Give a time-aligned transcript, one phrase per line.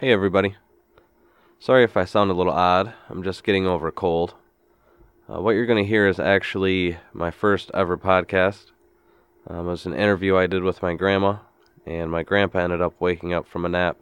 [0.00, 0.56] Hey, everybody.
[1.58, 2.94] Sorry if I sound a little odd.
[3.10, 4.32] I'm just getting over a cold.
[5.28, 8.70] Uh, what you're going to hear is actually my first ever podcast.
[9.46, 11.40] Um, it was an interview I did with my grandma,
[11.84, 13.98] and my grandpa ended up waking up from a nap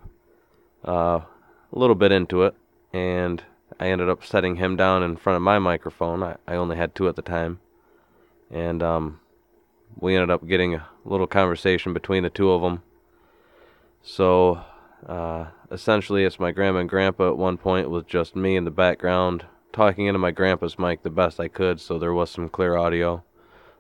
[0.87, 1.27] uh, a
[1.73, 2.55] little bit into it,
[2.93, 3.43] and
[3.81, 6.23] I ended up setting him down in front of my microphone.
[6.23, 7.59] I, I only had two at the time.
[8.53, 9.19] And um,
[9.99, 12.85] we ended up getting a little conversation between the two of them.
[14.01, 14.63] So
[15.07, 18.71] uh, essentially, it's my grandma and grandpa at one point with just me in the
[18.71, 22.77] background talking into my grandpa's mic the best I could, so there was some clear
[22.77, 23.23] audio.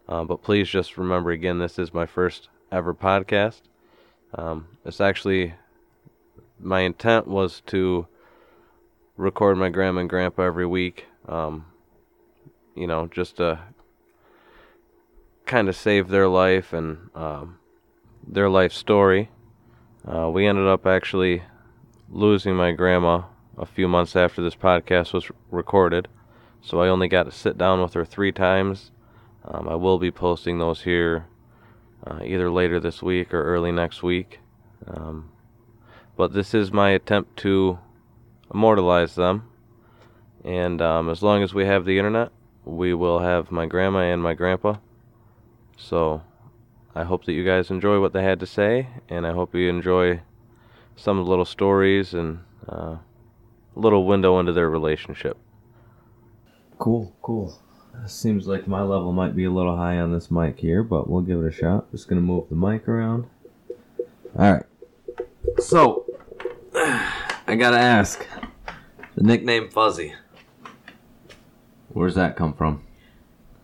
[0.08, 3.62] Uh, but please just remember again, this is my first ever podcast.
[4.34, 5.54] Um, it's actually
[6.60, 8.06] my intent was to
[9.16, 11.06] record my grandma and grandpa every week.
[11.26, 11.66] Um,
[12.74, 13.58] you know, just to
[15.46, 17.58] kind of save their life and um,
[18.26, 19.30] their life story.
[20.08, 21.42] Uh, we ended up actually
[22.08, 23.22] losing my grandma
[23.58, 26.08] a few months after this podcast was recorded,
[26.62, 28.90] so I only got to sit down with her three times.
[29.44, 31.26] Um, I will be posting those here
[32.06, 34.40] uh, either later this week or early next week.
[34.86, 35.30] Um,
[36.16, 37.78] but this is my attempt to
[38.52, 39.50] immortalize them.
[40.42, 42.30] And um, as long as we have the internet,
[42.64, 44.76] we will have my grandma and my grandpa.
[45.76, 46.22] So
[46.98, 49.68] I hope that you guys enjoy what they had to say, and I hope you
[49.68, 50.20] enjoy
[50.96, 53.00] some little stories and uh, a
[53.76, 55.36] little window into their relationship.
[56.76, 57.56] Cool, cool.
[58.06, 61.22] Seems like my level might be a little high on this mic here, but we'll
[61.22, 61.88] give it a shot.
[61.92, 63.26] Just gonna move the mic around.
[64.36, 64.66] Alright.
[65.60, 66.04] So,
[66.74, 68.26] I gotta ask
[69.14, 70.14] the nickname Fuzzy.
[71.90, 72.82] Where's that come from?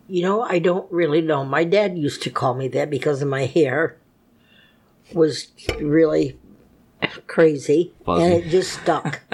[0.08, 1.44] You know, I don't really know.
[1.44, 3.97] My dad used to call me that because of my hair
[5.12, 5.48] was
[5.80, 6.38] really
[7.27, 8.22] crazy Fuzzy.
[8.25, 9.20] and it just stuck.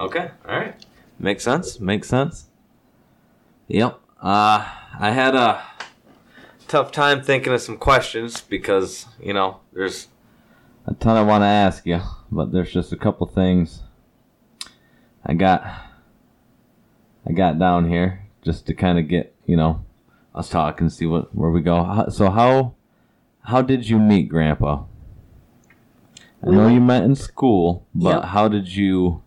[0.00, 0.76] Okay, alright.
[1.18, 2.46] Makes sense, makes sense.
[3.66, 3.98] Yep.
[4.22, 4.64] Uh,
[5.00, 5.60] I had a
[6.68, 10.06] tough time thinking of some questions because, you know, there's
[10.86, 12.00] a ton I want to ask you,
[12.30, 13.82] but there's just a couple things
[15.26, 15.62] I got
[17.26, 19.84] I got down here just to kind of get, you know,
[20.34, 22.06] us talk and see what where we go.
[22.10, 22.74] So how
[23.42, 24.84] how did you meet Grandpa?
[26.46, 28.24] I know you met in school, but Yep.
[28.26, 29.22] how did you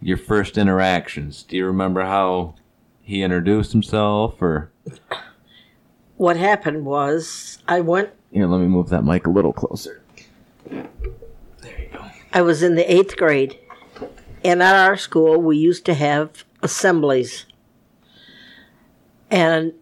[0.00, 1.42] your first interactions?
[1.42, 2.54] Do you remember how
[3.02, 4.70] he introduced himself or
[6.16, 10.02] what happened was I went here, let me move that mic a little closer.
[10.68, 10.88] There
[11.62, 12.04] you go.
[12.32, 13.56] I was in the eighth grade,
[14.44, 17.46] and at our school we used to have assemblies.
[19.34, 19.72] And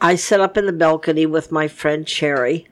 [0.00, 2.68] I sat up in the balcony with my friend Cherry,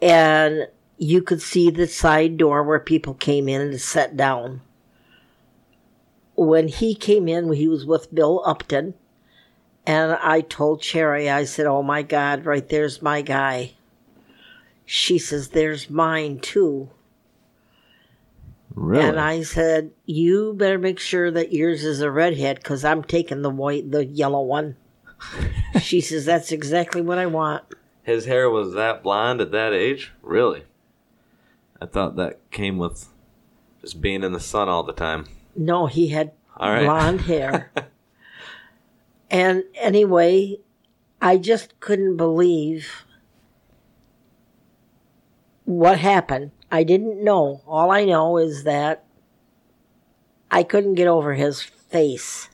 [0.00, 0.68] and
[0.98, 4.60] you could see the side door where people came in and sat down.
[6.36, 8.94] When he came in, he was with Bill Upton,
[9.84, 13.72] and I told Cherry, I said, Oh my God, right there's my guy.
[14.86, 16.90] She says, There's mine too.
[18.74, 19.08] Really?
[19.08, 23.42] And I said, "You better make sure that yours is a redhead, because I'm taking
[23.42, 24.76] the white, the yellow one."
[25.80, 27.64] she says, "That's exactly what I want."
[28.02, 30.12] His hair was that blonde at that age?
[30.22, 30.64] Really?
[31.80, 33.08] I thought that came with
[33.80, 35.26] just being in the sun all the time.
[35.56, 36.84] No, he had All right.
[36.84, 37.72] blonde hair.
[39.30, 40.58] and anyway,
[41.20, 43.04] I just couldn't believe
[45.64, 46.50] what happened.
[46.70, 47.62] I didn't know.
[47.66, 49.04] All I know is that
[50.50, 52.48] I couldn't get over his face.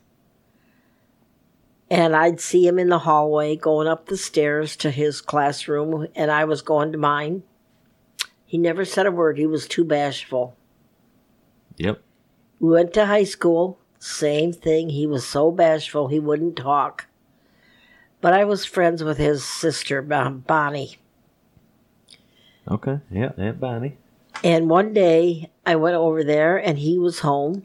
[1.90, 6.30] And I'd see him in the hallway going up the stairs to his classroom, and
[6.30, 7.42] I was going to mine.
[8.44, 9.38] He never said a word.
[9.38, 10.56] He was too bashful.
[11.76, 12.02] Yep.
[12.58, 13.78] We went to high school.
[13.98, 14.90] Same thing.
[14.90, 17.06] He was so bashful he wouldn't talk.
[18.20, 20.96] But I was friends with his sister, Bonnie.
[22.68, 23.00] Okay.
[23.10, 23.98] Yeah, Aunt Bonnie.
[24.44, 27.64] And one day I went over there and he was home.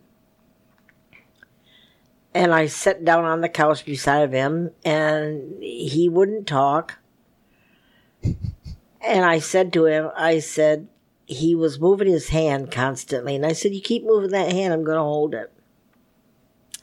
[2.34, 6.98] And I sat down on the couch beside of him and he wouldn't talk.
[8.24, 10.88] And I said to him, I said,
[11.26, 13.36] he was moving his hand constantly.
[13.36, 15.52] And I said, You keep moving that hand, I'm going to hold it.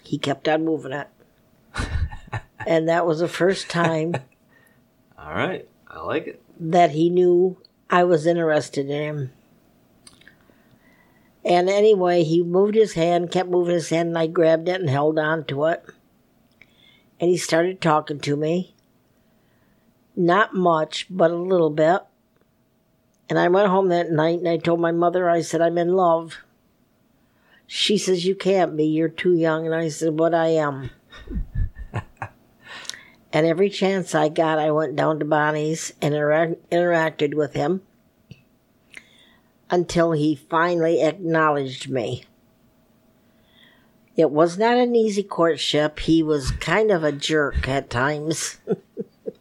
[0.04, 1.08] He kept on moving it.
[2.66, 4.14] and that was the first time
[5.18, 5.68] All right.
[5.88, 6.42] I like it.
[6.58, 7.58] that he knew
[7.90, 9.32] I was interested in him.
[11.48, 14.90] And anyway, he moved his hand, kept moving his hand, and I grabbed it and
[14.90, 15.82] held on to it.
[17.18, 18.74] And he started talking to me.
[20.14, 22.02] Not much, but a little bit.
[23.30, 25.94] And I went home that night and I told my mother, I said, I'm in
[25.94, 26.36] love.
[27.66, 29.64] She says, You can't be, you're too young.
[29.64, 30.90] And I said, What I am.
[33.32, 37.82] and every chance I got, I went down to Bonnie's and intera- interacted with him
[39.70, 42.24] until he finally acknowledged me.
[44.16, 46.00] It was not an easy courtship.
[46.00, 48.58] He was kind of a jerk at times.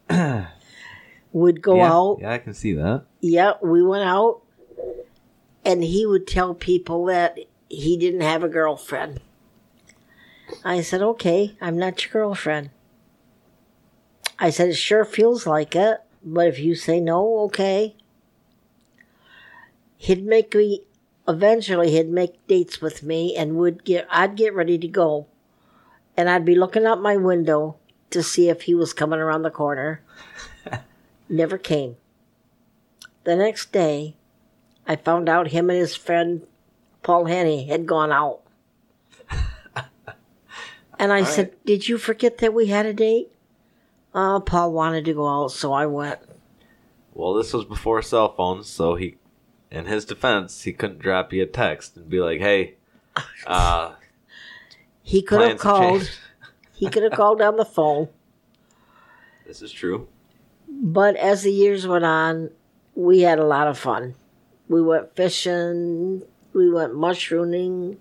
[1.32, 2.18] Would go yeah, out.
[2.22, 3.06] Yeah, I can see that.
[3.20, 4.42] Yeah, we went out,
[5.66, 7.38] and he would tell people that
[7.70, 9.20] he didn't have a girlfriend.
[10.64, 12.70] I said, okay, I'm not your girlfriend.
[14.40, 17.96] I said, it sure feels like it, but if you say no, okay.
[19.98, 20.84] He'd make me,
[21.28, 25.28] eventually, he'd make dates with me and would get, I'd get ready to go.
[26.16, 27.78] And I'd be looking out my window
[28.12, 30.02] to see if he was coming around the corner.
[31.30, 31.98] Never came.
[33.24, 34.16] The next day,
[34.88, 36.48] I found out him and his friend
[37.04, 38.42] Paul Henny had gone out.
[41.00, 43.30] and I said, Did you forget that we had a date?
[44.14, 46.20] Oh, Paul wanted to go out, so I went.
[47.14, 49.18] Well, this was before cell phones, so he,
[49.72, 52.76] in his defense, he couldn't drop you a text and be like, "Hey,
[53.48, 53.94] uh,
[55.04, 56.02] He could have called.
[56.02, 56.20] changed."
[56.74, 58.10] He could have called on the phone.
[59.48, 60.10] This is true.
[60.68, 62.52] But as the years went on,
[62.96, 64.16] we had a lot of fun.
[64.68, 67.98] We went fishing, we went mushrooming,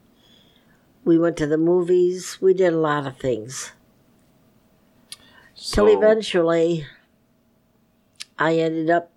[1.05, 3.71] we went to the movies, we did a lot of things.
[5.55, 6.85] So, Till eventually,
[8.37, 9.13] I ended up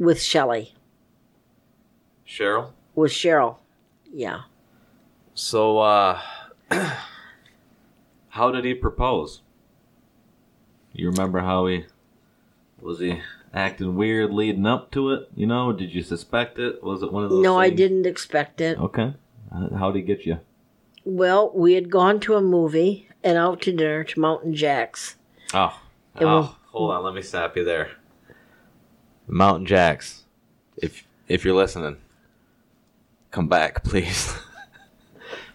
[0.00, 0.74] with Shelley,
[2.26, 2.72] Cheryl.
[2.96, 3.58] with Cheryl.
[4.12, 4.40] Yeah.
[5.34, 6.20] So, uh,
[8.30, 9.42] how did he propose?
[10.92, 11.84] You remember how he
[12.80, 13.20] was he
[13.54, 15.28] acting weird leading up to it?
[15.36, 16.82] You know, did you suspect it?
[16.82, 17.42] Was it one of those?
[17.44, 18.78] No, I didn't expect it.
[18.78, 19.14] Okay.
[19.54, 20.40] Uh, How did he get you?
[21.04, 25.16] Well, we had gone to a movie and out to dinner to Mountain Jack's.
[25.54, 25.80] Oh,
[26.20, 27.04] oh, hold on.
[27.04, 27.90] Let me stop you there.
[29.30, 30.24] Mountain Jacks,
[30.76, 31.98] if if you're listening,
[33.30, 34.36] come back, please.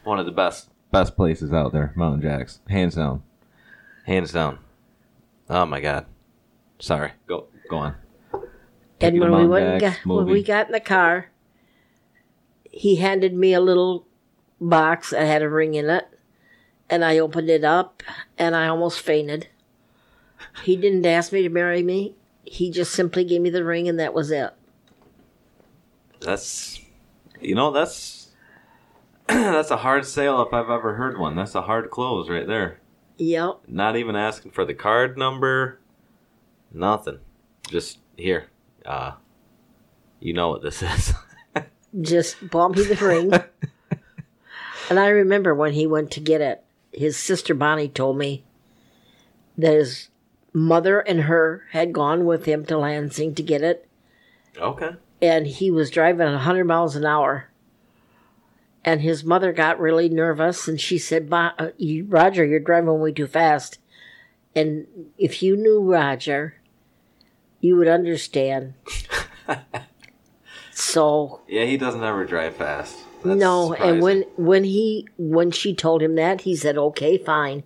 [0.04, 3.24] One of the best best places out there, Mountain Jacks, hands down,
[4.06, 4.60] hands down.
[5.50, 6.06] Oh my God,
[6.80, 7.12] sorry.
[7.28, 7.96] Go go on.
[9.02, 11.30] And when we went Jack's got, when we got in the car,
[12.72, 14.08] he handed me a little
[14.62, 16.08] box that had a ring in it,
[16.90, 18.02] and I opened it up,
[18.38, 19.48] and I almost fainted.
[20.64, 22.16] He didn't ask me to marry me.
[22.46, 24.52] He just simply gave me the ring, and that was it.
[26.22, 26.82] That's
[27.42, 28.30] you know that's
[29.28, 31.36] that's a hard sale if I've ever heard one.
[31.36, 32.80] That's a hard close right there.
[33.18, 33.62] Yep.
[33.68, 35.80] Not even asking for the card number.
[36.72, 37.20] Nothing.
[37.68, 38.48] Just here.
[38.86, 39.14] Uh
[40.20, 41.14] you know what this is.
[42.02, 43.34] Just bought me the ring.
[44.90, 48.44] and I remember when he went to get it, his sister Bonnie told me
[49.58, 50.10] that his
[50.56, 53.88] mother and her had gone with him to Lansing to get it,
[54.58, 54.92] okay.
[55.22, 57.50] and he was driving 100 miles an hour.
[58.86, 61.70] And his mother got really nervous, and she said, "Bo- uh,
[62.06, 63.80] Roger, you're driving way too fast.
[64.56, 64.88] And
[65.18, 66.56] if you knew Roger,
[67.60, 68.76] you would understand.
[70.72, 72.98] so Yeah, he doesn't ever drive fast.
[73.24, 77.64] That's no, and when when he when she told him that, he said, "Okay, fine."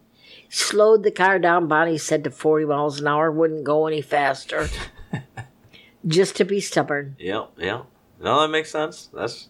[0.50, 1.68] Slowed the car down.
[1.68, 4.68] Bonnie said to forty miles an hour, wouldn't go any faster,
[6.08, 7.16] just to be stubborn.
[7.20, 7.84] Yeah, yeah.
[8.20, 9.10] No, that makes sense.
[9.14, 9.50] That's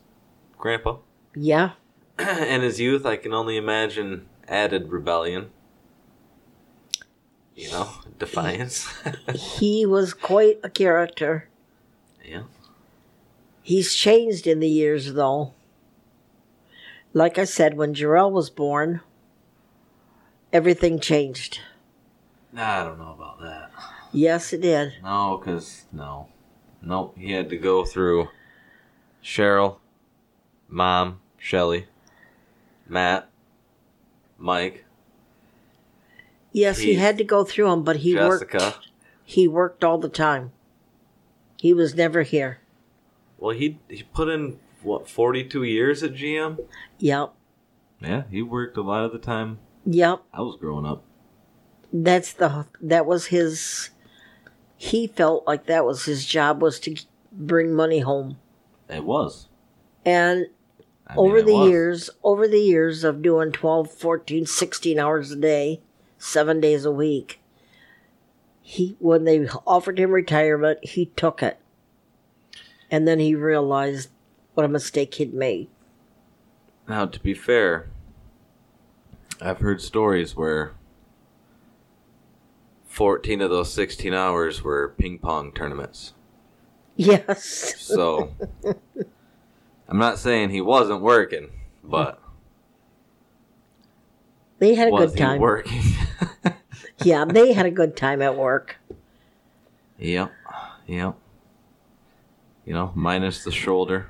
[0.57, 0.97] grandpa.
[1.35, 1.71] Yeah,
[2.19, 5.51] In his youth, I can only imagine added rebellion.
[7.55, 8.87] You know, defiance.
[9.35, 11.47] he was quite a character.
[12.25, 12.43] yeah.
[13.61, 15.53] He's changed in the years, though.
[17.13, 19.01] Like I said, when Cheryl was born,
[20.51, 21.59] everything changed.
[22.51, 23.71] Nah, I don't know about that.
[24.11, 24.93] Yes, it did.
[25.03, 26.29] No, because, no.
[26.81, 28.29] Nope, he had to go through
[29.23, 29.77] Cheryl,
[30.67, 31.87] Mom, Shelly,
[32.87, 33.29] Matt,
[34.37, 34.85] Mike,
[36.51, 38.55] Yes, he Heath, had to go through them, but he worked.
[39.23, 40.51] He worked all the time.
[41.57, 42.59] He was never here.
[43.37, 46.59] Well, he he put in, what, 42 years at GM?
[46.97, 47.33] Yep.
[48.01, 50.21] Yeah, he worked a lot of the time Yep.
[50.33, 51.03] I was growing up.
[51.91, 53.89] That's the that was his
[54.77, 56.95] he felt like that was his job was to
[57.31, 58.37] bring money home.
[58.87, 59.47] It was.
[60.05, 60.47] And
[61.05, 61.69] I mean, over the was.
[61.69, 65.81] years, over the years of doing 12, 14, 16 hours a day,
[66.17, 67.41] 7 days a week,
[68.61, 71.59] he when they offered him retirement, he took it.
[72.91, 74.09] And then he realized
[74.53, 75.67] what a mistake he'd made.
[76.87, 77.89] Now, to be fair,
[79.41, 80.73] I've heard stories where
[82.85, 86.13] 14 of those 16 hours were ping pong tournaments.
[86.95, 87.75] Yes.
[87.79, 88.33] So,
[89.87, 91.49] I'm not saying he wasn't working,
[91.83, 92.21] but
[94.59, 95.39] They had a good he time.
[95.39, 95.81] working?
[97.05, 98.75] Yeah, they had a good time at work.
[99.97, 100.33] yep,
[100.85, 101.15] yep.
[102.65, 104.09] You know, minus the shoulder.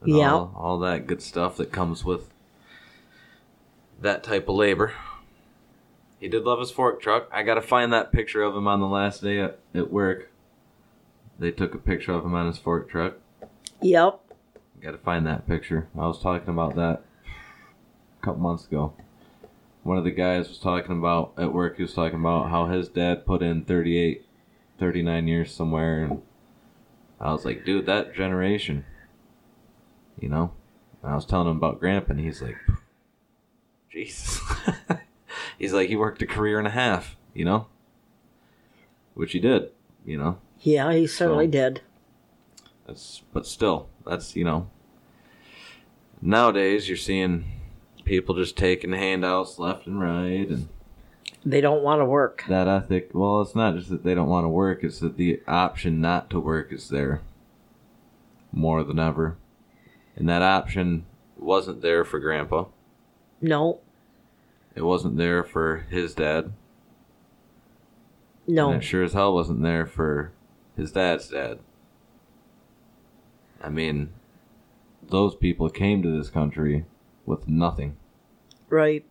[0.00, 0.32] and Yeah.
[0.32, 2.31] All, all that good stuff that comes with
[4.02, 4.92] that type of labor.
[6.20, 7.28] He did love his fork truck.
[7.32, 10.30] I gotta find that picture of him on the last day at, at work.
[11.38, 13.14] They took a picture of him on his fork truck.
[13.80, 14.20] Yep.
[14.80, 15.88] Gotta find that picture.
[15.98, 17.02] I was talking about that
[18.20, 18.94] a couple months ago.
[19.82, 22.88] One of the guys was talking about at work, he was talking about how his
[22.88, 24.24] dad put in 38,
[24.78, 26.04] 39 years somewhere.
[26.04, 26.22] And
[27.20, 28.84] I was like, dude, that generation.
[30.20, 30.52] You know?
[31.02, 32.56] And I was telling him about Grandpa, and he's like,
[33.92, 34.40] Jesus.
[35.58, 37.66] he's like, he worked a career and a half, you know?
[39.14, 39.70] Which he did,
[40.04, 40.38] you know?
[40.60, 41.80] Yeah, he certainly So- did.
[42.86, 44.68] That's but still, that's you know.
[46.20, 47.44] Nowadays, you're seeing
[48.04, 50.68] people just taking handouts left and right, and
[51.46, 52.44] They don't want to work.
[52.48, 53.10] that ethic.
[53.14, 56.28] Well, it's not just that they don't want to work; it's that the option not
[56.30, 57.20] to work is there
[58.52, 59.36] more than ever,
[60.16, 61.04] and that option
[61.38, 62.64] wasn't there for Grandpa.
[63.42, 63.80] No,
[64.74, 66.52] It wasn't there for his dad.
[68.46, 68.72] no.
[68.72, 70.32] And it sure as hell wasn't there for
[70.76, 71.58] his dad's dad.
[73.60, 74.10] I mean,
[75.08, 76.84] those people came to this country
[77.26, 77.96] with nothing,
[78.68, 79.04] Right.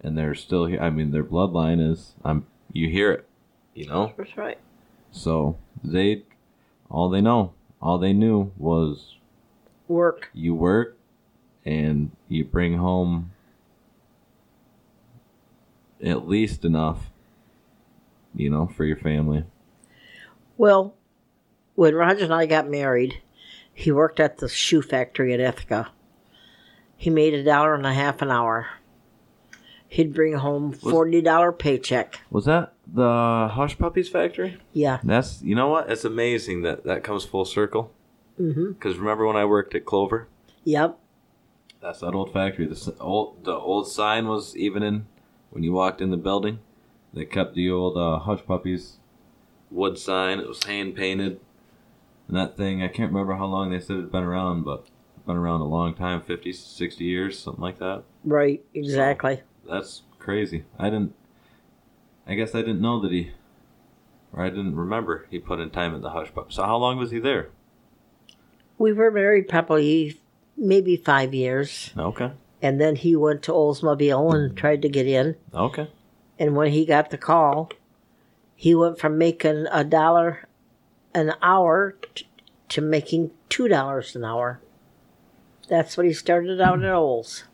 [0.00, 0.80] and they're still here.
[0.80, 2.14] I mean, their bloodline is.
[2.24, 2.46] I'm.
[2.72, 3.28] You hear it,
[3.74, 4.12] you know.
[4.16, 4.58] That's right.
[5.12, 6.24] So they,
[6.90, 9.16] all they know, all they knew was
[9.88, 10.28] Work.
[10.34, 10.96] you work,
[11.64, 13.32] and you bring home
[16.02, 17.10] at least enough,
[18.34, 19.44] you know, for your family.
[20.56, 20.94] Well,
[21.74, 23.20] when Roger and I got married,
[23.72, 25.90] he worked at the shoe factory at Ithaca.
[26.96, 28.68] He made a dollar and a half an hour.
[29.88, 32.20] He'd bring home forty dollar paycheck.
[32.30, 34.58] Was that the Hush Puppies factory?
[34.72, 34.98] Yeah.
[35.04, 35.90] That's you know what?
[35.90, 37.92] It's amazing that that comes full circle.
[38.40, 38.72] Mm-hmm.
[38.72, 40.26] Because remember when I worked at Clover?
[40.64, 40.98] Yep.
[41.84, 42.64] That's that old factory.
[42.64, 45.04] The old the old sign was even in
[45.50, 46.60] when you walked in the building.
[47.12, 48.96] They kept the old uh, Hush Puppies
[49.70, 50.38] wood sign.
[50.38, 51.40] It was hand painted.
[52.26, 55.26] And that thing, I can't remember how long they said it'd been around, but it's
[55.26, 58.04] been around a long time 50, 60 years, something like that.
[58.24, 58.64] Right.
[58.72, 59.42] Exactly.
[59.68, 60.64] That's crazy.
[60.78, 61.14] I didn't.
[62.26, 63.32] I guess I didn't know that he.
[64.32, 66.50] Or I didn't remember he put in time at the Hush Pup.
[66.50, 67.50] So how long was he there?
[68.78, 70.18] We were married probably
[70.56, 72.32] maybe five years, Okay.
[72.62, 74.56] and then he went to Oldsmobile and hmm.
[74.56, 75.36] tried to get in.
[75.52, 75.88] Okay.
[76.38, 77.70] And when he got the call,
[78.56, 80.48] he went from making a dollar
[81.14, 82.26] an hour t-
[82.70, 84.60] to making two dollars an hour.
[85.68, 87.44] That's what he started out at Olds.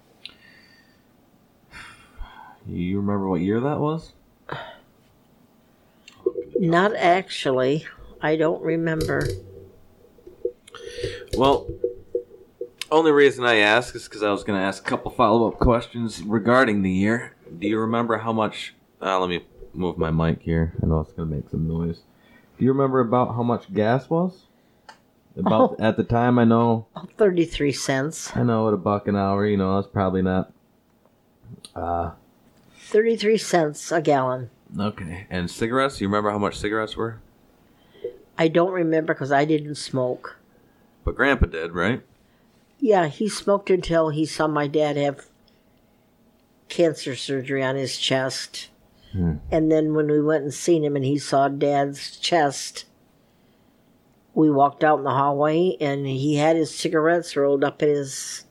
[2.67, 4.13] You remember what year that was?
[6.59, 7.87] Not actually.
[8.21, 9.27] I don't remember.
[11.37, 11.67] Well,
[12.91, 15.59] only reason I ask is because I was going to ask a couple follow up
[15.59, 17.35] questions regarding the year.
[17.59, 18.75] Do you remember how much?
[19.01, 19.45] Uh, let me
[19.75, 20.73] move my mic here.
[20.83, 22.01] I know it's going to make some noise.
[22.59, 24.45] Do you remember about how much gas was?
[25.37, 25.85] About Oh.
[25.85, 28.37] at the time, I know, Thirty-three cents.
[28.37, 29.47] I know, at a buck an hour.
[29.47, 30.53] You know, that's probably not.
[31.75, 32.11] Uh,
[32.77, 34.51] Thirty-three cents a gallon.
[34.79, 35.27] okay.
[35.31, 36.01] And cigarettes?
[36.01, 37.21] You remember how much cigarettes were?
[38.37, 40.37] I don't remember because I didn't smoke.
[41.05, 42.03] But Grandpa did, right?
[42.81, 45.27] Yeah, he smoked until he saw my dad have
[46.69, 48.71] cancer surgery on his chest.
[49.13, 49.35] Hmm.
[49.51, 52.87] And then when we went and seen him and he saw dad's chest,
[54.35, 58.45] we walked out in the hallway and he had his cigarettes rolled up in his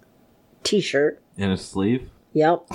[0.63, 1.21] t shirt.
[1.37, 2.09] In his sleeve?
[2.33, 2.67] Yep.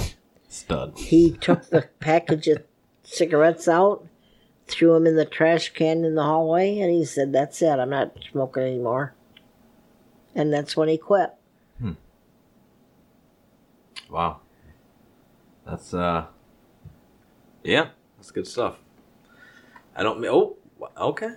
[0.49, 0.95] Stud.
[0.97, 2.65] He took the package of
[3.05, 4.07] cigarettes out,
[4.67, 7.91] threw them in the trash can in the hallway, and he said, That's it, I'm
[7.91, 9.15] not smoking anymore.
[10.35, 11.31] And that's when he quit.
[14.15, 14.39] Wow.
[15.67, 16.27] That's uh
[17.65, 18.77] Yeah, that's good stuff.
[19.97, 20.57] I don't oh
[20.97, 21.31] okay.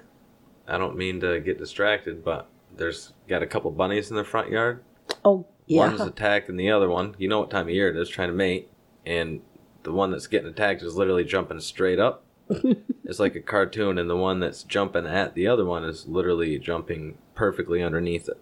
[0.67, 4.51] I don't mean to get distracted, but there's got a couple bunnies in the front
[4.51, 4.83] yard.
[5.25, 5.87] Oh, yeah.
[5.87, 7.15] One's attacking the other one.
[7.17, 8.69] You know what time of year it is, trying to mate,
[9.07, 9.41] and
[9.81, 12.25] the one that's getting attacked is literally jumping straight up.
[12.49, 16.59] it's like a cartoon, and the one that's jumping at the other one is literally
[16.59, 18.39] jumping perfectly underneath it.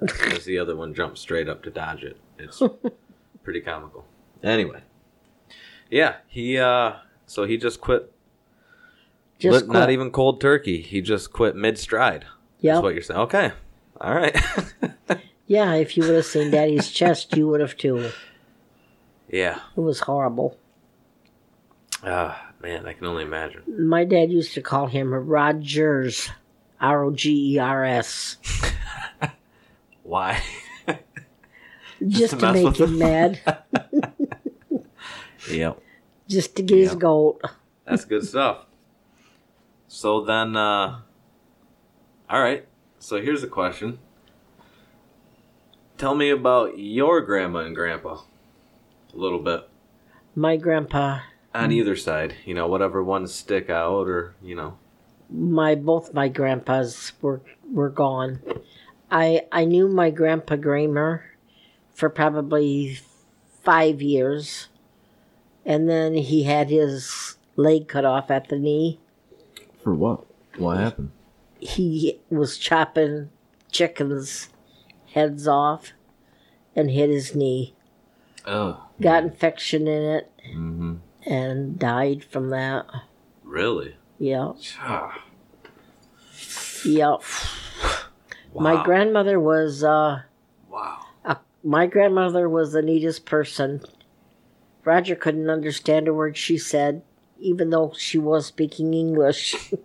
[0.32, 2.18] As the other one jumps straight up to dodge it.
[2.38, 2.62] It's
[3.44, 4.04] pretty comical.
[4.42, 4.80] Anyway,
[5.90, 6.94] yeah, he uh,
[7.26, 8.10] so he just quit.
[9.38, 10.80] Just lit- not even cold turkey.
[10.80, 12.22] He just quit mid stride.
[12.22, 12.82] That's Yep.
[12.82, 13.20] what you're saying.
[13.20, 13.52] Okay,
[14.00, 14.36] all right.
[15.46, 18.08] Yeah, if you would have seen Daddy's chest, you would have too.
[19.30, 19.60] yeah.
[19.76, 20.56] It was horrible.
[22.02, 23.60] Ah, man, I can only imagine.
[23.86, 26.30] My dad used to call him Rogers,
[26.80, 28.38] R O G E R S,
[30.02, 30.40] Why?
[32.08, 33.40] Just to to make him mad,
[35.50, 35.78] yep.
[36.28, 36.98] just to get his Yep.
[36.98, 37.40] goat.
[37.84, 38.66] That's good stuff.
[39.88, 41.00] So then, uh,
[42.30, 42.66] all right.
[42.98, 43.98] So here's a question.
[45.98, 48.14] Tell me about your grandma and grandpa.
[49.12, 49.68] A little bit
[50.34, 51.20] My grandpa,
[51.54, 52.34] on either side.
[52.44, 54.78] You know, whatever ones stick out, or you know.
[55.30, 58.40] my both my grandpas were were gone.
[59.10, 61.20] I I knew my grandpa Gramer
[61.94, 62.98] for probably
[63.62, 64.68] five years,
[65.64, 69.00] and then he had his leg cut off at the knee.
[69.82, 70.24] For what?
[70.58, 71.12] What happened?
[71.60, 73.30] He was chopping
[73.70, 74.48] chickens'
[75.12, 75.92] heads off
[76.76, 77.74] and hit his knee.
[78.46, 78.84] Oh.
[79.00, 80.96] Got infection in it Mm-hmm.
[81.26, 82.84] and died from that.
[83.42, 83.96] Really?
[84.18, 85.12] Yeah, wow.
[86.84, 87.16] yeah.
[88.54, 90.22] My grandmother was uh,
[90.68, 91.03] Wow.
[91.64, 93.80] My grandmother was the neatest person.
[94.84, 97.02] Roger couldn't understand a word she said,
[97.40, 99.56] even though she was speaking English.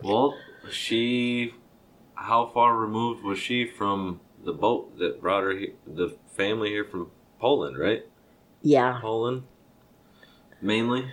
[0.00, 0.38] Well,
[0.70, 1.52] she.
[2.14, 6.84] How far removed was she from the boat that brought her, he- the family here
[6.84, 8.04] from Poland, right?
[8.62, 9.42] yeah, Poland,
[10.62, 11.10] mainly.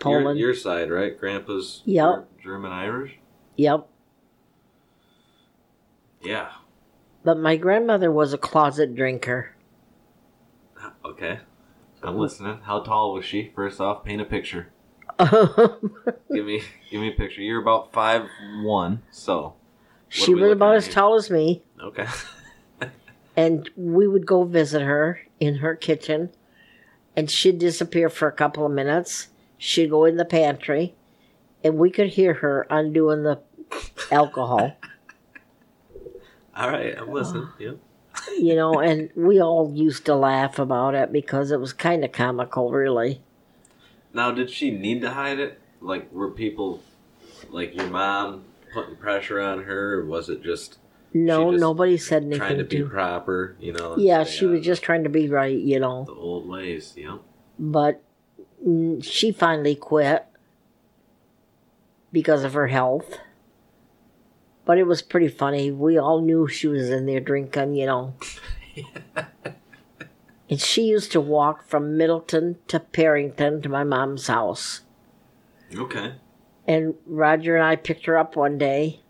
[0.00, 0.38] Poland.
[0.38, 1.18] Your, your side, right?
[1.18, 2.28] Grandpa's Yep.
[2.42, 3.18] German Irish.
[3.56, 3.88] Yep.
[6.22, 6.50] Yeah.
[7.22, 9.54] But my grandmother was a closet drinker.
[11.04, 11.40] Okay.
[12.02, 12.60] I'm listening.
[12.62, 13.52] How tall was she?
[13.54, 14.72] First off, paint a picture.
[15.18, 15.94] Um,
[16.32, 17.42] give me, give me a picture.
[17.42, 18.22] You're about five
[18.62, 19.54] one, so
[20.08, 20.94] she was about as here?
[20.94, 21.62] tall as me.
[21.80, 22.06] okay.
[23.36, 26.30] and we would go visit her in her kitchen
[27.16, 30.94] and she'd disappear for a couple of minutes she'd go in the pantry
[31.62, 33.40] and we could hear her undoing the
[34.10, 34.76] alcohol
[36.60, 37.48] All right, I'm listening.
[37.58, 37.78] Yep.
[38.38, 42.10] you know and we all used to laugh about it because it was kind of
[42.10, 43.22] comical really
[44.12, 45.60] Now, did she need to hide it?
[45.80, 46.82] Like, were people,
[47.50, 48.44] like your mom,
[48.74, 50.78] putting pressure on her, or was it just
[51.14, 52.38] no just nobody said anything.
[52.38, 53.56] trying to be to proper?
[53.60, 53.96] You know.
[53.96, 56.94] yeah she was just trying to be right you know the old ways.
[56.96, 57.20] You know.
[57.58, 58.02] but
[58.66, 60.26] mm, she finally quit
[62.12, 63.18] because of her health.
[64.64, 65.70] But it was pretty funny.
[65.70, 68.14] We all knew she was in there drinking, you know.
[70.50, 74.82] and she used to walk from Middleton to Perrinton to my mom's house.
[75.74, 76.14] Okay.
[76.66, 79.00] And Roger and I picked her up one day.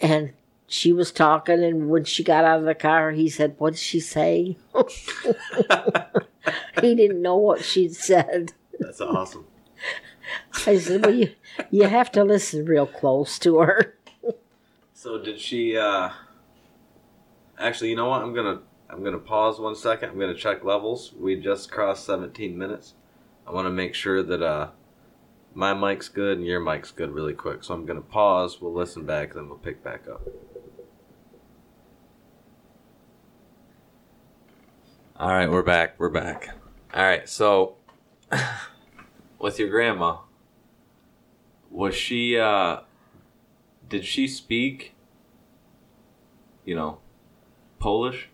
[0.00, 0.32] And
[0.66, 3.80] she was talking, and when she got out of the car, he said, What did
[3.80, 4.56] she say?
[6.80, 8.52] he didn't know what she'd said.
[8.80, 9.46] That's awesome.
[10.66, 11.30] I said, Well, you,
[11.70, 13.96] you have to listen real close to her.
[15.02, 15.76] So did she?
[15.76, 16.10] uh
[17.58, 18.22] Actually, you know what?
[18.22, 20.10] I'm gonna I'm gonna pause one second.
[20.10, 21.12] I'm gonna check levels.
[21.18, 22.94] We just crossed 17 minutes.
[23.44, 24.68] I want to make sure that uh
[25.54, 27.64] my mic's good and your mic's good really quick.
[27.64, 28.60] So I'm gonna pause.
[28.60, 30.22] We'll listen back, then we'll pick back up.
[35.16, 35.98] All right, we're back.
[35.98, 36.50] We're back.
[36.94, 37.74] All right, so
[39.40, 40.18] with your grandma,
[41.72, 42.38] was she?
[42.38, 42.82] uh
[43.92, 44.94] Did she speak?
[46.64, 46.98] You know,
[47.78, 48.28] Polish.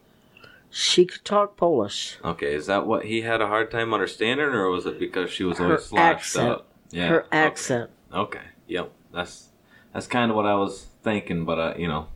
[0.70, 2.18] She could talk Polish.
[2.24, 5.42] Okay, is that what he had a hard time understanding, or was it because she
[5.44, 6.48] was Her always slouched accent.
[6.50, 6.66] up?
[6.90, 7.08] Yeah.
[7.08, 7.90] Her accent.
[8.12, 8.40] Okay.
[8.68, 8.92] Yep.
[9.12, 9.48] That's
[9.92, 12.08] that's kind of what I was thinking, but uh, you know,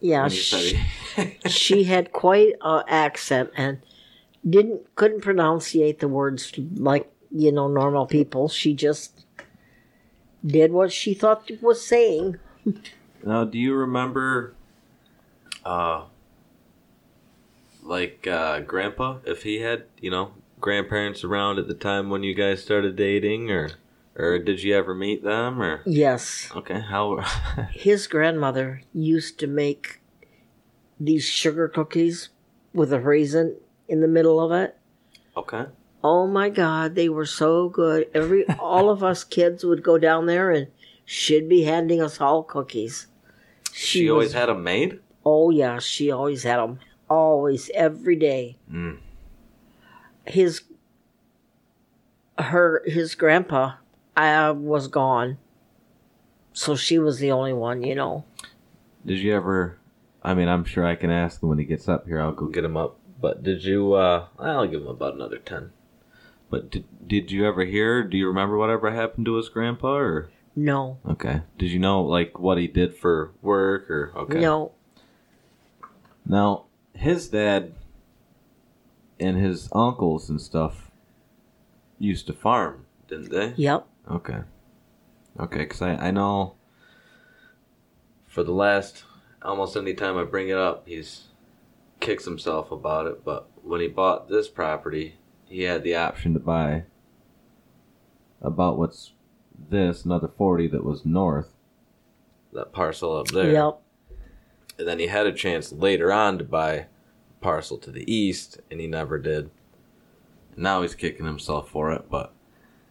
[0.00, 0.80] Yeah, when you said
[1.44, 3.78] she, she had quite a accent and
[4.48, 8.48] didn't couldn't pronunciate the words like you know normal people.
[8.48, 9.19] She just
[10.44, 12.38] did what she thought it was saying.
[13.24, 14.54] now, do you remember,
[15.64, 16.04] uh,
[17.82, 22.34] like uh, Grandpa, if he had you know grandparents around at the time when you
[22.34, 23.70] guys started dating, or
[24.16, 27.20] or did you ever meet them, or Yes, okay, how?
[27.72, 30.00] his grandmother used to make
[30.98, 32.28] these sugar cookies
[32.74, 33.56] with a raisin
[33.88, 34.76] in the middle of it.
[35.36, 35.66] okay.
[36.02, 38.08] Oh my God, they were so good.
[38.14, 40.68] Every all of us kids would go down there, and
[41.04, 43.06] she'd be handing us all cookies.
[43.72, 45.00] She, always had them made.
[45.24, 46.80] Oh yeah, she always had them.
[47.08, 48.56] Always, every day.
[48.72, 48.98] Mm.
[50.24, 50.62] His,
[52.38, 53.74] her, his grandpa,
[54.16, 55.38] uh, was gone,
[56.52, 57.82] so she was the only one.
[57.82, 58.24] You know.
[59.04, 59.78] Did you ever?
[60.22, 62.20] I mean, I'm sure I can ask him when he gets up here.
[62.20, 62.96] I'll go get him up.
[63.20, 63.92] But did you?
[63.94, 65.72] uh I'll give him about another ten.
[66.50, 68.02] But did did you ever hear?
[68.04, 69.94] Do you remember whatever happened to his grandpa?
[69.94, 73.88] Or No, okay, did you know like what he did for work?
[73.90, 74.72] Or okay, no,
[76.26, 77.72] Now his dad
[79.18, 80.90] and his uncles and stuff
[81.98, 83.54] used to farm, didn't they?
[83.56, 83.86] yep.
[84.10, 84.40] Okay.
[85.38, 86.54] Okay, because I, I know
[88.26, 89.04] for the last
[89.42, 91.28] almost any time I bring it up, he's
[92.00, 93.24] kicks himself about it.
[93.24, 95.16] But when he bought this property,
[95.50, 96.84] he had the option to buy
[98.40, 99.12] about what's
[99.68, 101.52] this, another 40 that was north,
[102.52, 103.52] that parcel up there.
[103.52, 103.80] Yep.
[104.78, 106.86] And then he had a chance later on to buy a
[107.40, 109.50] parcel to the east, and he never did.
[110.54, 112.32] and Now he's kicking himself for it, but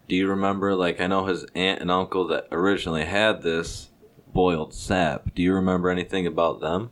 [0.07, 3.89] do you remember, like, I know his aunt and uncle that originally had this
[4.33, 5.33] boiled sap.
[5.33, 6.91] Do you remember anything about them?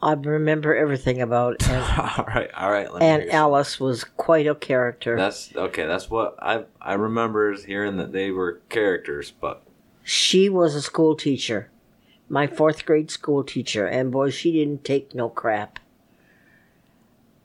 [0.00, 1.68] I remember everything about it.
[1.68, 2.92] And, all right, all right.
[2.92, 3.30] Let and.
[3.30, 5.16] Alice was quite a character.
[5.16, 5.86] That's okay.
[5.86, 9.62] That's what I I remember is hearing that they were characters, but
[10.02, 11.70] she was a school teacher,
[12.28, 15.78] my fourth grade school teacher, and boy, she didn't take no crap.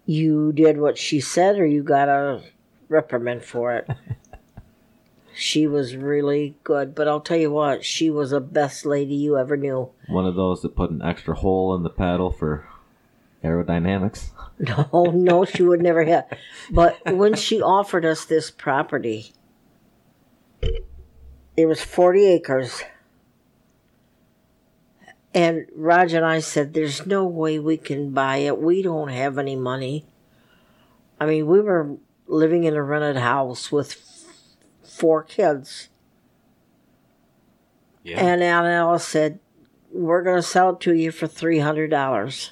[0.05, 2.41] You did what she said, or you got a
[2.89, 3.89] reprimand for it.
[5.35, 9.37] she was really good, but I'll tell you what, she was the best lady you
[9.37, 9.89] ever knew.
[10.07, 12.67] one of those that put an extra hole in the paddle for
[13.43, 14.29] aerodynamics.
[14.59, 16.25] No, no, she would never have.
[16.69, 19.33] But when she offered us this property,
[21.57, 22.83] it was 40 acres.
[25.33, 28.61] And Raj and I said, There's no way we can buy it.
[28.61, 30.05] We don't have any money.
[31.19, 33.93] I mean, we were living in a rented house with
[34.93, 35.89] four kids.
[38.03, 38.19] Yeah.
[38.19, 39.39] And Aunt Alice said,
[39.91, 42.49] We're going to sell it to you for $300.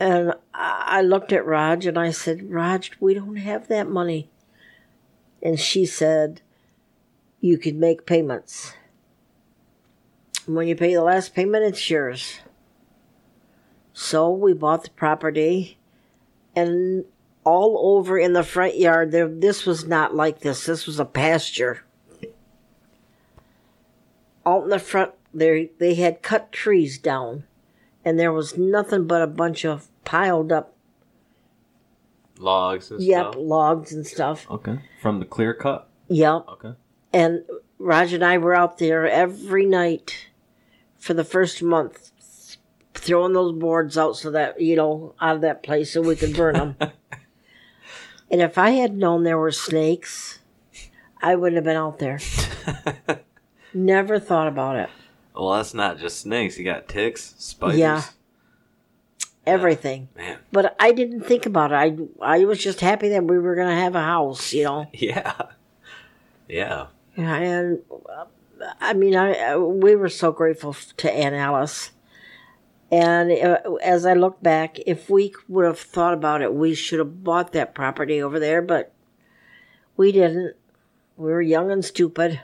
[0.00, 4.30] And I looked at Raj and I said, Raj, we don't have that money.
[5.42, 6.40] And she said,
[7.40, 8.74] You could make payments.
[10.46, 12.40] When you pay the last payment, it's yours.
[13.94, 15.78] So we bought the property,
[16.54, 17.04] and
[17.44, 20.66] all over in the front yard, there, this was not like this.
[20.66, 21.84] This was a pasture.
[24.46, 27.44] Out in the front, there they had cut trees down,
[28.04, 30.74] and there was nothing but a bunch of piled up,
[32.38, 33.34] Logs and yep, stuff.
[33.38, 34.50] logs and stuff.
[34.50, 34.80] Okay.
[35.00, 35.88] From the clear cut.
[36.08, 36.44] Yep.
[36.48, 36.72] Okay.
[37.12, 37.44] And
[37.78, 40.26] Raj and I were out there every night
[40.98, 42.10] for the first month,
[42.92, 46.34] throwing those boards out so that, you know, out of that place so we could
[46.36, 46.76] burn them.
[48.34, 50.40] and if I had known there were snakes,
[51.22, 52.18] I wouldn't have been out there.
[53.74, 54.90] Never thought about it.
[55.36, 56.58] Well, that's not just snakes.
[56.58, 57.78] You got ticks, spiders.
[57.78, 58.02] Yeah.
[59.46, 60.08] Everything.
[60.16, 60.38] Man.
[60.50, 61.76] But I didn't think about it.
[61.76, 64.90] I, I was just happy that we were going to have a house, you know.
[64.94, 65.34] Yeah.
[66.48, 66.86] Yeah.
[67.16, 68.24] And uh,
[68.80, 71.92] I mean, I, I we were so grateful to Aunt Alice.
[72.94, 77.00] And uh, as I look back, if we would have thought about it, we should
[77.00, 78.92] have bought that property over there, but
[79.96, 80.54] we didn't.
[81.16, 82.40] We were young and stupid.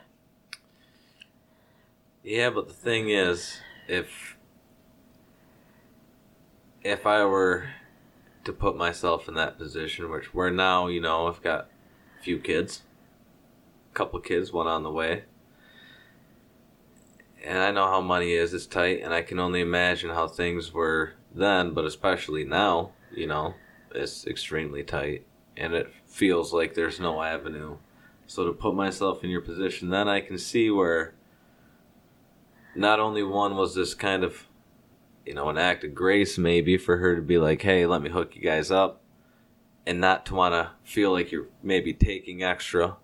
[2.24, 4.36] Yeah, but the thing is, if
[6.82, 7.68] if I were
[8.42, 11.68] to put myself in that position, which we're now, you know, I've got
[12.18, 12.82] a few kids,
[13.92, 15.26] a couple of kids, one on the way,
[17.44, 18.54] and I know how money is.
[18.54, 23.26] It's tight, and I can only imagine how things were then, but especially now, you
[23.26, 23.54] know,
[23.94, 25.26] it's extremely tight,
[25.56, 27.76] and it feels like there's no avenue.
[28.26, 31.14] So to put myself in your position, then I can see where
[32.74, 34.46] not only one was this kind of
[35.26, 38.10] you know an act of grace maybe for her to be like hey let me
[38.10, 39.00] hook you guys up
[39.86, 42.96] and not to want to feel like you're maybe taking extra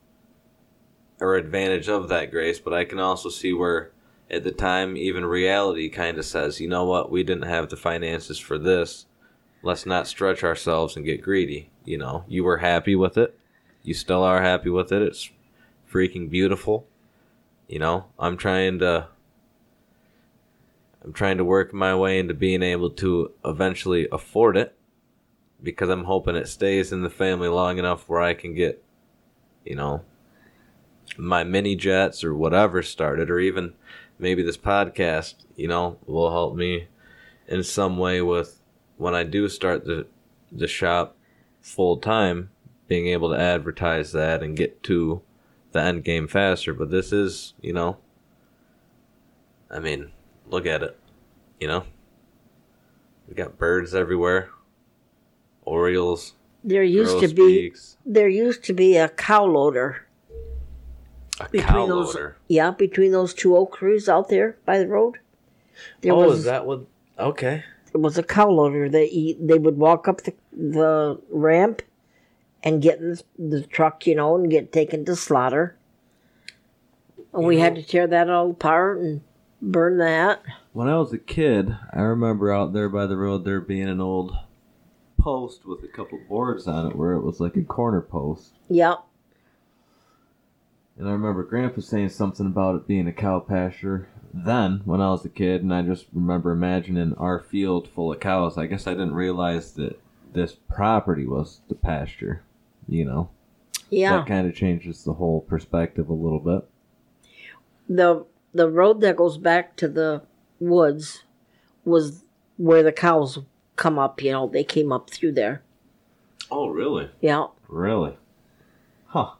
[1.20, 3.92] or advantage of that grace but i can also see where
[4.31, 7.11] at the time even reality kind of says you know what?
[7.11, 9.07] We didn't have the finances for this.
[9.62, 11.71] Let's not stretch ourselves and get greedy.
[11.85, 13.39] You know you were happy with it.
[13.83, 15.03] You still are happy with it.
[15.03, 15.31] It's
[15.91, 16.87] freaking beautiful.
[17.69, 19.09] You know i'm trying to
[21.05, 24.75] I'm trying to work my way into being able to eventually afford it.
[25.62, 28.83] because I'm hoping it stays in the family long enough where I can get,
[29.65, 30.03] you know,
[31.17, 33.73] my mini jets or whatever started, or even
[34.18, 36.88] maybe this podcast, you know, will help me
[37.48, 38.61] in some way with
[38.96, 40.07] when I do start the
[40.50, 41.16] the shop
[41.61, 42.50] full time,
[42.88, 45.22] being able to advertise that and get to
[45.72, 46.72] the end game faster.
[46.72, 47.98] But this is, you know,
[49.70, 50.12] I mean,
[50.46, 50.98] look at it,
[51.61, 51.85] you know.
[53.29, 54.50] We got birds everywhere.
[55.64, 56.35] Orioles.
[56.62, 57.72] There used to be
[58.05, 60.06] there used to be a cow loader
[61.40, 62.37] a between cow those loader.
[62.49, 65.18] yeah between those two oak trees out there by the road.
[66.01, 66.87] There oh, was is that what?
[67.18, 67.64] Okay.
[67.92, 71.83] It was a cow loader They he, they would walk up the the ramp
[72.62, 75.77] and get in the, the truck, you know, and get taken to slaughter.
[77.33, 79.20] And we had to tear that all apart and
[79.61, 80.42] burn that.
[80.72, 84.01] When I was a kid, I remember out there by the road there being an
[84.01, 84.37] old
[85.18, 88.55] post with a couple boards on it where it was like a corner post.
[88.68, 89.05] Yep.
[90.99, 95.11] And I remember Grandpa saying something about it being a cow pasture then when I
[95.11, 98.59] was a kid, and I just remember imagining our field full of cows.
[98.59, 100.01] I guess I didn't realize that
[100.33, 102.43] this property was the pasture,
[102.89, 103.31] you know.
[103.89, 104.19] Yeah.
[104.19, 106.69] That kind of changes the whole perspective a little bit.
[107.89, 110.23] the the road that goes back to the
[110.61, 111.25] woods
[111.85, 112.25] was
[112.57, 113.39] where the cows
[113.77, 115.63] come up, you know, they came up through there.
[116.51, 117.11] Oh, really?
[117.21, 117.49] Yeah.
[117.69, 118.17] Really?
[119.07, 119.33] Huh.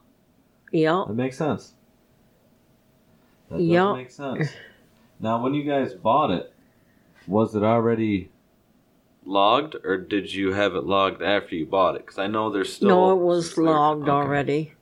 [0.71, 1.03] Yeah.
[1.07, 1.73] That makes sense.
[3.49, 4.49] That does make sense.
[5.19, 6.53] Now, when you guys bought it,
[7.25, 8.29] was it already
[9.25, 12.05] logged, or did you have it logged after you bought it?
[12.05, 12.87] Because I know there's still.
[12.89, 14.11] no, it was logged okay.
[14.11, 14.73] already.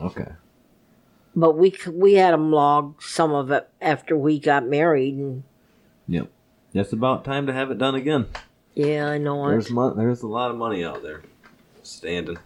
[0.00, 0.28] Okay.
[1.34, 5.42] But we we had them logged some of it after we got married and
[6.06, 6.28] Yep.
[6.74, 8.26] It's about time to have it done again.
[8.74, 9.72] yeah, I know There's it.
[9.72, 11.22] mon- There's a lot of money out there
[11.82, 12.38] standing,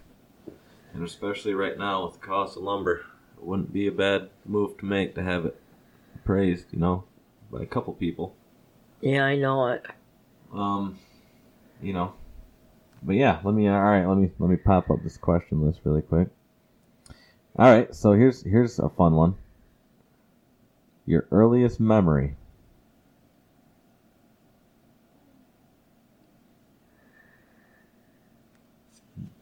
[0.94, 3.04] and especially right now with the cost of lumber,
[3.36, 5.56] it wouldn't be a bad move to make to have it
[6.24, 7.04] praised, you know,
[7.50, 8.34] by a couple people.
[9.00, 9.84] Yeah, I know it.
[10.52, 10.98] um
[11.80, 12.12] you know
[13.02, 15.80] but yeah let me all right let me let me pop up this question list
[15.82, 16.28] really quick
[17.58, 19.34] all right so here's here's a fun one
[21.06, 22.36] your earliest memory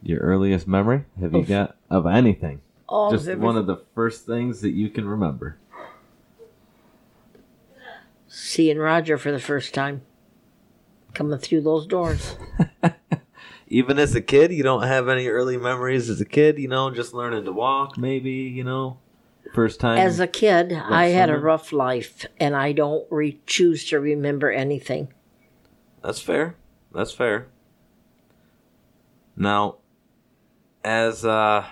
[0.02, 4.62] your earliest memory have you got of anything Oh, just one of the first things
[4.62, 5.58] that you can remember
[8.26, 10.02] seeing Roger for the first time
[11.14, 12.36] coming through those doors.
[13.66, 16.90] even as a kid, you don't have any early memories as a kid, you know,
[16.90, 18.98] just learning to walk, maybe, you know,
[19.52, 19.98] first time.
[19.98, 24.50] As a kid, I had a rough life, and I don't re- choose to remember
[24.50, 25.12] anything.
[26.02, 26.56] That's fair.
[26.92, 27.48] That's fair.
[29.36, 29.76] Now,
[30.84, 31.64] as uh,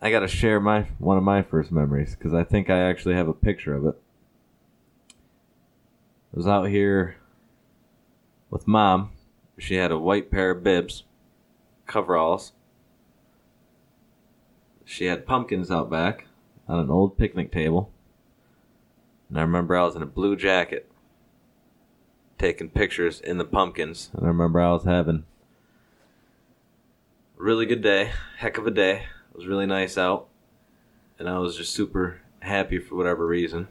[0.00, 3.14] I got to share my one of my first memories because I think I actually
[3.14, 4.00] have a picture of it.
[6.32, 7.16] I was out here
[8.50, 9.10] with mom.
[9.58, 11.04] She had a white pair of bibs,
[11.86, 12.52] coveralls.
[14.84, 16.26] She had pumpkins out back
[16.66, 17.92] on an old picnic table.
[19.28, 20.90] And I remember I was in a blue jacket
[22.38, 24.10] taking pictures in the pumpkins.
[24.14, 25.24] And I remember I was having
[27.40, 29.06] really good day, heck of a day.
[29.30, 30.28] It was really nice out.
[31.18, 33.68] And I was just super happy for whatever reason.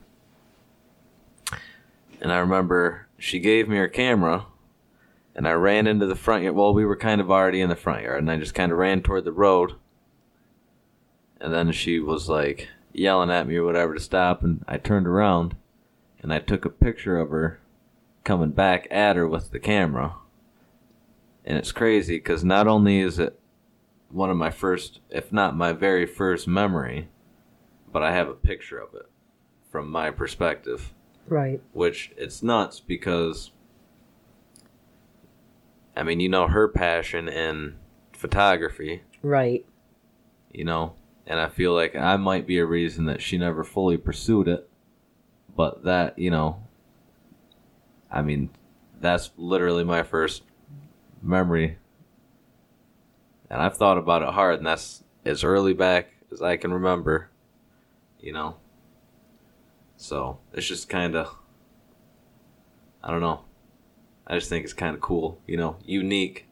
[2.19, 4.47] And I remember she gave me her camera
[5.35, 6.55] and I ran into the front yard.
[6.55, 8.77] Well, we were kind of already in the front yard and I just kind of
[8.79, 9.73] ran toward the road.
[11.39, 15.07] And then she was like yelling at me or whatever to stop and I turned
[15.07, 15.55] around
[16.21, 17.59] and I took a picture of her
[18.23, 20.15] coming back at her with the camera.
[21.45, 23.39] And it's crazy because not only is it
[24.11, 27.09] one of my first, if not my very first memory,
[27.91, 29.05] but I have a picture of it
[29.71, 30.93] from my perspective,
[31.27, 31.61] Right.
[31.73, 33.51] which it's nuts because,
[35.95, 37.75] I mean, you know, her passion in
[38.13, 39.65] photography, Right.
[40.51, 40.93] you know,
[41.27, 44.67] and I feel like I might be a reason that she never fully pursued it,
[45.55, 46.63] but that, you know,
[48.11, 48.49] I mean,
[48.99, 50.43] that's literally my first
[51.21, 51.77] memory.
[53.49, 57.29] And I've thought about it hard, and that's as early back as I can remember,
[58.19, 58.57] you know.
[59.97, 61.35] So it's just kind of,
[63.03, 63.41] I don't know.
[64.27, 66.45] I just think it's kind of cool, you know, unique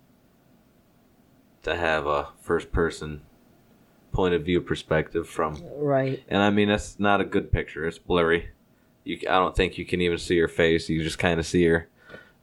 [1.64, 3.22] to have a first person
[4.12, 6.24] point of view perspective from Right.
[6.28, 7.86] and I mean, that's not a good picture.
[7.86, 8.50] It's blurry.
[9.04, 10.90] You, I don't think you can even see her face.
[10.90, 11.88] You just kind of see her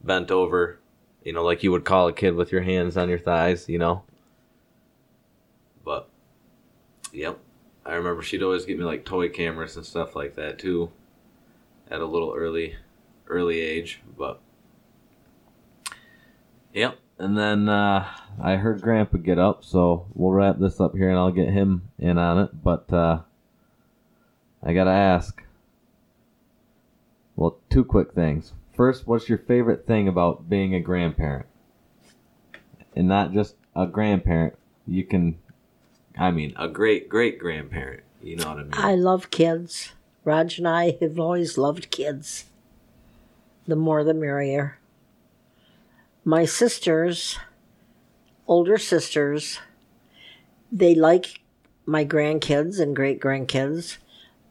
[0.03, 0.79] bent over
[1.25, 3.79] You know, like you would call a kid with your hands on your thighs, you
[3.79, 4.05] know?
[5.85, 6.09] But,
[7.15, 7.39] yep.
[7.87, 10.91] I remember she'd always get me like toy cameras and stuff like that too
[11.91, 12.77] at a little early
[13.29, 14.41] early age, but
[16.75, 16.99] Yep.
[17.19, 18.09] And then uh,
[18.43, 21.89] I heard Grandpa get up, so we'll wrap this up here and I'll get him
[21.99, 22.63] in on it.
[22.63, 23.21] But uh,
[24.63, 25.41] I gotta ask.
[27.37, 28.53] Well, two quick things.
[28.77, 31.47] First, what's your favorite thing about being a grandparent?
[32.97, 34.55] And not just a grandparent.
[34.87, 35.39] You can,
[36.17, 38.03] I mean, a great great grandparent.
[38.23, 38.73] You know what I mean?
[38.75, 39.93] I love kids.
[40.25, 42.47] Rog and I have always loved kids.
[43.67, 44.79] The more the merrier.
[46.25, 47.39] My sisters,
[48.47, 49.61] older sisters,
[50.73, 51.41] they like
[51.85, 53.99] my grandkids and great grandkids,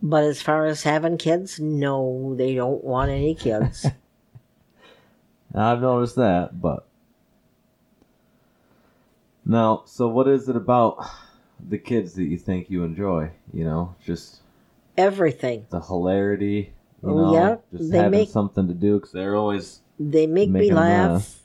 [0.01, 3.87] but as far as having kids, no, they don't want any kids.
[5.55, 6.87] I've noticed that, but
[9.45, 11.05] now, so what is it about
[11.69, 13.31] the kids that you think you enjoy?
[13.53, 14.41] You know, just
[14.97, 15.65] Everything.
[15.69, 16.73] the hilarity.
[17.01, 20.25] You Oh, know, yeah, just they having make- something to do because they're always They
[20.27, 21.41] make me a laugh.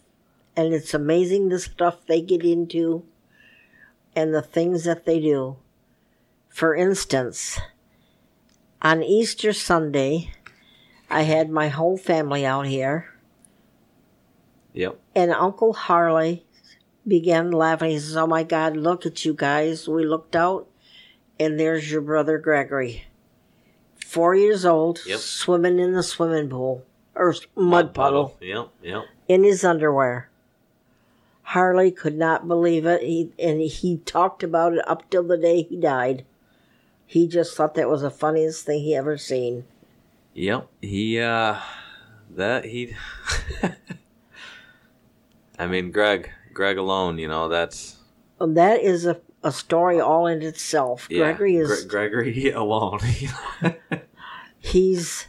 [0.57, 3.05] and it's amazing the stuff they get into
[4.15, 5.57] and the things that they do.
[6.49, 7.59] For instance,
[8.83, 10.31] on Easter Sunday,
[11.11, 13.07] I had my whole family out here,
[14.75, 14.99] Yep.
[15.15, 16.45] and Uncle Harley
[17.09, 17.91] began laughing.
[17.91, 19.89] He says, Oh my God, look at you guys.
[19.89, 20.67] We looked out,
[21.41, 23.05] and there's your brother Gregory.
[23.97, 25.19] Four years old, Yep.
[25.19, 28.69] swimming in the swimming pool or mud puddle Yep.
[28.83, 29.05] Yep.
[29.29, 30.31] in his underwear.
[31.43, 35.63] Harley could not believe it, he, and he talked about it up till the day
[35.63, 36.25] he died.
[37.07, 39.65] He just thought that was the funniest thing he ever seen.
[40.35, 40.69] Yep.
[40.83, 41.57] He uh
[42.31, 42.95] that he
[45.59, 47.99] I mean Greg Greg alone, you know, that's
[48.41, 51.07] And that is a, a story all in itself.
[51.09, 52.99] yeah, Gregory is Gre- Gregory alone.
[54.59, 55.29] he's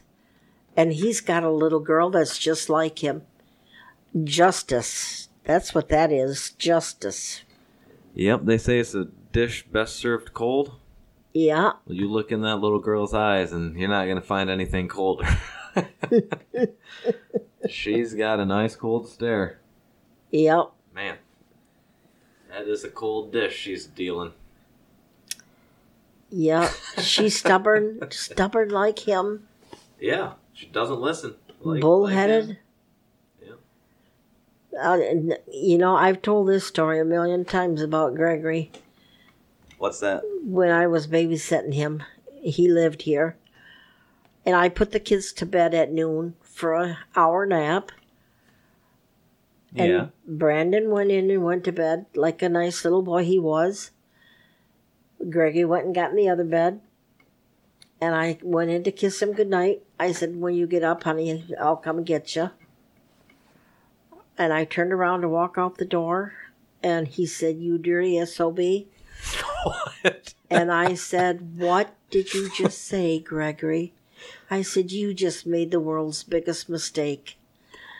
[0.76, 3.22] and he's got a little girl that's just like him.
[4.24, 5.30] Justice.
[5.44, 6.50] That's what that is.
[6.58, 7.44] Justice.
[8.16, 10.80] yep, they say it's a dish best served cold.
[11.32, 11.74] Yeah.
[11.86, 15.28] You look in that little girl's eyes and you're not going to find anything colder.
[17.70, 19.60] She's got a nice cold stare.
[20.32, 20.72] Yep.
[22.50, 24.34] Man, that is a cold dish she's dealing.
[26.30, 26.72] Yeah.
[27.02, 29.48] She's stubborn, stubborn like him.
[30.00, 31.36] Yeah, she doesn't listen.
[31.62, 32.48] Like- bullheaded.
[32.48, 32.58] like
[33.50, 33.58] him.
[34.80, 34.98] Uh,
[35.52, 38.72] you know, I've told this story a million times about Gregory.
[39.78, 40.22] What's that?
[40.44, 42.04] When I was babysitting him,
[42.42, 43.36] he lived here.
[44.46, 47.92] And I put the kids to bed at noon for an hour nap.
[49.76, 50.08] And yeah.
[50.28, 53.92] Brandon went in and went to bed like a nice little boy he was.
[55.30, 56.82] Gregory went and got in the other bed.
[58.02, 59.84] And I went in to kiss him goodnight.
[60.00, 62.52] I said, When you get up, honey, I'll come and get you.
[64.38, 66.34] And I turned around to walk out the door.
[66.82, 68.60] And he said, You dirty SOB.
[69.64, 70.34] what?
[70.50, 73.94] And I said, What did you just say, Gregory?
[74.50, 77.38] I said, You just made the world's biggest mistake.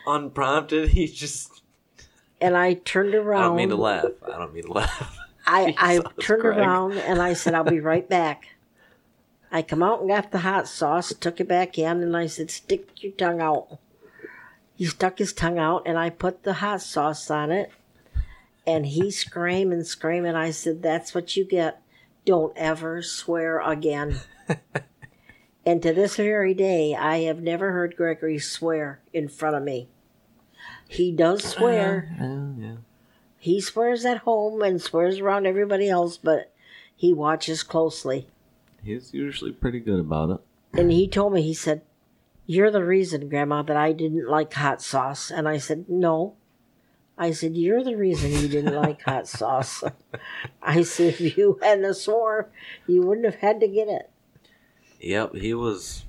[0.06, 1.59] Unprompted, he just.
[2.40, 3.42] And I turned around.
[3.42, 4.06] I don't mean to laugh.
[4.26, 5.16] I don't mean to laugh.
[5.46, 6.58] I, I turned Greg.
[6.58, 8.48] around and I said, I'll be right back.
[9.52, 12.50] I come out and got the hot sauce, took it back in, and I said,
[12.50, 13.78] Stick your tongue out.
[14.76, 17.72] He stuck his tongue out, and I put the hot sauce on it.
[18.66, 21.82] And he screamed and screamed, and I said, That's what you get.
[22.24, 24.20] Don't ever swear again.
[25.66, 29.88] and to this very day, I have never heard Gregory swear in front of me.
[30.90, 32.14] He does swear.
[32.18, 32.76] Yeah, yeah.
[33.38, 36.52] He swears at home and swears around everybody else, but
[36.96, 38.26] he watches closely.
[38.82, 40.40] He's usually pretty good about it.
[40.72, 41.82] And he told me, he said,
[42.44, 45.30] You're the reason, Grandma, that I didn't like hot sauce.
[45.30, 46.34] And I said, No.
[47.16, 49.84] I said, You're the reason you didn't like hot sauce.
[50.62, 52.50] I said, If you hadn't swore,
[52.88, 54.10] you wouldn't have had to get it.
[55.00, 56.04] Yep, he was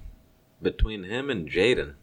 [0.60, 1.94] between him and Jaden.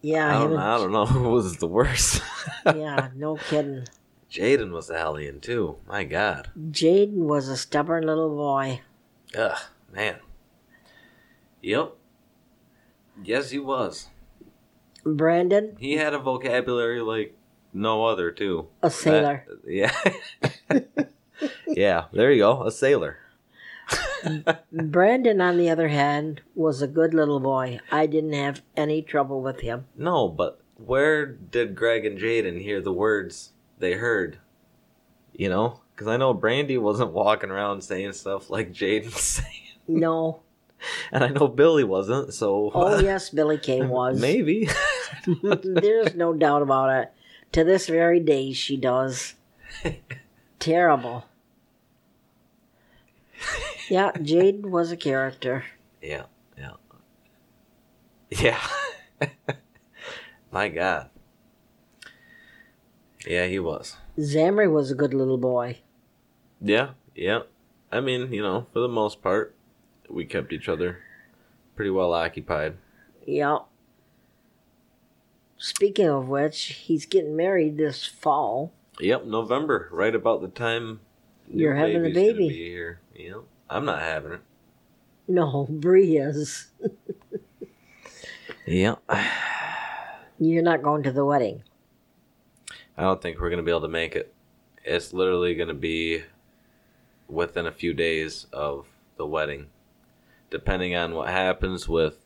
[0.00, 2.22] Yeah, I don't, I don't know who was the worst.
[2.64, 3.84] yeah, no kidding.
[4.30, 5.78] Jaden was a hellion too.
[5.88, 6.50] My God.
[6.70, 8.82] Jaden was a stubborn little boy.
[9.36, 9.58] Ugh,
[9.92, 10.16] man.
[11.62, 11.94] Yep.
[13.24, 14.08] Yes, he was.
[15.04, 17.34] Brandon, He had a vocabulary like
[17.72, 18.68] no other too.
[18.82, 19.46] a sailor.
[19.48, 19.72] That-
[20.70, 20.78] yeah.
[21.66, 22.62] yeah, there you go.
[22.64, 23.16] A sailor.
[24.72, 27.80] Brandon, on the other hand, was a good little boy.
[27.90, 29.86] I didn't have any trouble with him.
[29.96, 34.38] No, but where did Greg and Jaden hear the words they heard?
[35.32, 40.40] You know, because I know Brandy wasn't walking around saying stuff like Jaden's saying, No.
[41.12, 42.34] and I know Billy wasn't.
[42.34, 44.20] So Oh, yes, Billy Kane was.
[44.20, 44.68] maybe.
[45.62, 47.12] There's no doubt about it.
[47.52, 49.34] To this very day, she does.
[50.58, 51.24] Terrible.
[53.88, 55.64] Yeah, Jade was a character.
[56.02, 56.24] yeah,
[56.56, 56.72] yeah,
[58.30, 58.60] yeah.
[60.52, 61.10] My God.
[63.26, 63.96] Yeah, he was.
[64.18, 65.78] Zamri was a good little boy.
[66.60, 67.40] Yeah, yeah.
[67.90, 69.54] I mean, you know, for the most part,
[70.08, 70.98] we kept each other
[71.76, 72.76] pretty well occupied.
[73.26, 73.58] Yeah.
[75.56, 78.72] Speaking of which, he's getting married this fall.
[79.00, 81.00] Yep, November, right about the time
[81.52, 82.48] You're having a baby.
[82.48, 83.00] Be here.
[83.14, 84.40] Yep, I'm not having it.
[85.26, 86.68] No, Bree is.
[88.66, 89.02] Yep.
[90.38, 91.62] You're not going to the wedding.
[92.96, 94.34] I don't think we're gonna be able to make it.
[94.84, 96.22] It's literally gonna be
[97.28, 99.68] within a few days of the wedding,
[100.50, 102.24] depending on what happens with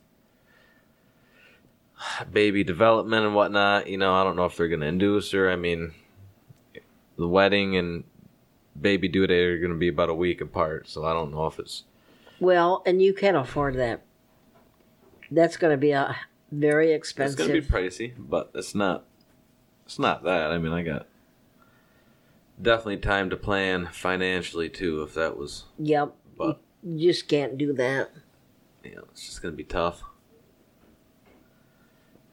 [2.33, 3.89] baby development and whatnot.
[3.89, 5.51] You know, I don't know if they're gonna induce her.
[5.51, 5.93] I mean,
[7.17, 8.05] the wedding and
[8.81, 11.59] baby due date are gonna be about a week apart, so I don't know if
[11.59, 11.85] it's
[12.41, 14.03] Well, and you can afford that.
[15.31, 16.15] That's going to be a
[16.51, 17.41] very expensive.
[17.41, 19.05] it's gonna be pricey, but it's not.
[19.87, 20.51] It's not that.
[20.51, 21.07] I mean, I got
[22.61, 25.03] definitely time to plan financially too.
[25.03, 26.15] If that was Yep.
[26.37, 28.11] But- you just can't do that.
[28.85, 30.03] Yeah, it's just gonna be tough.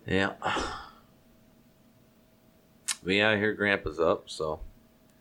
[0.05, 0.33] Yeah.
[3.01, 4.59] But yeah, I hear Grandpa's up, so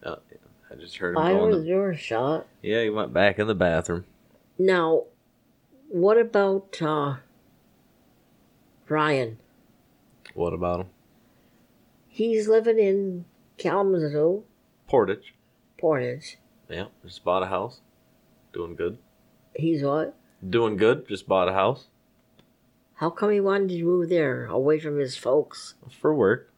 [0.03, 0.17] uh,
[0.71, 1.51] I just heard him I going.
[1.51, 2.47] was to- your shot.
[2.63, 4.05] yeah, he went back in the bathroom.
[4.59, 5.05] Now,
[5.89, 7.17] what about uh,
[8.89, 9.39] Ryan?
[10.35, 10.87] What about him?
[12.09, 13.25] He's living in
[13.57, 14.45] Kalamazoo,
[14.87, 15.35] Portage.
[15.79, 16.39] Portage.
[16.69, 17.81] Yeah, just bought a house.
[18.53, 18.99] Doing good.
[19.55, 20.15] He's what?
[20.49, 21.09] Doing good.
[21.09, 21.87] Just bought a house
[22.95, 25.75] How come he wanted to move there, away from his folks?
[25.91, 26.53] for work.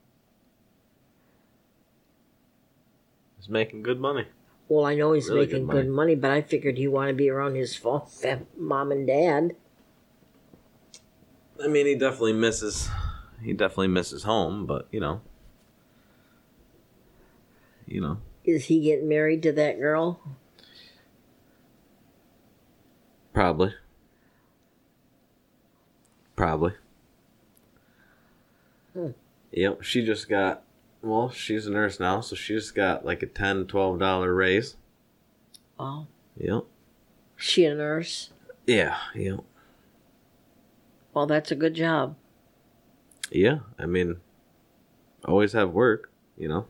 [3.40, 4.26] He's making good money.
[4.68, 5.80] Well, I know he's Really good making money.
[5.82, 7.80] good money, but I figured he wanted to be around his
[8.54, 9.56] mom and dad.
[11.62, 12.90] I mean, he definitely misses.
[13.42, 15.22] He definitely misses home, but you know,
[17.86, 20.20] you know, Is he getting married to that girl?
[23.32, 23.74] probably,
[26.36, 26.74] probably.
[28.92, 29.12] Hmm.
[29.52, 30.62] Yep, she just got.
[31.02, 34.76] Well, she's a nurse now, so she's got like a 10 $12 raise.
[35.78, 36.64] Oh, Yep.
[37.36, 38.30] she a nurse?
[38.66, 38.96] Yeah.
[39.14, 39.40] Yep.
[41.14, 42.16] Well, that's a good job.
[43.30, 43.60] Yeah.
[43.78, 44.16] I mean,
[45.24, 46.10] always have work.
[46.36, 46.66] You know,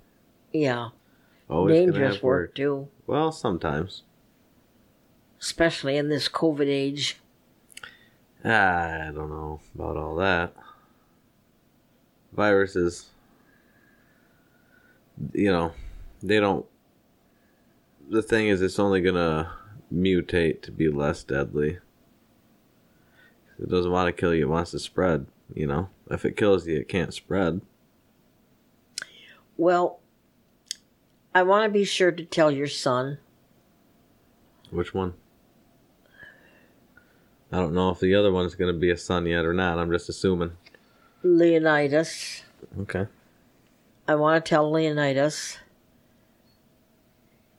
[0.53, 0.89] Yeah,
[1.49, 4.03] always dangerous have work too, Well, sometimes.
[5.41, 7.19] especially in this COVID age.
[8.45, 10.55] Ah, I don't know about all that.
[12.33, 13.11] Viruses,
[15.33, 15.73] you know,
[16.23, 16.67] they don't.
[18.09, 19.53] The thing is, it's only gonna
[19.93, 21.79] mutate to be less deadly.
[23.59, 25.91] It doesn't want to kill you, it wants to spread, you know?
[26.11, 27.61] If it kills you, it can't spread.
[29.57, 30.01] Well,
[31.35, 33.19] I want to be sure to tell your son.
[34.71, 35.15] Which one?
[37.53, 39.79] I don't know if the other one's gonna be a son yet or not.
[39.79, 40.53] I'm just assuming.
[41.23, 42.43] Leonidas.
[42.79, 43.07] Okay.
[44.11, 45.59] I want to tell Leonidas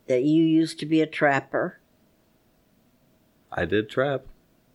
[0.07, 1.79] that you used to be a trapper.
[3.49, 4.23] I did trap.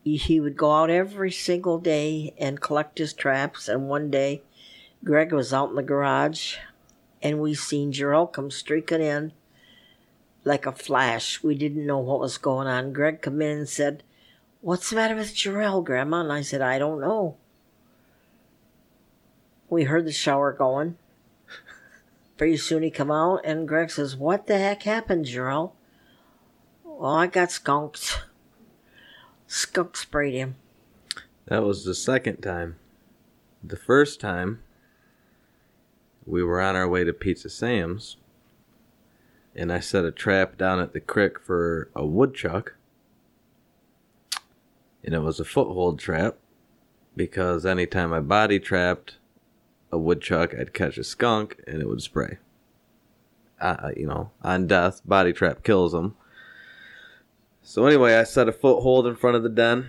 [0.02, 3.68] He would go out every single day and collect his traps.
[3.68, 4.40] And one day,
[5.04, 6.56] Greg was out in the garage,
[7.20, 9.32] and we seen Jarrell come streaking in
[10.44, 11.42] like a flash.
[11.42, 12.94] We didn't know what was going on.
[12.94, 14.02] Greg come in and said,
[14.62, 17.36] "What's the matter with Jarrell, Grandma?" And I said, "I don't know."
[19.68, 20.96] We heard the shower going.
[22.36, 25.72] Pretty soon he come out, and Greg says, "What the heck happened, Jarrell?"
[26.84, 28.24] Well, I got skunked.
[29.46, 30.56] Skunk sprayed him.
[31.46, 32.76] That was the second time.
[33.62, 34.62] The first time,
[36.26, 38.16] we were on our way to Pizza Sam's,
[39.54, 42.74] and I set a trap down at the creek for a woodchuck.
[45.04, 46.36] And it was a foothold trap
[47.14, 49.16] because anytime I body trapped
[49.96, 52.38] a woodchuck, I'd catch a skunk and it would spray.
[53.60, 56.14] Uh, you know, on death, body trap kills them.
[57.62, 59.88] So anyway, I set a foothold in front of the den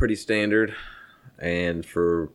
[0.00, 0.74] pretty standard.
[1.38, 2.30] And for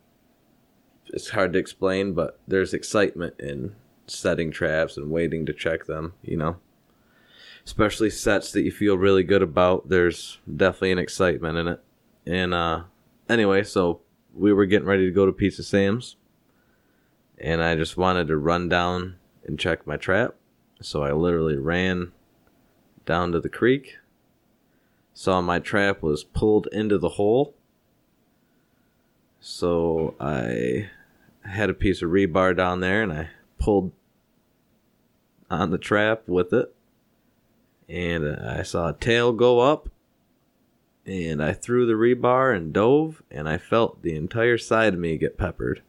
[1.07, 6.13] it's hard to explain, but there's excitement in setting traps and waiting to check them,
[6.21, 6.57] you know.
[7.65, 11.83] Especially sets that you feel really good about, there's definitely an excitement in it.
[12.27, 12.83] And uh
[13.27, 14.01] anyway, so
[14.35, 16.17] we were getting ready to go to Pizza Sam's
[17.37, 19.15] and I just wanted to run down
[19.45, 20.35] and check my trap.
[20.81, 22.11] So I literally ran
[23.05, 23.97] down to the creek,
[25.13, 27.53] saw my trap was pulled into the hole.
[29.39, 30.89] So I
[31.43, 33.29] had a piece of rebar down there and I
[33.59, 33.91] pulled
[35.49, 36.73] on the trap with it.
[37.87, 39.89] And I saw a tail go up.
[41.05, 45.17] And I threw the rebar and dove, and I felt the entire side of me
[45.17, 45.81] get peppered.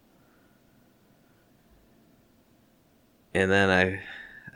[3.32, 4.00] And then I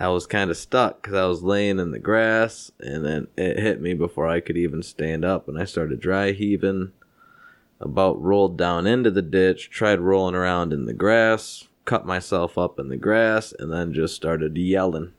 [0.02, 3.58] I was kind of stuck because I was laying in the grass, and then it
[3.58, 6.92] hit me before I could even stand up, and I started dry heaving.
[7.78, 12.78] About rolled down into the ditch, tried rolling around in the grass, cut myself up
[12.78, 15.12] in the grass, and then just started yelling.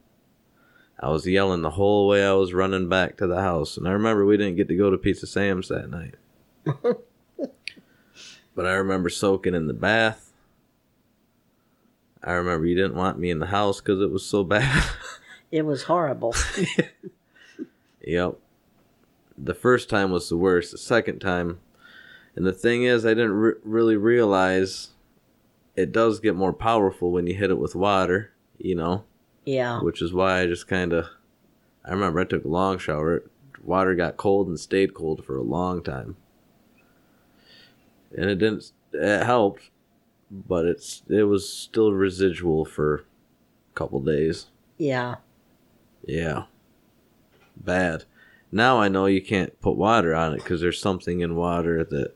[1.02, 3.91] I was yelling the whole way I was running back to the house, and I
[3.91, 6.14] remember we didn't get to go to Pizza Sam's that night.
[8.56, 10.32] but I remember soaking in the bath.
[12.24, 14.86] I remember you didn't want me in the house because it was so bad.
[15.52, 16.36] It was horrible.
[18.04, 18.38] Yep.
[19.38, 20.72] The first time was the worst.
[20.72, 21.60] The second time,
[22.36, 24.89] and the thing is, I didn't re- really realize
[25.76, 29.04] it does get more powerful when you hit it with water, you know,
[29.46, 29.82] Yeah.
[29.82, 31.08] which is why I just kind of.
[31.84, 33.24] I remember I took a long shower.
[33.64, 36.16] Water got cold and stayed cold for a long time.
[38.16, 38.72] And it didn't.
[38.94, 39.70] It helped,
[40.30, 44.48] but it's it was still residual for a couple days.
[44.78, 45.16] Yeah.
[46.06, 46.44] Yeah.
[47.56, 48.06] Bad.
[48.52, 52.16] Now I know you can't put water on it because there's something in water that.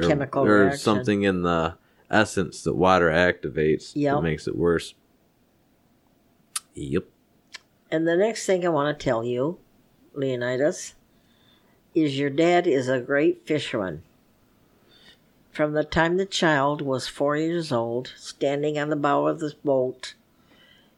[0.00, 0.78] Or, Chemical or reaction.
[0.78, 1.74] something in the
[2.08, 4.14] essence that water activates Yep.
[4.14, 4.94] that makes it worse.
[6.78, 7.04] Yep.
[7.90, 9.58] And the next thing I want to tell you,
[10.14, 10.94] Leonidas,
[11.94, 14.02] is your dad is a great fisherman.
[15.50, 19.54] From the time the child was four years old, standing on the bow of the
[19.64, 20.14] boat,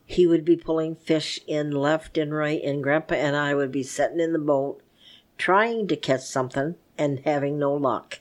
[0.05, 3.83] he would be pulling fish in left and right, and Grandpa and I would be
[3.83, 4.83] sitting in the boat
[5.39, 8.21] trying to catch something and having no luck.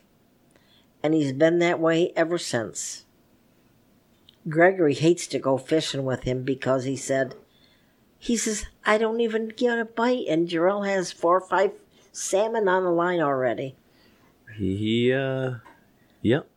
[1.04, 3.06] And he's been that way ever since.
[4.48, 7.36] Gregory hates to go fishing with him because he said,
[8.20, 11.72] he says, I don't even get a bite, and Jarrell has four or five
[12.12, 13.76] salmon on the line already.
[14.56, 15.56] He, he uh,
[16.22, 16.48] yep.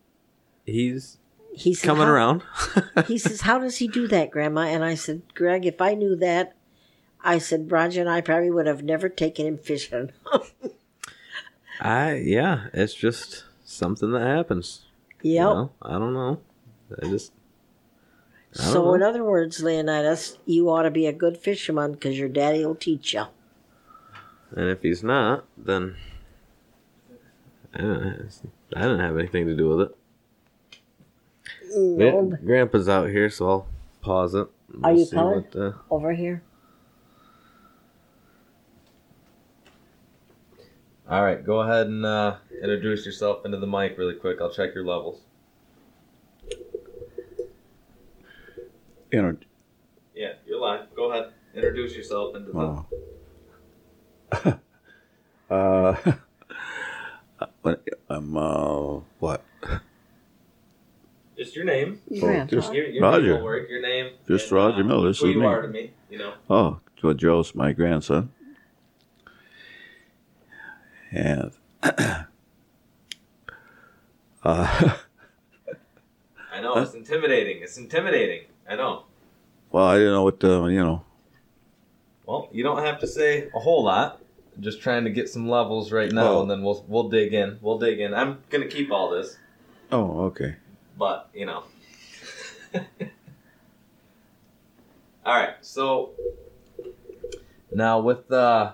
[0.67, 1.19] He's
[1.55, 2.43] He said, coming "How-" around.
[3.07, 4.63] he says, How does he do that, Grandma?
[4.63, 6.55] And I said, Greg, if I knew that,
[7.23, 10.11] I said, Roger and I probably would have never taken him fishing.
[11.81, 14.83] I yeah, it's just something that happens.
[15.23, 15.45] you yep.
[15.45, 15.71] know?
[15.81, 16.41] I don't know.
[17.01, 17.33] I just
[18.53, 18.95] So, know.
[18.95, 22.75] in other words, Leonidas, you ought to be a good fisherman because your daddy will
[22.75, 23.25] teach you.
[24.55, 25.97] And if he's not, then
[27.75, 28.31] I don't,
[28.77, 29.97] I didn't have anything to do with it.
[31.75, 33.69] No, Yeah, Grandpa's out here, so I'll
[34.03, 34.49] pause it.
[34.83, 35.45] Are we'll you see coming?
[35.51, 36.43] what, uh, over here.
[41.09, 44.39] All right, go ahead and uh, introduce yourself into the mic really quick.
[44.41, 45.21] I'll check your levels.
[49.13, 49.37] You know,
[50.15, 50.95] Yeah, you're live.
[50.97, 51.33] Go ahead.
[51.55, 52.85] Introduce yourself into the.
[54.41, 54.59] oh.
[55.55, 56.13] uh,
[57.61, 59.45] what- I'm uh, what?
[61.37, 62.01] Just your name.
[62.21, 62.47] Grandpa.
[62.57, 63.35] just- Your, your Roger.
[63.35, 63.69] name work.
[63.69, 64.13] Your name.
[64.27, 65.47] Just and, Roger uh, Miller, this Who is you me.
[65.47, 65.91] are to me.
[66.11, 66.33] You know.
[66.49, 68.33] Oh, so Joe's my grandson,
[71.11, 71.51] and
[71.83, 72.25] uh,
[74.45, 74.97] I
[76.63, 77.63] know it's intimidating.
[77.63, 78.47] It's intimidating.
[78.69, 79.05] I know.
[79.71, 81.05] well, I didn't know what uh, you know.
[82.27, 84.21] Well, you don't have to say a whole lot.
[84.61, 86.41] Just trying to get some levels right now, Oh.
[86.43, 87.59] and then we'll we'll dig in.
[87.63, 88.13] We'll dig in.
[88.15, 89.37] I'm gonna keep all this,
[89.91, 90.57] Oh, okay.
[90.99, 91.65] but you know.
[95.25, 95.55] all right.
[95.63, 96.11] So
[97.73, 98.73] now with uh,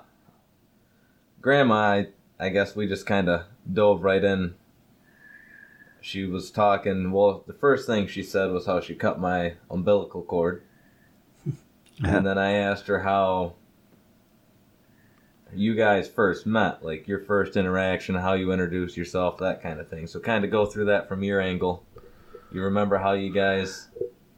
[1.41, 2.07] Grandma, I,
[2.39, 4.55] I guess we just kind of dove right in.
[6.09, 7.13] She was talking.
[7.13, 10.63] Well, the first thing she said was how she cut my umbilical cord.
[12.03, 13.57] And then I asked her how
[15.53, 19.91] you guys first met, like your first interaction, how you introduced yourself, that kind of
[19.91, 20.07] thing.
[20.07, 21.85] So kind of go through that from your angle.
[22.53, 23.89] You remember how you guys,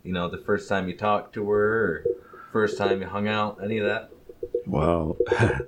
[0.02, 2.04] you know, the first time you talked to her, or
[2.50, 4.10] first time you hung out, any of that?
[4.66, 5.16] Well,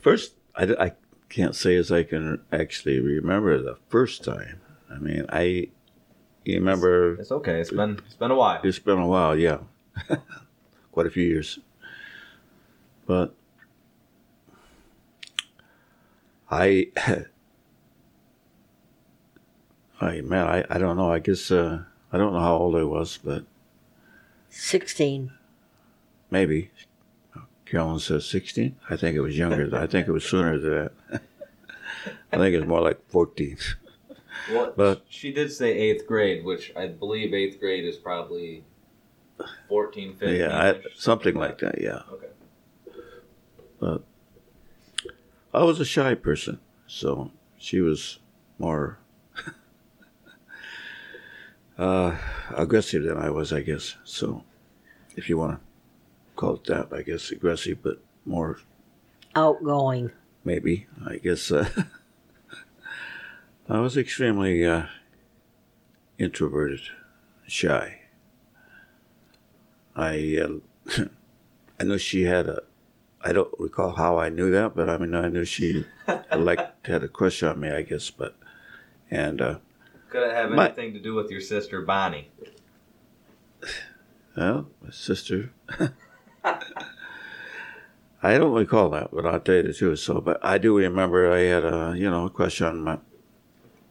[0.00, 0.92] first, I, I
[1.32, 4.60] can't say as I can actually remember the first time.
[4.90, 5.70] I mean, I
[6.44, 7.14] You remember?
[7.14, 7.60] It's okay.
[7.60, 8.60] It's been it's been a while.
[8.62, 9.58] It's been a while, yeah,
[10.92, 11.58] quite a few years.
[13.06, 13.34] But
[16.50, 16.88] I,
[20.00, 21.12] I man, I, I don't know.
[21.12, 23.44] I guess uh, I don't know how old I was, but
[24.50, 25.32] 16.
[26.30, 26.70] maybe.
[27.72, 28.76] Carolyn says sixteen.
[28.90, 29.74] I think it was younger.
[29.74, 31.22] I think it was sooner than that.
[32.30, 33.56] I think it's more like fourteen.
[34.52, 38.64] Well, But- she did say eighth grade, which I believe eighth grade is probably
[39.68, 40.38] 14, 15.
[40.38, 41.80] Yeah, I, something like that.
[41.80, 42.02] Yeah.
[42.12, 42.26] Okay.
[43.80, 44.04] But
[45.54, 48.18] I was a shy person, so she was
[48.58, 48.98] more
[51.78, 52.16] uh,
[52.54, 53.96] aggressive than I was, I guess.
[54.04, 54.44] So,
[55.16, 55.71] if you want to
[56.36, 58.58] call it that, I guess aggressive, but more
[59.34, 60.10] Outgoing.
[60.44, 60.86] maybe.
[61.06, 61.68] I guess uh,
[63.68, 64.86] I was extremely uh,
[66.18, 66.80] introverted,
[67.46, 68.00] shy.
[69.96, 71.04] I uh,
[71.80, 72.62] I know she had a.
[73.24, 75.84] I don't recall how I knew that, but I mean I knew she
[76.36, 78.10] like had a crush on me, I guess.
[78.10, 78.36] But
[79.10, 79.58] and uh,
[80.10, 82.30] Could it have My- anything to do with your sister Bonnie?
[84.36, 85.52] well, my sister.
[88.22, 89.98] I don't recall that, but I'll tell you the truth.
[90.00, 92.98] So, but I do remember I had a you know a crush on my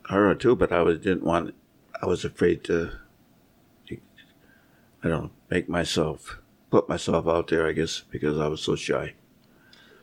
[0.10, 1.56] her too, but I was didn't want.
[2.02, 2.92] I was afraid to.
[5.04, 6.40] I don't know, make myself
[6.70, 7.68] put myself out there.
[7.68, 9.16] I guess because I was so shy.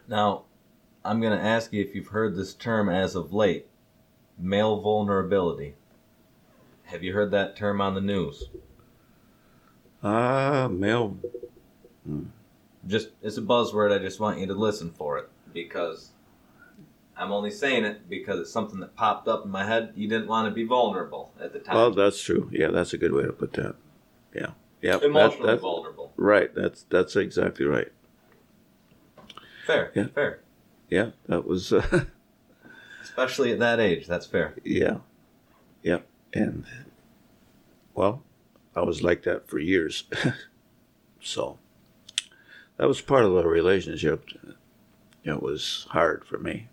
[0.08, 0.44] Now,
[1.04, 3.66] I'm going to ask you if you've heard this term as of late
[4.38, 5.74] male vulnerability.
[6.84, 8.48] Have you heard that term on the news?
[10.02, 11.16] Ah, male.
[12.88, 13.92] Just It's a buzzword.
[13.92, 16.10] I just want you to listen for it because
[17.16, 19.92] I'm only saying it because it's something that popped up in my head.
[19.94, 21.76] You didn't want to be vulnerable at the time.
[21.76, 22.48] Well, that's true.
[22.52, 23.76] Yeah, that's a good way to put that.
[24.34, 24.96] Yeah, yeah.
[24.96, 26.12] that- Emotionally that's- vulnerable.
[26.16, 26.52] Right.
[26.54, 27.92] That's that's exactly right.
[29.66, 29.92] Fair.
[29.94, 30.06] Yeah.
[30.14, 30.40] Fair.
[30.88, 31.72] Yeah, that was.
[31.72, 32.04] Uh,
[33.02, 34.06] Especially at that age.
[34.06, 34.54] That's fair.
[34.64, 34.98] Yeah.
[35.82, 35.98] Yeah.
[36.32, 36.64] And
[37.94, 38.22] well,
[38.74, 40.04] I was like that for years.
[41.20, 41.58] so
[42.78, 44.24] that was part of the relationship.
[45.24, 46.68] It was hard for me.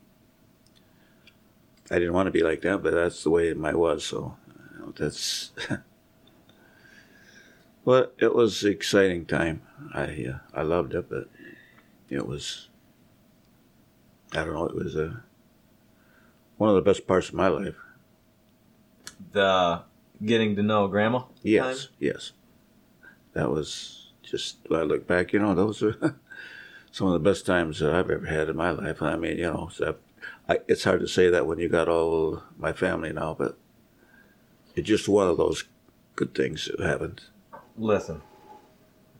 [1.91, 4.06] I didn't want to be like that, but that's the way I was.
[4.06, 5.51] So you know, that's.
[7.86, 9.62] well, it was an exciting time.
[9.93, 11.28] I uh, I loved it, but
[12.10, 12.70] it was.
[14.32, 14.68] I don't know.
[14.68, 15.24] It was a
[16.58, 17.76] one of the best parts of my life.
[19.32, 19.82] The
[20.24, 21.24] getting to know grandma.
[21.41, 21.93] Yes, time?
[21.99, 22.32] yes.
[23.34, 24.05] That was
[24.36, 24.58] just.
[24.68, 26.20] When I look back, you know, those are
[26.92, 29.02] some of the best times that I've ever had in my life.
[29.02, 29.96] I mean, you know, so
[30.48, 33.58] I, it's hard to say that when you got all my family now, but
[34.76, 35.66] it's just one of those
[36.16, 37.22] good things that happened.
[37.78, 38.22] Listen,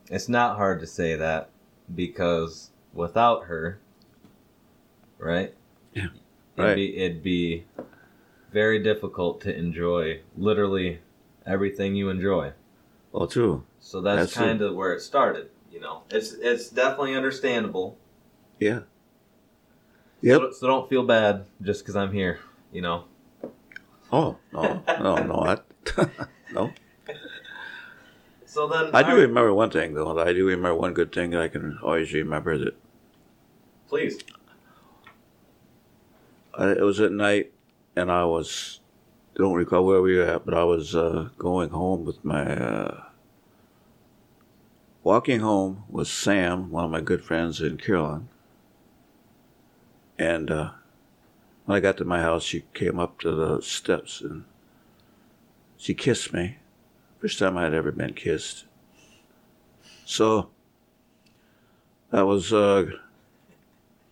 [0.10, 1.50] it's not hard to say that
[1.94, 3.80] because without her,
[5.18, 5.54] right?
[5.94, 6.08] Yeah,
[6.56, 6.76] It'd right.
[6.76, 7.66] be it'd be
[8.52, 11.00] very difficult to enjoy literally
[11.46, 12.54] everything you enjoy.
[13.14, 13.64] Oh, true.
[13.86, 15.52] So that's, That's kind of where it started.
[15.72, 18.00] You know, it's it's definitely understandable.
[18.60, 18.80] Yeah.
[20.22, 20.42] Yep.
[20.42, 22.40] So, so don't feel bad just because I'm here.
[22.72, 23.04] You know.
[24.12, 25.58] Oh no, no, no, I,
[26.52, 26.74] no.
[28.48, 30.18] So then I do remember one thing though.
[30.18, 32.76] I do remember one good thing I can always remember that
[33.88, 34.18] Please.
[36.58, 37.54] I, it was at night,
[37.96, 38.80] and I was
[39.36, 43.04] don't recall where we were at, but I was uh, going home with my uh,
[45.06, 48.28] walking home with Sam, one of my good friends in Carolyn,
[50.18, 50.72] and uh,
[51.66, 54.46] when I got to my house, she came up to the steps and
[55.78, 56.58] she kissed me.
[57.20, 58.66] First time I had ever been kissed.
[60.06, 60.50] So
[62.10, 62.86] that was uh,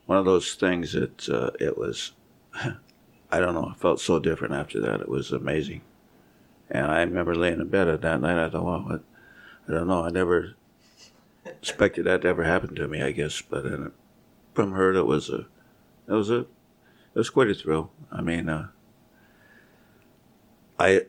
[0.06, 2.12] one of those things that uh, it was.
[2.54, 3.72] I don't know.
[3.72, 5.02] I felt so different after that.
[5.02, 5.82] It was amazing.
[6.70, 8.38] And I remember laying in bed at that night.
[8.38, 9.04] I thought, well, what?
[9.68, 10.04] I don't know.
[10.04, 10.56] I never
[11.70, 13.01] expected that to ever happen to me.
[13.01, 13.89] I guess, but uh,
[14.53, 15.45] from her, it was a,
[16.07, 17.91] it was a, it was quite a thrill.
[18.11, 18.68] I mean, uh,
[20.80, 21.05] I,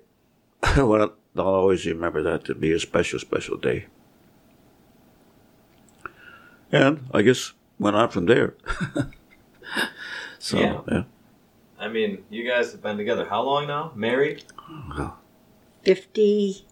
[0.76, 3.86] well, I'll always remember that to be a special, special day.
[6.72, 8.54] And I guess went on from there.
[10.38, 10.80] so Yeah.
[10.90, 11.02] yeah.
[11.78, 13.92] I mean, you guys have been together how long now?
[13.94, 14.44] Married?
[15.84, 16.62] 58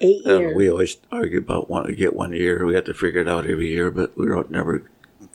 [0.00, 0.56] And years.
[0.56, 2.64] we always argue about wanting to get one year.
[2.64, 4.88] We have to figure it out every year, but we don't never.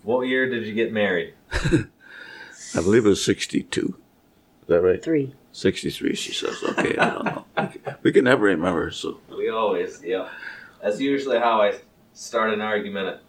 [0.03, 1.34] What year did you get married?
[1.51, 1.86] I
[2.76, 3.95] believe it was sixty-two.
[4.61, 5.03] Is that right?
[5.03, 5.36] Three.
[5.55, 6.57] 63, she says.
[6.64, 7.45] Okay, I don't know.
[8.01, 9.20] We can never remember, so.
[9.30, 10.30] We always, yeah.
[10.82, 11.76] That's usually how I
[12.14, 13.22] start an argument at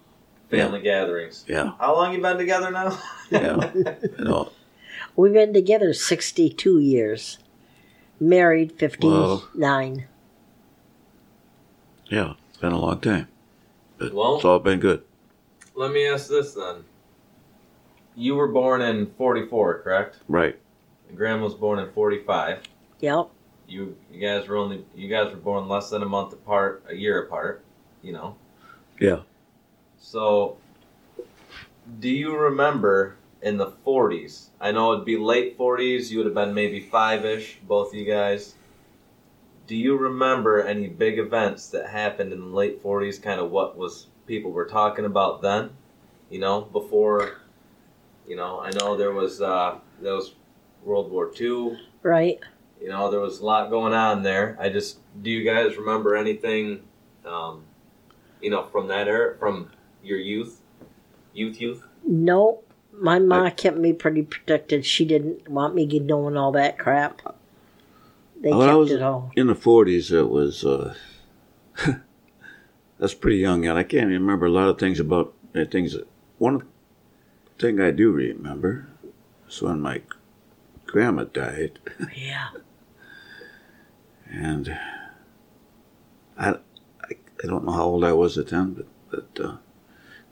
[0.48, 1.44] family gatherings.
[1.46, 2.98] Yeah, How long you been together now?
[3.30, 3.72] yeah.
[3.74, 4.52] You know,
[5.16, 7.38] We've been together 62 years.
[8.18, 10.06] Married 59.
[12.14, 13.26] Yeah, it's been a long time.
[13.98, 15.02] But Well- it's all been good.
[15.74, 16.84] Let me ask this then.
[18.14, 20.18] You were born in 44, correct?
[20.28, 20.56] Right.
[21.08, 22.62] And Grandma was born in 45.
[23.00, 23.30] Yep.
[23.66, 26.94] You you guys were only you guys were born less than a month apart, a
[26.94, 27.64] year apart,
[28.02, 28.36] you know.
[29.00, 29.20] Yeah.
[29.98, 30.58] So
[31.98, 34.50] do you remember in the 40s?
[34.60, 38.04] I know it'd be late 40s, you would have been maybe 5ish, both of you
[38.04, 38.54] guys.
[39.66, 43.76] Do you remember any big events that happened in the late 40s kind of what
[43.76, 45.70] was people were talking about then?
[46.30, 47.40] You know, before
[48.26, 50.34] you know, I know there was uh there was
[50.84, 52.38] World War II, Right.
[52.80, 54.56] you know, there was a lot going on there.
[54.60, 56.82] I just, do you guys remember anything,
[57.24, 57.64] um,
[58.42, 59.70] you know, from that era, from
[60.02, 60.60] your youth,
[61.32, 61.82] youth, youth?
[62.06, 62.60] No,
[62.92, 64.84] my ma kept me pretty protected.
[64.84, 67.33] She didn't want me knowing all that crap.
[68.44, 69.32] They I kept was- it all.
[69.34, 70.64] In the 40s, it was.
[70.66, 70.94] Uh,
[72.98, 75.94] that's pretty young, and I can't remember a lot of things about uh, things.
[75.94, 76.62] That, one
[77.58, 78.88] thing I do remember
[79.48, 80.02] is when my
[80.84, 81.78] grandma died,
[82.14, 82.50] Yeah.
[84.30, 84.76] and
[86.36, 86.56] I, I,
[87.42, 89.56] I don't know how old I was at then, but but uh,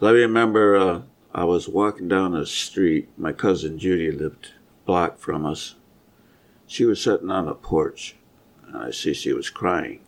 [0.07, 1.03] I remember uh,
[1.35, 3.09] I was walking down the street.
[3.17, 4.49] My cousin Judy lived
[4.83, 5.77] a block from us.
[6.73, 8.17] She was sitting on the porch,
[8.67, 10.01] and I see she was crying.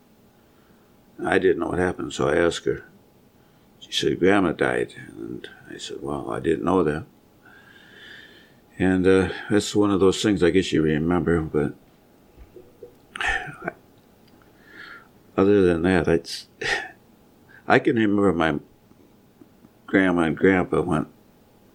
[1.23, 2.87] I didn't know what happened, so I asked her.
[3.81, 7.05] She said, "Grandma died," and I said, "Well, I didn't know that."
[8.79, 11.75] And uh, that's one of those things I guess you remember, but
[15.37, 16.47] other than that, it's
[17.69, 18.59] I can remember my
[19.87, 21.09] grandma and grandpa went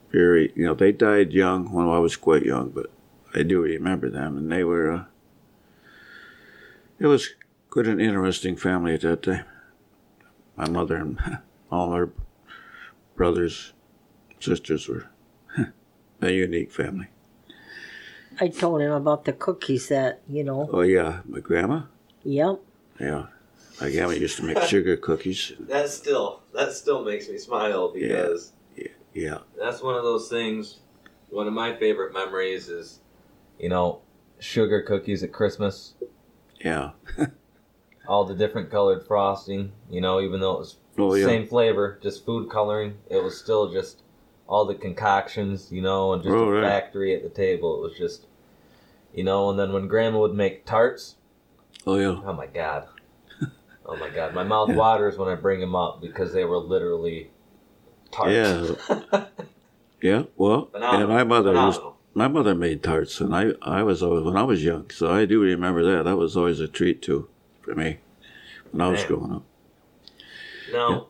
[0.09, 2.89] very, you know, they died young when I was quite young, but
[3.33, 4.91] I do remember them, and they were.
[4.91, 5.03] Uh,
[6.99, 7.29] it was
[7.69, 9.45] quite an interesting family at that time.
[10.55, 11.19] My mother and
[11.71, 12.11] all her
[13.15, 13.73] brothers,
[14.39, 15.07] sisters were
[16.21, 17.07] a unique family.
[18.39, 20.69] I told him about the cookies that, you know.
[20.71, 21.83] Oh yeah, my grandma.
[22.23, 22.59] Yep.
[22.99, 23.25] Yeah,
[23.81, 25.53] my grandma used to make sugar cookies.
[25.59, 28.53] That still, that still makes me smile because
[29.13, 30.79] Yeah, that's one of those things.
[31.29, 32.99] One of my favorite memories is,
[33.59, 34.01] you know,
[34.39, 35.93] sugar cookies at Christmas.
[36.63, 36.91] yeah.
[38.07, 41.25] All the different colored frosting, you know, even though it was Oh yeah.
[41.25, 42.97] same flavor, just food coloring.
[43.09, 44.01] It was still just
[44.47, 46.63] all the concoctions, you know, and just Oh, a right.
[46.63, 47.77] factory at the table.
[47.77, 48.25] It was just,
[49.13, 51.15] you know, and then when Grandma would make tarts,
[51.85, 52.19] Oh yeah.
[52.25, 52.87] oh my god,
[53.85, 57.29] oh my god, my mouth waters when I bring them up because they were literally
[58.11, 58.33] tarts.
[58.89, 59.25] Yeah.
[60.01, 60.23] Yeah.
[60.37, 61.01] Well, Phenomenal.
[61.01, 61.98] and my mother used, Phenomenal.
[62.13, 65.25] My mother made tarts, and I I was always when I was young, so I
[65.25, 66.03] do remember that.
[66.03, 67.29] That was always a treat too
[67.61, 67.99] for me
[68.71, 69.07] when I was Man.
[69.07, 69.43] growing up.
[70.71, 71.07] Now,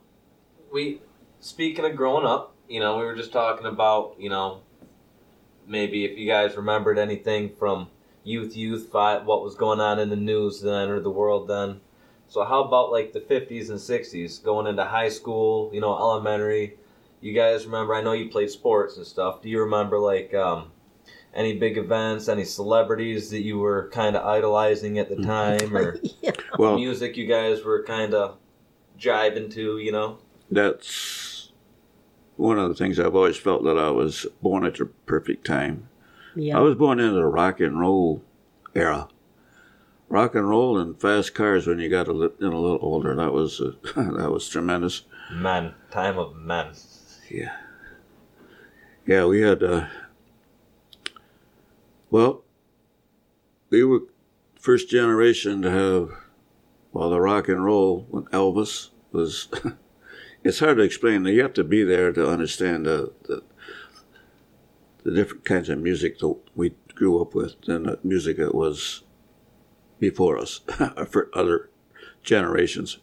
[0.71, 1.01] we
[1.39, 4.61] speaking of growing up, you know, we were just talking about, you know,
[5.67, 7.89] maybe if you guys remembered anything from
[8.23, 11.81] youth, youth, what was going on in the news then or the world then.
[12.27, 16.77] So how about like the 50s and 60s, going into high school, you know, elementary?
[17.21, 17.95] You guys remember?
[17.95, 19.41] I know you played sports and stuff.
[19.41, 20.71] Do you remember like um,
[21.34, 25.99] any big events, any celebrities that you were kind of idolizing at the time, or
[26.21, 26.32] yeah.
[26.57, 28.38] Well, music you guys were kind of
[28.99, 29.77] jiving to?
[29.77, 30.19] You know.
[30.51, 31.51] that's
[32.36, 35.89] one of the things I've always felt that I was born at the perfect time.
[36.38, 38.23] I was born into the rock and roll
[38.73, 39.09] era.
[40.07, 43.13] Rock and roll and fast cars when you got a, li- a little older.
[43.15, 45.03] That was uh, that was tremendous.
[45.32, 46.71] Men, time of men.
[47.30, 47.55] Yeah.
[49.05, 49.88] Yeah, we had, uh,
[52.10, 52.43] well,
[53.70, 54.01] we were
[54.60, 56.12] first generation to have,
[56.91, 59.47] well, the rock and roll when Elvis was,
[60.43, 61.26] it's hard to explain.
[61.26, 63.43] You have to be there to understand the, the,
[65.03, 69.03] the different kinds of music that we grew up with and the music that was
[69.99, 70.62] before us,
[71.10, 71.70] for other
[72.24, 72.99] generations.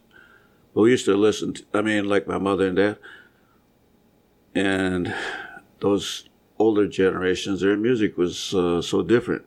[0.74, 2.98] But we used to listen to, I mean, like my mother and dad,
[4.54, 5.14] and
[5.80, 6.28] those
[6.58, 9.44] older generations, their music was uh, so different.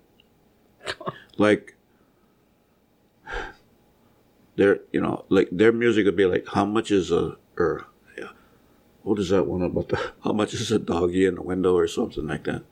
[1.38, 1.76] like
[4.56, 7.86] their, you know, like their music would be like, "How much is a or
[8.18, 8.30] yeah,
[9.04, 11.88] what is that one about the how much is a doggy in the window or
[11.88, 12.64] something like that?"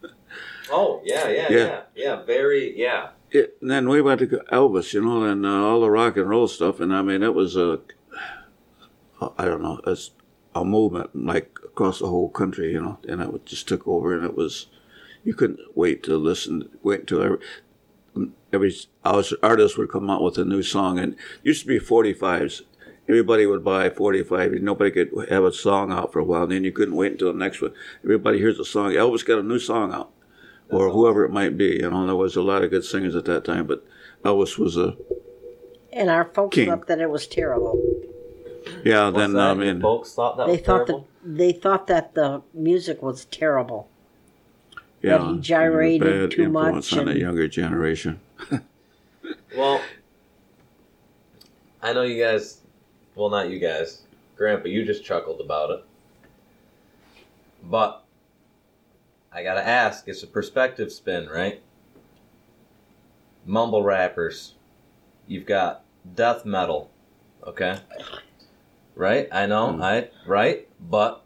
[0.71, 1.57] Oh yeah, yeah, Yeah.
[1.57, 2.23] yeah, yeah.
[2.23, 3.09] Very, yeah.
[3.31, 6.29] it, and then we went to Elvis, you know, and uh, all the rock and
[6.29, 7.79] roll stuff, and I mean, it was a,
[9.37, 10.11] I don't know, it's
[10.61, 14.25] a movement like across the whole country, you know, and it just took over, and
[14.25, 14.67] it was,
[15.23, 17.39] you couldn't wait to listen, wait until every,
[18.51, 18.75] every
[19.43, 22.61] artist would come out with a new song, and it used to be 45s.
[23.09, 24.51] Everybody would buy 45.
[24.55, 26.43] Nobody could have a song out for a while.
[26.43, 27.71] And then you couldn't wait until the next one.
[28.03, 28.91] Everybody hears a song.
[28.91, 30.11] Elvis got a new song out
[30.69, 31.77] or whoever it might be.
[31.81, 33.85] You know, there was a lot of good singers at that time, but
[34.25, 34.97] Elvis was a
[35.93, 36.67] And our folks King.
[36.67, 37.81] thought that it was terrible.
[38.83, 39.05] Yeah.
[39.05, 39.51] What's then that?
[39.51, 41.07] I mean, folks thought that They was thought terrible.
[41.23, 43.89] that they thought that the music was terrible.
[45.01, 48.19] yeah, he gyrated there was a bad too influence much on the younger generation.
[49.57, 49.81] Well,
[51.81, 52.61] I know you guys.
[53.15, 54.03] Well, not you guys.
[54.37, 55.83] Grandpa, you just chuckled about it.
[57.63, 58.03] But
[59.33, 61.61] I gotta ask, it's a perspective spin, right?
[63.45, 64.53] Mumble rappers.
[65.27, 65.83] You've got
[66.15, 66.89] death metal,
[67.45, 67.79] okay?
[68.97, 69.29] Right?
[69.31, 69.83] I know, Mm.
[69.83, 71.23] I right, but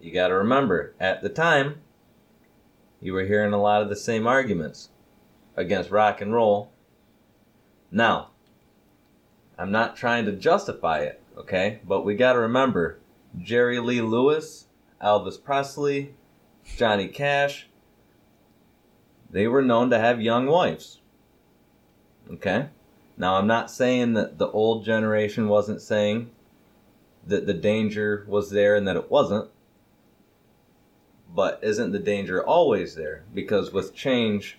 [0.00, 1.80] you gotta remember, at the time,
[3.00, 4.90] you were hearing a lot of the same arguments
[5.56, 6.72] against rock and roll.
[7.90, 8.30] Now,
[9.56, 11.80] I'm not trying to justify it, okay?
[11.86, 12.98] But we got to remember
[13.38, 14.66] Jerry Lee Lewis,
[15.02, 16.14] Elvis Presley,
[16.76, 17.68] Johnny Cash,
[19.30, 21.00] they were known to have young wives.
[22.30, 22.68] Okay?
[23.18, 26.30] Now, I'm not saying that the old generation wasn't saying
[27.26, 29.50] that the danger was there and that it wasn't.
[31.34, 33.24] But isn't the danger always there?
[33.34, 34.58] Because with change,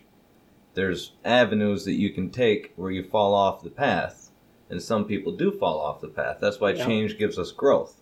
[0.74, 4.30] there's avenues that you can take where you fall off the path
[4.70, 6.86] and some people do fall off the path that's why Yeah.
[6.86, 8.02] change gives us growth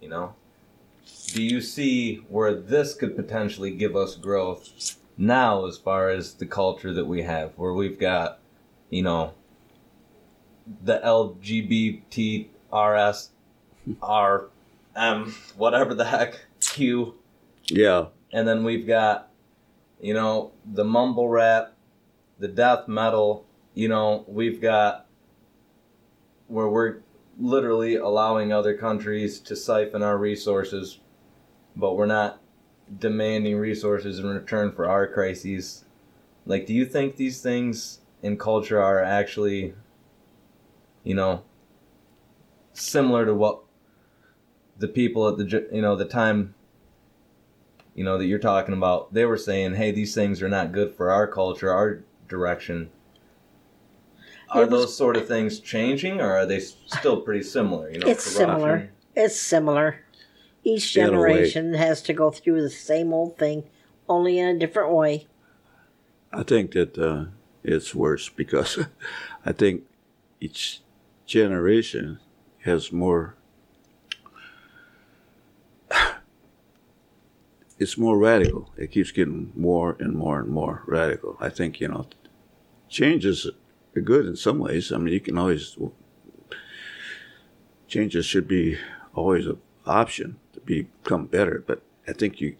[0.00, 0.34] you know
[1.26, 6.46] do you see where this could potentially give us growth now as far as the
[6.46, 8.38] culture that we have where we've got
[8.88, 9.32] you know
[10.82, 12.48] the lgbtrs
[14.02, 17.14] rm whatever the heck q.
[17.66, 19.30] Yeah, and then we've got
[20.00, 21.72] you know the mumble rap
[22.38, 25.06] the death metal you know we've got
[26.48, 26.98] where we're
[27.38, 31.00] literally allowing other countries to siphon our resources
[31.76, 32.40] but we're not
[32.98, 35.84] demanding resources in return for our crises.
[36.46, 39.74] Like do you think these things in culture are actually
[41.04, 41.42] you know
[42.72, 43.60] similar to what
[44.78, 46.54] the people at the you know the time
[47.94, 50.92] you know that you're talking about they were saying hey these things are not good
[50.94, 52.90] for our culture our direction
[54.50, 58.08] are was- those sort of things changing or are they still pretty similar you know
[58.08, 58.90] It's similar.
[59.14, 60.00] It's similar.
[60.64, 61.12] Each In a way.
[61.12, 63.64] generation has to go through the same old thing,
[64.08, 65.26] only in a different way.
[66.32, 67.26] I think that uh,
[67.62, 68.78] it's worse because
[69.46, 69.84] I think
[70.40, 70.80] each
[71.34, 72.20] generation
[72.62, 73.34] has more.
[77.76, 78.70] It's more radical.
[78.76, 81.36] It keeps getting more and more and more radical.
[81.40, 82.06] I think you know,
[82.88, 83.50] changes
[83.96, 84.92] are good in some ways.
[84.92, 85.76] I mean, you can always
[87.88, 88.78] changes should be
[89.12, 91.64] always an option to become better.
[91.66, 92.54] But I think you,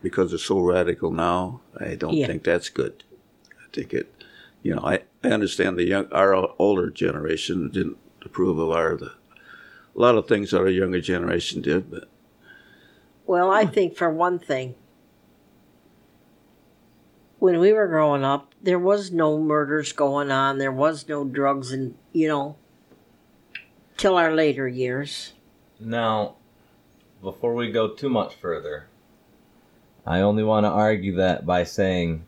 [0.00, 2.26] because it's so radical now, I don't Yeah.
[2.28, 3.04] think that's good.
[3.62, 4.24] I think it,
[4.62, 9.06] you know, I, I understand the young, our older generation didn't approve of our the,
[9.06, 12.08] a lot of things that our younger generation did, but
[13.26, 14.74] Well, I think for one thing,
[17.38, 20.58] when we were growing up, there was no murders going on.
[20.58, 22.56] There was no drugs, and you know,
[23.96, 25.32] till our later years.
[25.78, 26.36] Now,
[27.22, 28.88] before we go too much further,
[30.06, 32.24] I only want to argue that by saying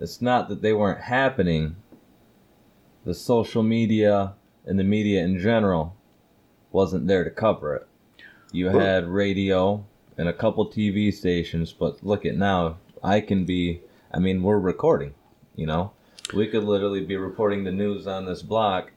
[0.00, 1.76] it's not that they weren't happening.
[3.08, 4.34] The social media
[4.66, 5.96] and the media in general
[6.70, 7.86] wasn't there to cover it.
[8.52, 9.86] You Well- had radio
[10.18, 12.76] and a couple TV stations, but look at now.
[13.02, 13.80] I can be,
[14.12, 15.14] I mean, we're recording,
[15.56, 15.92] you know?
[16.34, 18.92] We could literally be reporting the news on this block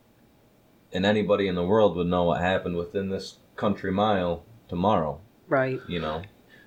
[0.91, 5.21] and anybody in the world would know what happened within this country mile tomorrow.
[5.47, 5.79] Right.
[5.87, 6.23] You know,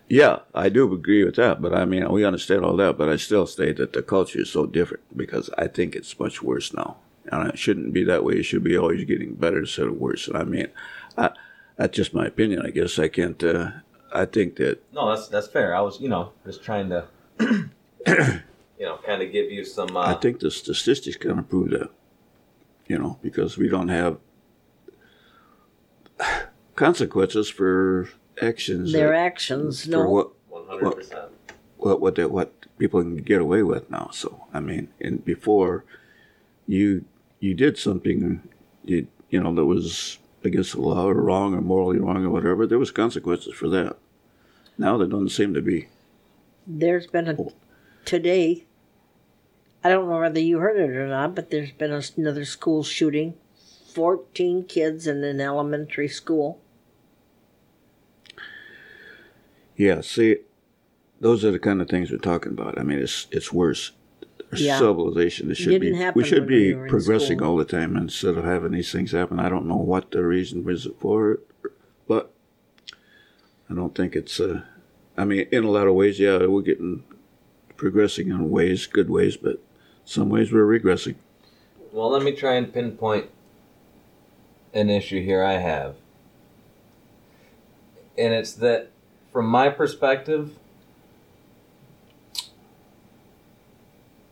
[0.09, 1.61] yeah, I do agree with that.
[1.61, 4.49] But I mean, we understand all that, but I still state that the culture is
[4.49, 6.97] so different because I think it's much worse now.
[7.41, 8.35] And it shouldn't be that way.
[8.35, 10.29] It should be always getting better instead of worse.
[10.29, 10.69] And I mean,
[11.17, 11.31] I,
[11.77, 12.63] that's just my opinion.
[12.65, 13.43] I guess I can't.
[13.43, 13.71] Uh,
[14.13, 15.75] I think that no, that's that's fair.
[15.75, 17.07] I was, you know, just trying to,
[17.41, 19.97] you know, kind of give you some.
[19.97, 21.91] Uh, I think the statistics kind of prove that.
[22.87, 24.19] You know, because we don't have
[26.77, 28.09] consequences for
[28.41, 28.93] actions.
[28.93, 30.09] Their that- actions, for no.
[30.09, 31.31] what one hundred percent.
[31.79, 34.11] what what they, what people can get away with now.
[34.13, 35.85] So I mean, and before
[36.67, 37.05] you
[37.45, 38.41] you did something
[38.85, 42.67] you you know that was against the law or wrong or morally wrong or whatever,
[42.67, 43.97] there was consequences for that.
[44.77, 45.89] Now there doesn't seem to be.
[46.67, 47.53] There's been a oh.
[48.05, 48.65] today.
[49.83, 53.35] I don't know whether you heard it or not, but there's been another school shooting.
[53.93, 56.61] Fourteen kids in an elementary school.
[59.77, 60.39] Yeah, see,
[61.21, 62.79] those are the kind of things we're talking about.
[62.79, 63.93] I mean, it's it's worse.
[64.61, 64.79] Yeah.
[64.79, 65.51] Civilization.
[65.51, 65.97] It should Didn't be.
[65.99, 67.51] happen We should be we progressing school.
[67.51, 69.39] all the time instead of having these things happen.
[69.41, 71.41] I don't know what the reason was for it,
[72.09, 72.33] but
[73.71, 74.39] I don't think it's.
[74.41, 74.63] Uh,
[75.17, 77.05] I mean, in a lot of ways, yeah, we're getting
[77.77, 79.61] progressing in ways, good ways, but
[80.05, 81.15] some ways we're regressing.
[81.93, 83.31] Well, let me try and pinpoint
[84.73, 85.95] an issue here I have.
[88.19, 88.91] And it's that,
[89.33, 90.57] from my perspective,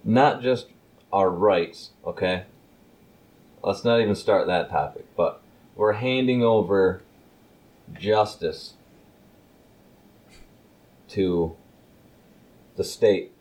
[0.05, 0.69] not just
[1.13, 2.45] our rights, okay?
[3.63, 5.41] Let's not even start that topic, but
[5.77, 7.03] we're handing over
[7.93, 8.75] justice
[11.09, 11.57] to
[12.77, 13.33] the state,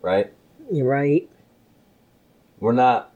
[0.00, 0.32] right?
[0.70, 1.28] You're right.
[2.58, 3.12] we're not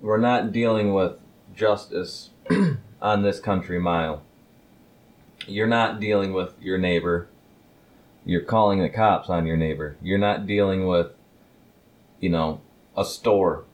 [0.00, 1.18] we're not dealing with
[1.54, 2.30] justice
[3.02, 4.22] on this country mile.
[5.46, 7.28] You're not dealing with your neighbor.
[8.26, 9.96] You're calling the cops on your neighbor.
[10.02, 11.12] You're not dealing with
[12.20, 12.60] you know,
[12.96, 13.64] a store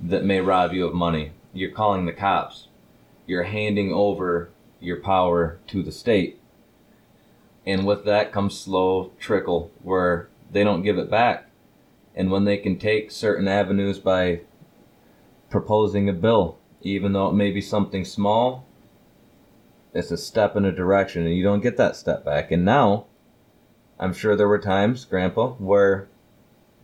[0.00, 1.32] that may rob you of money.
[1.52, 2.68] You're calling the cops.
[3.26, 6.38] You're handing over your power to the state.
[7.66, 11.50] And with that comes slow trickle where they don't give it back
[12.14, 14.40] and when they can take certain avenues by
[15.48, 18.66] proposing a bill, even though it may be something small,
[19.92, 22.50] it's a step in a direction, and you don't get that step back.
[22.50, 23.06] And now,
[24.00, 26.08] I'm sure there were times, Grandpa, where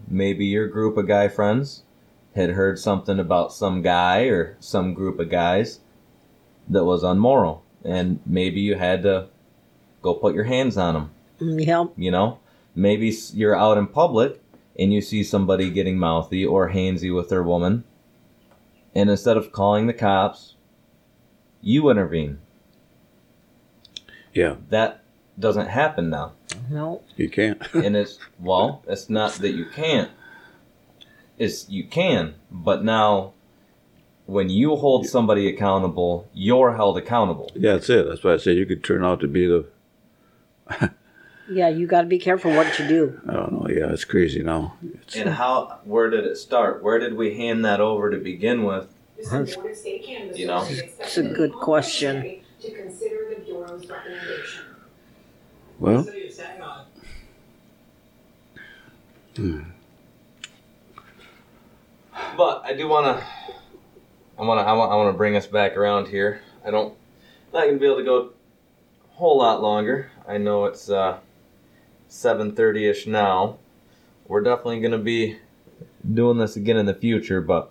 [0.06, 1.82] maybe your group of guy friends
[2.34, 5.80] had heard something about some guy or some group of guys
[6.68, 9.28] that was unmoral, and maybe you had to
[10.02, 11.10] go put your hands on them
[11.40, 11.92] Mm, Yep.
[11.96, 12.38] you know?
[12.74, 14.40] Maybe you're out in public
[14.78, 17.84] and you see somebody getting mouthy or handsy with their woman
[18.94, 20.54] and instead of calling the cops
[21.62, 22.38] you intervene.
[24.34, 25.02] Yeah, that
[25.38, 26.32] doesn't happen now
[26.70, 27.02] No.
[27.16, 27.60] you can't.
[27.74, 30.10] and it's well it's not that you can't
[31.38, 33.32] it's you can but now
[34.26, 38.08] when you hold somebody accountable you're held accountable yeah, that's it.
[38.08, 39.66] That's why I say you could turn out to be the.
[41.48, 43.20] Yeah, you got to be careful what you do.
[43.28, 43.68] I don't know.
[43.68, 44.76] Yeah, it's crazy now.
[44.82, 48.64] It's, and how where did it start where did we hand that over to begin
[48.64, 48.88] with
[49.30, 49.56] That's,
[50.34, 50.66] You know?
[50.68, 52.40] It's a good question.
[52.62, 54.64] To consider the Bureau's recommendation.
[55.78, 56.02] Well,
[62.36, 63.26] But I do want to.
[64.38, 64.64] I want to.
[64.64, 65.12] I want.
[65.12, 66.40] To bring us back around here.
[66.64, 66.94] I don't.
[67.52, 70.10] Not gonna be able to go a whole lot longer.
[70.26, 71.18] I know it's uh,
[72.08, 73.58] seven thirty ish now.
[74.28, 75.38] We're definitely gonna be
[76.14, 77.70] doing this again in the future, but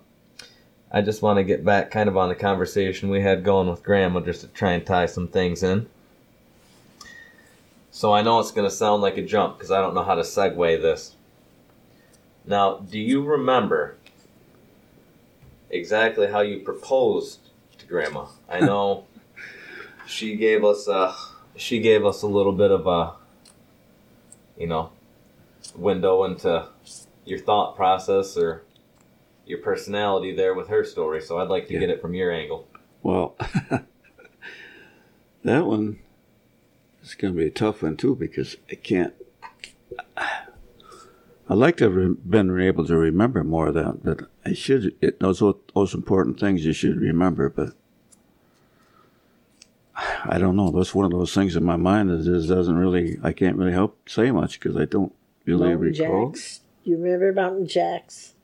[0.90, 3.82] I just want to get back kind of on the conversation we had going with
[3.82, 5.88] Grandma, just to try and tie some things in.
[7.96, 10.20] So I know it's gonna sound like a jump because I don't know how to
[10.20, 11.16] segue this.
[12.44, 13.96] Now, do you remember
[15.70, 17.38] exactly how you proposed
[17.78, 18.26] to grandma.
[18.50, 19.06] I know
[20.06, 21.14] she gave us a
[21.56, 23.14] she gave us a little bit of a
[24.58, 24.90] you know
[25.74, 26.68] window into
[27.24, 28.62] your thought process or
[29.46, 31.22] your personality there with her story.
[31.22, 31.80] So I'd like to Yeah.
[31.80, 32.68] get it from your angle.
[33.02, 33.36] well,
[35.44, 35.98] that one
[37.06, 39.14] is going to be a tough one too because I can't.
[41.48, 44.94] I'd like to have re- been able to remember more of that, but I should.
[45.00, 45.42] It, those
[45.74, 47.74] those important things you should remember, but
[50.24, 50.70] I don't know.
[50.70, 53.18] That's one of those things in my mind that just doesn't really.
[53.22, 56.30] I can't really help say much because I don't really Mountain recall.
[56.30, 56.60] Jacks.
[56.84, 58.34] You remember Mountain Jacks?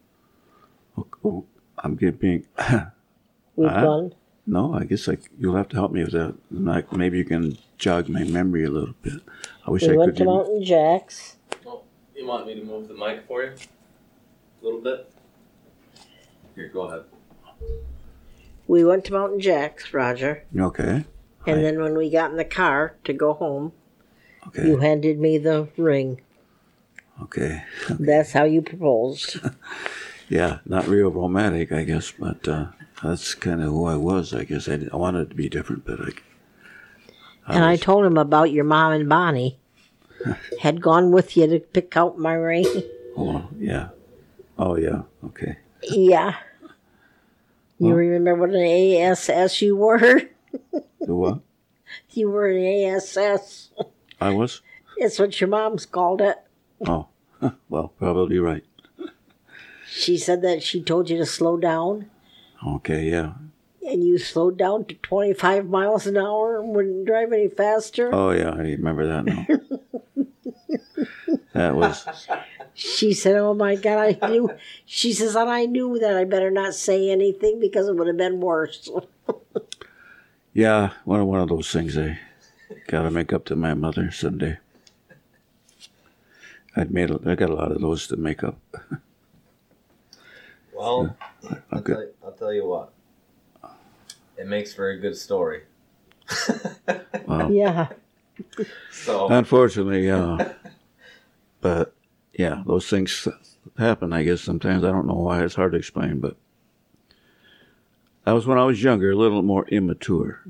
[0.96, 1.44] Oh, oh,
[1.78, 2.46] I'm getting.
[3.56, 3.82] We've Uh-huh.
[3.82, 4.14] gone.
[4.46, 6.34] No, I guess like you'll have to help me with that.
[6.50, 9.22] Like maybe you can jog my memory a little bit.
[9.66, 10.18] I wish We I went could.
[10.18, 11.36] to rem- Mountain Jacks.
[12.16, 13.50] You want me to move the mic for you?
[13.50, 15.10] A little bit?
[16.54, 17.04] Here, go ahead.
[18.68, 20.44] We went to Mountain Jacks, Roger.
[20.56, 21.04] Okay.
[21.46, 21.62] And Right.
[21.62, 23.72] then when we got in the car to go home,
[24.48, 24.66] Okay.
[24.66, 26.20] you handed me the ring.
[27.22, 27.62] Okay.
[27.90, 29.38] That's how you proposed.
[30.28, 32.66] Yeah, not real romantic, I guess, but uh,
[33.02, 34.32] that's kind of who I was.
[34.34, 36.10] I guess I, didn't- I wanted it to be different, but I.
[37.54, 39.58] and I told him about your mom and Bonnie.
[40.60, 42.64] had gone with you to pick out my ring.
[43.16, 43.88] Oh, yeah.
[44.58, 45.02] Oh, yeah.
[45.24, 45.58] Okay.
[45.82, 46.36] yeah.
[47.78, 50.22] You remember what an ASS you were?
[51.00, 51.40] The what?
[52.10, 53.70] You were an ASS.
[54.20, 54.62] I was?
[54.96, 56.36] It's what your mom's called it.
[56.86, 57.08] Oh,
[57.68, 58.64] well, probably right.
[59.90, 62.08] She said that she told you to slow down,
[62.66, 63.32] Okay, yeah.
[63.86, 68.14] and you slowed down to 25 miles an hour and wouldn't drive any faster.
[68.14, 68.50] Oh, yeah.
[68.50, 69.46] I remember that now.
[71.52, 72.06] that was,
[72.74, 74.50] She said, "Oh my God, I knew."
[74.86, 78.16] She says, "And I knew that I better not say anything because it would have
[78.16, 78.88] been worse."
[80.54, 82.18] yeah, one of, one of those things I
[82.88, 84.58] got to make up to my mother someday.
[86.74, 88.58] I'd made, a, I got a lot of those to make up.
[90.82, 91.16] Well,
[91.72, 91.92] I'll, Okay.
[91.92, 92.92] tell, I'll tell you what.
[94.36, 95.62] It makes for a good story.
[97.26, 97.48] Wow.
[97.50, 97.88] yeah,
[98.90, 100.54] So Unfortunately, yeah.
[101.60, 101.94] But
[102.32, 103.28] yeah, those things
[103.78, 104.12] happen.
[104.12, 105.44] I guess sometimes I don't know why.
[105.44, 106.36] It's hard to explain, but
[108.24, 110.40] that was when I was younger, a little more immature.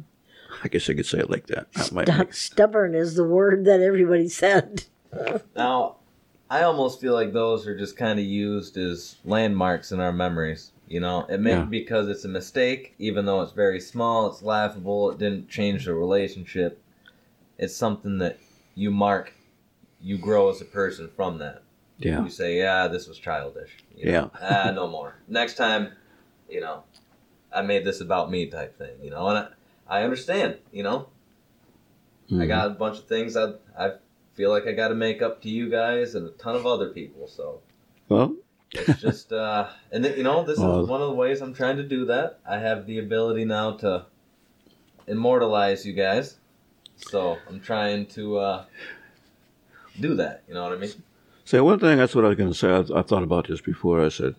[0.64, 1.70] I guess I could say it like that.
[1.74, 4.84] That might stubborn is the word that everybody said.
[5.54, 5.96] now,
[6.52, 10.72] I almost feel like those are just kind of used as landmarks in our memories.
[10.86, 11.62] You know, it may Yeah.
[11.62, 15.94] because it's a mistake, even though it's very small, it's laughable, it didn't change the
[15.94, 16.78] relationship.
[17.56, 18.38] It's something that
[18.74, 19.32] you mark,
[19.98, 21.62] you grow as a person from that.
[21.96, 23.78] yeah, You say, yeah, this was childish.
[23.96, 25.14] You know, ah, no more.
[25.28, 25.92] Next time,
[26.50, 26.82] you know,
[27.50, 29.38] I made this about me type thing, you know, and
[29.88, 31.08] I, I understand, you know.
[32.30, 32.48] I Mhm.
[32.48, 33.92] got a bunch of things I, I
[34.34, 36.88] feel like I got to make up to you guys and a ton of other
[36.90, 37.60] people, so
[38.08, 38.34] Well,
[38.72, 41.54] it's just, uh, and th- you know, this Well- is one of the ways I'm
[41.54, 42.38] trying to do that.
[42.48, 44.06] I have the ability now to
[45.06, 46.36] immortalize you guys,
[46.96, 48.64] so I'm trying to uh,
[50.00, 50.90] do that, you know what I mean?
[51.44, 51.98] say one thing.
[51.98, 52.70] That's what I was going to say.
[52.70, 54.02] I, I thought about this before.
[54.04, 54.36] I said,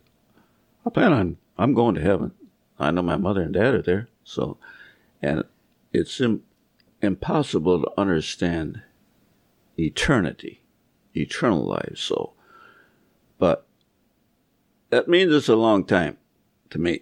[0.86, 1.38] I plan on.
[1.58, 2.32] I'm going to heaven.
[2.80, 4.08] I know my mother and dad are there.
[4.24, 4.58] So,
[5.22, 5.44] and
[5.92, 6.44] it's Im-
[7.02, 8.82] impossible to understand
[9.78, 10.62] eternity,
[11.16, 11.98] eternal life.
[11.98, 12.34] So,
[13.38, 13.66] but
[14.90, 16.18] that means it's a long time
[16.70, 17.02] to me.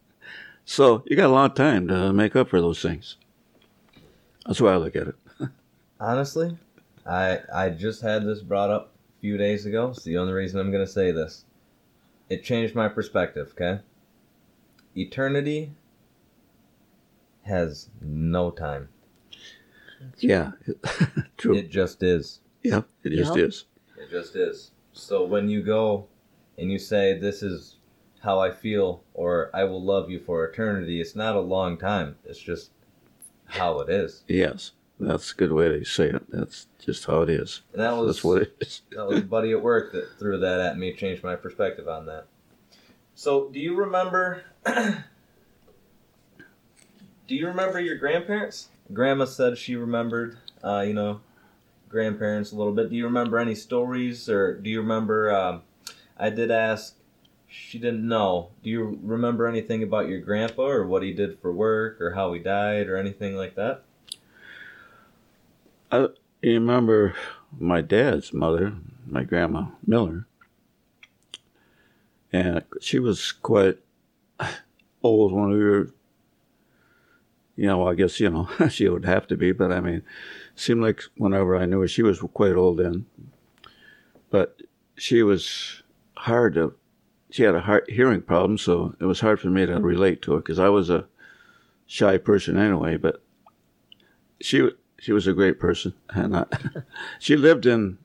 [0.64, 3.16] so you got a lot of time to make up for those things.
[4.46, 5.16] That's why I look at it.
[6.00, 6.56] Honestly,
[7.06, 9.88] I I just had this brought up a few days ago.
[9.90, 11.44] It's the only reason I'm going to say this.
[12.28, 13.82] It changed my perspective, okay?
[14.96, 15.72] Eternity
[17.42, 18.88] has no time.
[20.18, 20.52] Yeah,
[21.36, 21.56] true.
[21.56, 22.40] It just is.
[22.62, 23.64] yeah, it just is.
[23.96, 24.70] It just is.
[24.92, 26.06] So when you go
[26.58, 27.76] and you say this is
[28.20, 32.16] how I feel or I will love you for eternity, it's not a long time.
[32.24, 32.70] It's just
[33.46, 34.24] how it is.
[34.28, 36.22] Yes, that's a good way to say it.
[36.30, 37.62] That's just how it is.
[37.72, 38.82] And that was That's what it is.
[38.90, 42.06] That was a buddy at work that threw that at me, changed my perspective on
[42.06, 42.26] that.
[43.14, 44.44] So, do you remember?
[44.66, 44.94] do
[47.28, 48.68] you remember your grandparents?
[48.92, 51.20] Grandma said she remembered, uh, you know,
[51.88, 52.90] grandparents a little bit.
[52.90, 55.34] Do you remember any stories, or do you remember?
[55.34, 55.62] Um,
[56.18, 56.96] I did ask.
[57.48, 58.50] She didn't know.
[58.62, 62.32] Do you remember anything about your grandpa, or what he did for work, or how
[62.32, 63.84] he died, or anything like that?
[65.90, 66.08] I
[66.42, 67.14] remember
[67.58, 68.74] my dad's mother,
[69.06, 70.26] my grandma Miller,
[72.32, 73.78] and she was quite
[75.02, 75.90] old when we were.
[77.56, 80.02] You know, I guess you know she would have to be, but I mean,
[80.56, 83.06] seemed like whenever I knew her, she was quite old then.
[84.30, 84.60] But
[84.96, 85.82] she was
[86.16, 86.74] hard to.
[87.30, 90.32] She had a hard hearing problem, so it was hard for me to relate to
[90.32, 91.06] her because I was a
[91.86, 92.96] shy person anyway.
[92.96, 93.22] But
[94.40, 96.46] she she was a great person, and I,
[97.18, 97.98] she lived in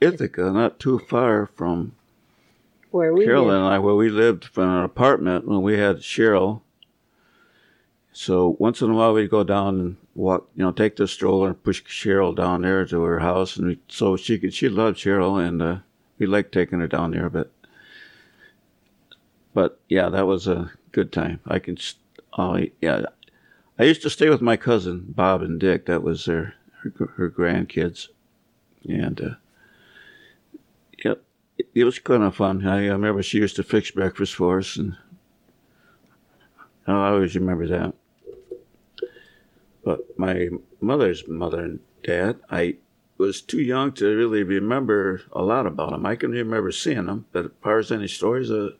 [0.00, 1.92] Ithaca, not too far from
[2.90, 6.62] Where we Carolyn and I, where we lived from an apartment when we had Cheryl.
[8.12, 11.48] So once in a while we'd go down and walk, you know, take the stroller
[11.48, 14.52] and push Cheryl down there to her house, and we, so she could.
[14.52, 15.76] She loved Cheryl, and uh,
[16.18, 17.30] we liked taking her down there.
[17.30, 17.52] But,
[19.54, 21.40] but yeah, that was a good time.
[21.46, 21.78] I can,
[22.36, 23.04] oh yeah,
[23.78, 25.86] I used to stay with my cousin Bob and Dick.
[25.86, 28.08] That was their her, her grandkids,
[28.88, 29.34] and uh,
[31.04, 31.22] yep,
[31.58, 32.66] it, it was kind of fun.
[32.66, 34.96] I, I remember she used to fix breakfast for us, and
[36.88, 37.94] I always remember that.
[39.90, 40.50] But my
[40.80, 42.76] mother's mother and dad, I
[43.18, 46.06] was too young to really remember a lot about them.
[46.06, 48.70] I can remember seeing them, but as far as any stories, uh,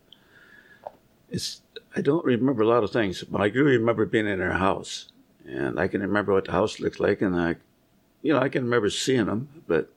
[1.29, 1.63] it's
[1.97, 5.11] I don't remember a lot of things, but I do remember being in their house,
[5.45, 7.57] and I can remember what the house looked like, and I
[8.23, 9.93] you know, I can remember seeing them, but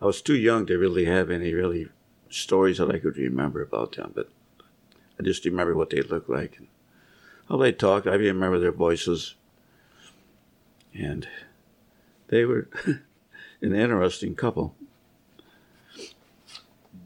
[0.00, 1.88] I was too young to really have any really
[2.30, 4.12] stories that I could remember about them.
[4.14, 4.28] But
[5.18, 6.68] I just remember what they looked like and
[7.48, 8.06] how they talked.
[8.06, 9.34] I remember their voices,
[10.94, 11.28] and
[12.28, 12.68] they were
[13.62, 14.74] an interesting couple.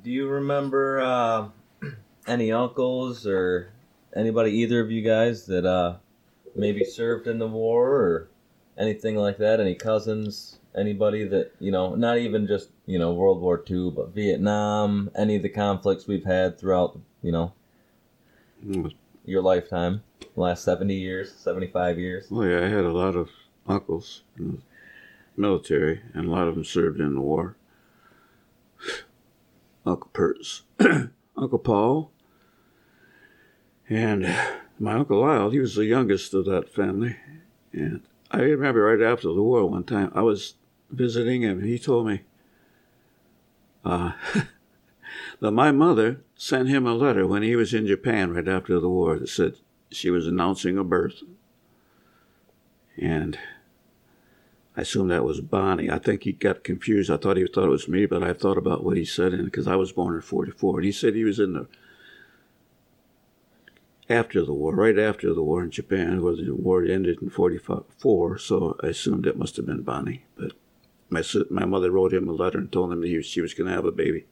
[0.03, 1.49] Do you remember uh,
[2.27, 3.71] any uncles or
[4.15, 5.97] anybody, either of you guys, that uh,
[6.57, 8.29] maybe served in the war or
[8.77, 9.61] anything like that?
[9.61, 10.59] Any cousins?
[10.75, 15.37] Anybody that, you know, not even just, you know, World War II, but Vietnam, any
[15.37, 17.53] of the conflicts we've had throughout, you know,
[18.67, 18.95] Mm.
[19.25, 20.03] your lifetime,
[20.37, 22.31] last 70 years, 75 years?
[22.31, 23.29] Well, yeah, I had a lot of
[23.67, 24.59] uncles in the
[25.37, 27.57] military, and a lot of them served in the war.
[29.87, 30.63] Uncle Pertz,
[31.37, 32.11] Uncle Paul,
[33.89, 34.25] and
[34.79, 35.51] my Uncle Lyle.
[35.51, 37.17] He was the youngest of that family.
[37.73, 40.55] And I remember right after the war one time, I was
[40.91, 42.23] visiting him, and he told me
[43.85, 44.13] uh,
[45.41, 48.89] that my mother sent him a letter when he was in Japan right after the
[48.89, 49.57] war that said
[49.91, 51.23] she was announcing a birth.
[53.03, 53.37] And
[54.77, 55.91] I assumed that was Bonnie.
[55.91, 57.11] I think he got confused.
[57.11, 59.47] I thought he thought it was me, but I thought about what he said, and
[59.47, 61.67] because I was born in '44, and he said he was in the
[64.09, 68.39] after the war, right after the war in Japan, where the war ended in '44.
[68.39, 70.25] So I assumed it must have been Bonnie.
[70.37, 70.53] But
[71.11, 73.69] my my mother wrote him a letter and told him that he, she was going
[73.69, 74.27] to have a baby.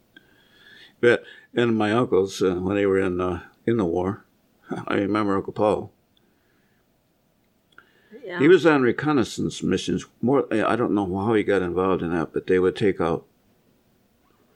[1.00, 1.24] But
[1.54, 4.24] and my uncles uh, when they were in uh, in the war,
[4.86, 5.92] I remember Uncle Paul.
[8.30, 8.38] Yeah.
[8.38, 10.06] He was on reconnaissance missions.
[10.22, 13.26] More, I don't know how he got involved in that, but they would take out,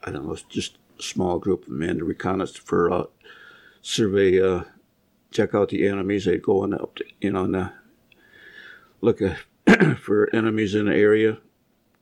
[0.04, 3.04] I don't know, just a small group of men to reconnaissance for uh,
[3.82, 4.62] survey, uh,
[5.32, 6.24] check out the enemies.
[6.26, 7.68] They'd go and up, to, you know, and uh,
[9.00, 9.38] look at,
[9.98, 11.38] for enemies in the area.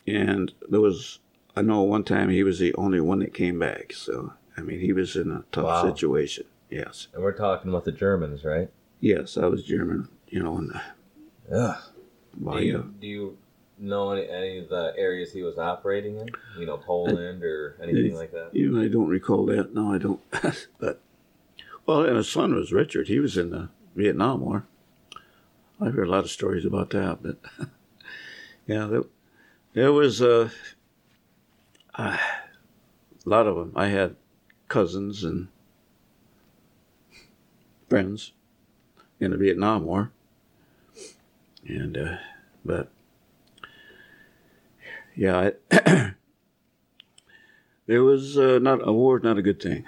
[0.06, 1.20] And there was,
[1.56, 3.94] I know one time he was the only one that came back.
[3.94, 5.94] So I mean, he was in a tough Wow.
[5.94, 6.44] situation.
[6.68, 8.68] Yes, And we're talking about the Germans, right?
[9.00, 10.08] yes, I was German.
[10.28, 10.80] You know, and uh,
[11.50, 11.76] Ugh.
[12.38, 12.60] do, yeah.
[12.60, 13.38] you, do you
[13.78, 16.28] know any, any of the areas he was operating in?
[16.58, 18.50] You know, Poland or anything like that?
[18.52, 19.74] You know, I don't recall that.
[19.74, 20.20] No, I don't.
[20.78, 21.00] but
[21.86, 23.08] well, and his son was Richard.
[23.08, 24.66] He was in the Vietnam War.
[25.80, 27.38] I've heard a lot of stories about that, but
[28.66, 29.02] yeah, there,
[29.72, 30.50] there was uh,
[31.96, 32.18] a
[33.24, 33.72] lot of them.
[33.74, 34.14] I had
[34.68, 35.48] cousins and
[37.88, 38.32] friends
[39.18, 40.12] in the Vietnam War,
[41.66, 42.16] and uh,
[42.64, 42.90] but
[45.14, 46.12] yeah, I,
[47.86, 49.84] There was uh, not a war, not a good thing.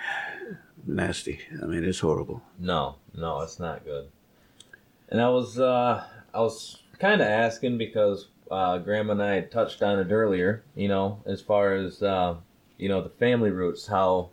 [0.84, 1.40] Nasty.
[1.62, 2.42] I mean, it's horrible.
[2.58, 4.08] No, no, it's not good.
[5.08, 9.82] And I was, uh, I was kind of asking because uh, Grandma and I touched
[9.82, 10.64] on it earlier.
[10.74, 12.36] You know, as far as uh,
[12.78, 14.30] you know, the family roots, how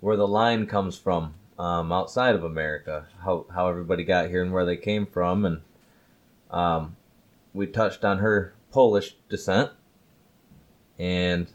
[0.00, 4.52] where the line comes from um, outside of America, how how everybody got here and
[4.52, 5.60] where they came from, and
[6.50, 6.96] um,
[7.54, 9.70] we touched on her Polish descent,
[10.98, 11.48] and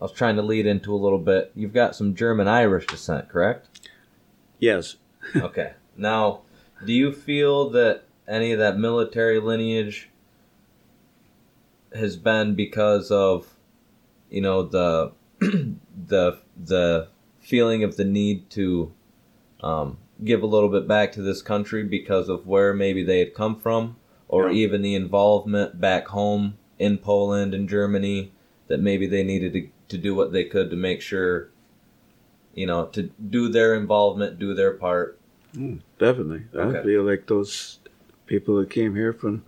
[0.00, 1.52] I was trying to lead into a little bit.
[1.54, 3.88] You've got some German Irish descent, correct?
[4.58, 4.96] Yes.
[5.36, 5.72] okay.
[5.96, 6.42] Now,
[6.84, 10.10] do you feel that any of that military lineage
[11.94, 13.54] has been because of,
[14.30, 17.08] you know, the the the
[17.40, 18.92] feeling of the need to
[19.62, 23.34] um, give a little bit back to this country because of where maybe they had
[23.34, 23.96] come from,
[24.28, 24.56] or Yeah.
[24.56, 28.30] even the involvement back home in Poland and Germany
[28.68, 31.48] that maybe they needed to, to do what they could to make sure,
[32.54, 35.18] you know, to do their involvement, do their part.
[35.56, 36.44] Mm, definitely.
[36.54, 36.78] Okay.
[36.78, 37.78] I feel like those
[38.26, 39.42] people that came here from,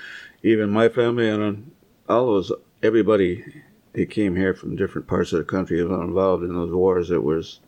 [0.42, 1.72] even my family and um,
[2.08, 2.52] all those,
[2.82, 3.62] everybody
[3.94, 7.10] that came here from different parts of the country were involved in those wars.
[7.10, 7.60] It was,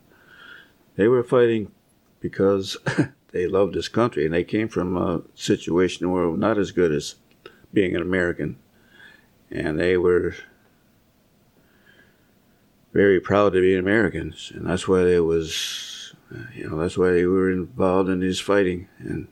[0.95, 1.71] they were fighting
[2.19, 2.77] because
[3.33, 7.15] they loved this country and they came from a situation where not as good as
[7.73, 8.57] being an American.
[9.51, 10.35] And they were
[12.93, 14.51] very proud to be Americans.
[14.55, 18.39] And that's why they was uh, you know that's why they were involved in this
[18.39, 19.27] fighting and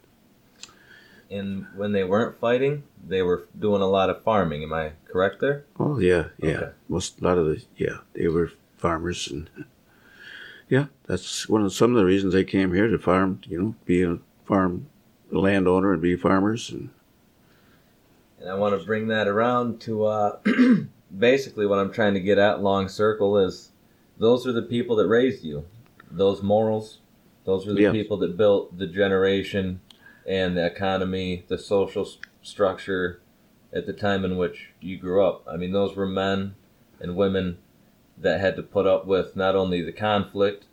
[1.29, 4.63] And when they weren't fighting, they were doing a lot of farming.
[4.63, 5.63] Am I correct there?
[5.79, 6.71] oh yeah yeah Okay.
[6.89, 9.49] most a lot of the yeah they were farmers and
[10.71, 13.75] yeah that's one of some of the reasons they came here to farm you know
[13.85, 14.87] be a farm
[15.29, 16.89] landowner and be farmers and
[18.39, 20.39] And I want to bring that around to uh,
[21.17, 22.63] basically what I'm trying to get at.
[22.63, 23.71] Long circle is
[24.17, 25.65] those are the people that raised you.
[26.09, 26.99] Those morals.
[27.45, 27.91] Those are the Yeah.
[27.91, 29.79] people that built the generation
[30.27, 33.21] and the economy, the social s- structure,
[33.71, 35.43] at the time in which you grew up.
[35.47, 36.55] I mean, those were men
[36.99, 37.57] and women
[38.21, 40.65] that had to put up with not only the conflict,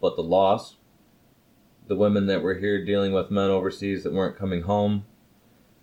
[0.00, 0.76] but the loss.
[1.86, 5.06] The women that were here dealing with men overseas that weren't coming home.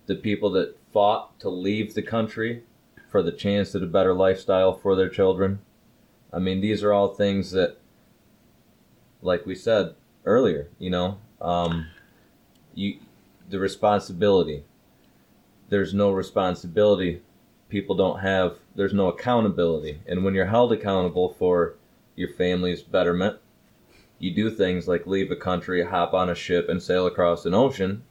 [0.06, 2.64] The people that fought to leave the country
[3.10, 5.60] for the chance at a better lifestyle for their children.
[6.32, 7.78] I mean, these are all things that,
[9.22, 9.95] like we said
[10.26, 11.88] earlier, you know, um,
[12.74, 13.00] you
[13.50, 14.64] the responsibility.
[15.70, 17.22] There's no responsibility.
[17.74, 18.60] People don't have.
[18.76, 21.74] There's no accountability, and when you're held accountable for
[22.16, 23.40] your family's betterment,
[24.20, 27.56] you do things like leave a country, hop on a ship, and sail across an
[27.56, 28.04] ocean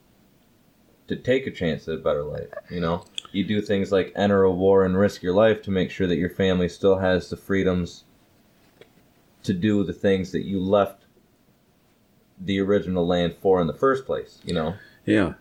[1.06, 2.48] to take a chance at a better life.
[2.70, 5.92] You know, you do things like enter a war and risk your life to make
[5.92, 8.02] sure that your family still has the freedoms
[9.44, 11.04] to do the things that you left
[12.40, 14.40] the original land for in the first place.
[14.44, 14.74] You know,
[15.06, 15.34] Yeah.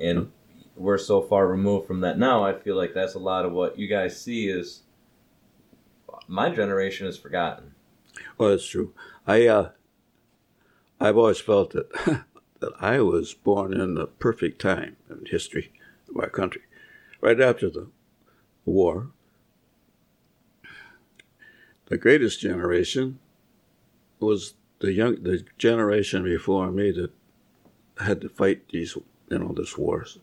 [0.00, 0.32] and
[0.78, 2.44] we're so far removed from that now.
[2.44, 4.82] I feel like that's a lot of what you guys see is
[6.26, 7.74] my generation is forgotten.
[8.36, 8.92] Well, that's true.
[9.26, 9.70] I uh,
[11.00, 11.90] I've always felt that
[12.60, 15.72] that I was born in the perfect time in history
[16.08, 16.62] of our country,
[17.20, 17.88] right after the
[18.64, 19.08] war.
[21.86, 23.18] The greatest generation
[24.20, 27.12] was the young, the generation before me that
[28.00, 28.96] had to fight these,
[29.30, 30.18] you know, this wars.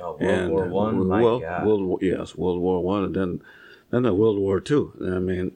[0.00, 1.66] Oh, World War One, uh, my World, God.
[1.66, 3.42] World War, yes, World War One, and then
[3.90, 4.92] then the World War Two.
[5.00, 5.52] I mean,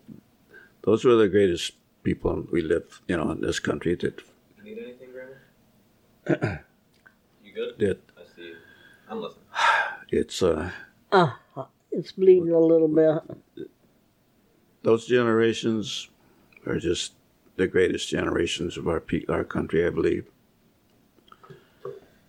[0.82, 4.20] those were the greatest people we live, you know, in this country that
[4.58, 6.56] You need anything, Grandma?
[7.44, 7.78] you good?
[7.78, 8.42] that I see.
[8.48, 8.56] you.
[9.08, 9.44] I'm listening.
[10.10, 10.70] it's uh
[11.12, 11.30] Uh,
[11.90, 13.68] it's bleeding a little bit.
[14.82, 16.08] those generations
[16.66, 17.12] are just
[17.56, 20.26] the greatest generations of our pe- our country, I believe.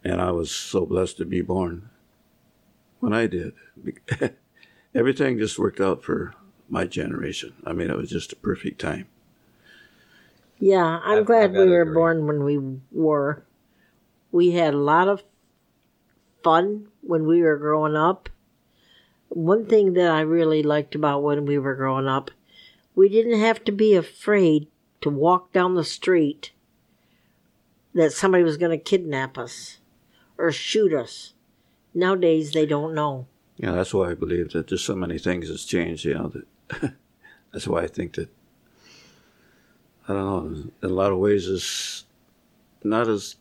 [0.03, 1.89] And I was so blessed to be born
[3.03, 3.53] when I did.
[4.95, 6.33] Everything just worked out for
[6.69, 7.53] my generation.
[7.65, 9.07] I mean, it was just a perfect time.
[10.57, 11.93] Yeah, I'm I've- glad I've we were agree.
[11.93, 12.59] born when we
[12.91, 13.43] were.
[14.31, 15.23] We had a lot of
[16.43, 18.29] fun when we were growing up.
[19.27, 22.31] One thing that I really liked about when we were growing up,
[22.95, 24.67] we didn't have to be afraid
[25.01, 26.51] to walk down the street
[27.93, 29.79] that somebody was going to kidnap us
[30.37, 31.32] or shoot us.
[31.93, 33.27] Nowadays, they don't know.
[33.57, 36.05] Yeah, that's why I believe that there's so many things that's changed.
[36.05, 36.93] You know, that
[37.51, 38.29] that's why I think that
[40.07, 40.71] I don't know.
[40.81, 42.05] In a lot of ways, it's
[42.83, 43.35] not as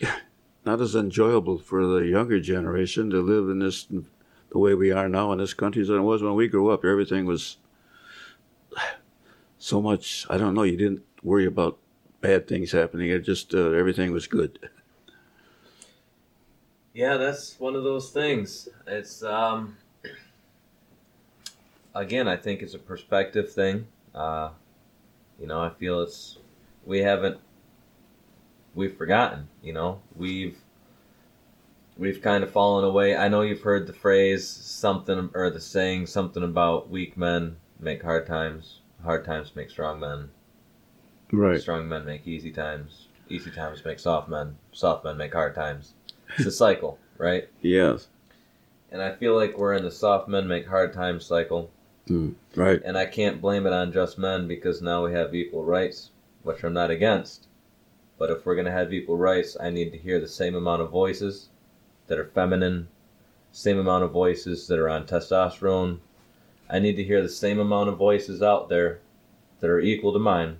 [0.64, 3.86] not as enjoyable for the younger generation to live in this
[4.50, 6.84] the way we are now in this country than it was when we grew up.
[6.84, 7.56] Everything was
[9.58, 10.26] so much.
[10.28, 10.62] I don't know.
[10.62, 11.78] You didn't worry about
[12.20, 13.10] bad things happening.
[13.10, 14.58] It just uh, everything was good.
[16.94, 18.68] Yeah, that's one of those things.
[18.86, 19.76] It's um
[21.94, 23.86] again, I think it's a perspective thing.
[24.14, 24.50] Uh
[25.38, 26.38] you know, I feel it's
[26.84, 27.38] we haven't
[28.74, 30.00] we've forgotten, you know.
[30.16, 30.56] We've
[31.96, 33.16] we've kind of fallen away.
[33.16, 38.02] I know you've heard the phrase something or the saying something about weak men make
[38.02, 40.30] hard times, hard times make strong men.
[41.30, 41.60] Right.
[41.60, 43.08] Strong men make easy times.
[43.28, 44.56] Easy times make soft men.
[44.72, 45.92] Soft men make hard times.
[46.36, 47.48] It's a cycle, right?
[47.62, 48.08] Yes.
[48.90, 51.70] And I feel like we're in the soft men make hard times cycle.
[52.08, 52.80] Mm, right.
[52.84, 56.10] And I can't blame it on just men because now we have equal rights,
[56.42, 57.46] which I'm not against.
[58.18, 60.82] But if we're going to have equal rights, I need to hear the same amount
[60.82, 61.48] of voices
[62.06, 62.88] that are feminine,
[63.52, 65.98] same amount of voices that are on testosterone.
[66.68, 69.00] I need to hear the same amount of voices out there
[69.60, 70.58] that are equal to mine,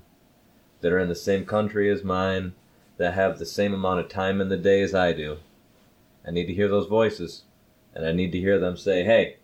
[0.80, 2.52] that are in the same country as mine,
[2.96, 5.38] that have the same amount of time in the day as I do.
[6.28, 7.44] I need to hear those voices.
[7.94, 9.38] And I need to hear them say, hey,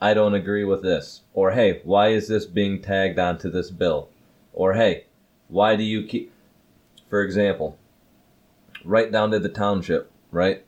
[0.00, 1.22] I don't agree with this.
[1.34, 4.08] Or, hey, why is this being tagged onto this bill?
[4.52, 5.06] Or, hey,
[5.48, 6.32] why do you keep.
[7.10, 7.76] For example,
[8.84, 10.64] right down to the township, right?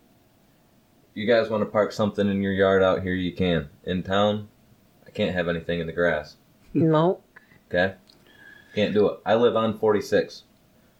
[1.15, 3.69] You guys want to park something in your yard out here, you can.
[3.85, 4.49] In town,
[5.07, 6.37] I can't have anything in the grass.
[6.75, 7.21] No.
[7.69, 7.95] Okay?
[8.75, 9.21] Can't do it.
[9.25, 10.43] I live on 46.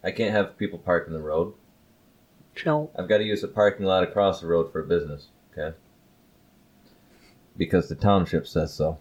[0.03, 1.53] I can't have people park in the road.
[2.65, 2.89] No.
[2.97, 5.27] I've got to use the parking lot across the road for a business.
[5.51, 5.75] Okay?
[7.57, 8.97] Because the township says so.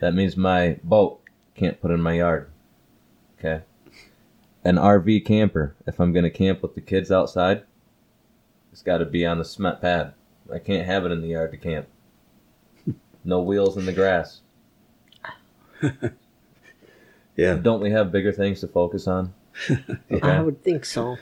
[0.00, 1.20] That means my boat
[1.54, 2.50] can't put in my yard.
[3.38, 3.64] Okay?
[4.64, 7.62] An RV camper, if I'm going to camp with the kids outside,
[8.72, 10.12] it's got to be on the cement pad.
[10.52, 11.86] I can't have it in the yard to camp.
[13.24, 14.40] No wheels in the grass.
[17.36, 17.54] Yeah.
[17.54, 19.34] Don't we have bigger things to focus on?
[20.22, 21.18] I would think so.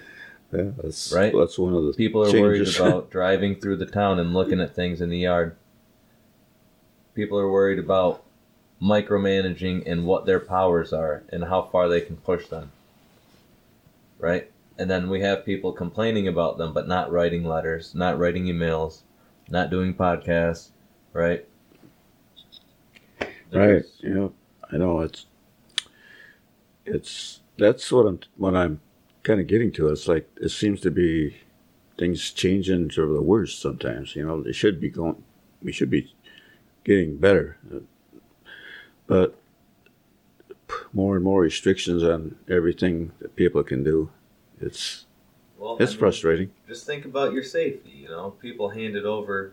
[0.52, 1.32] Yeah, that's Right?
[1.36, 2.78] That's one of the People are changes.
[2.78, 5.56] worried about driving through the town and looking at things in the yard.
[7.14, 8.22] people are worried about
[8.82, 12.70] micromanaging and what their powers are and how far they can push them.
[14.18, 14.50] Right?
[14.78, 19.02] And then we have people complaining about them but not writing letters, not writing emails,
[19.48, 20.68] not doing podcasts,
[21.12, 21.46] right?
[23.20, 23.30] Right.
[23.50, 24.28] There's- Yeah.
[24.72, 25.26] I know it's
[26.84, 28.80] it's that's what I'm what I'm
[29.24, 29.88] kind of getting to.
[29.88, 31.36] It's like it seems to be
[31.98, 34.14] things changing for the worse sometimes.
[34.14, 35.22] You know, they should be going.
[35.62, 36.12] We should be
[36.84, 37.56] getting better,
[39.06, 39.34] but
[40.92, 44.10] more and more restrictions on everything that people can do.
[44.60, 45.06] It's
[45.58, 46.50] Well, it's I mean, frustrating.
[46.68, 47.90] just think about your safety.
[47.90, 49.52] You know, people hand it over.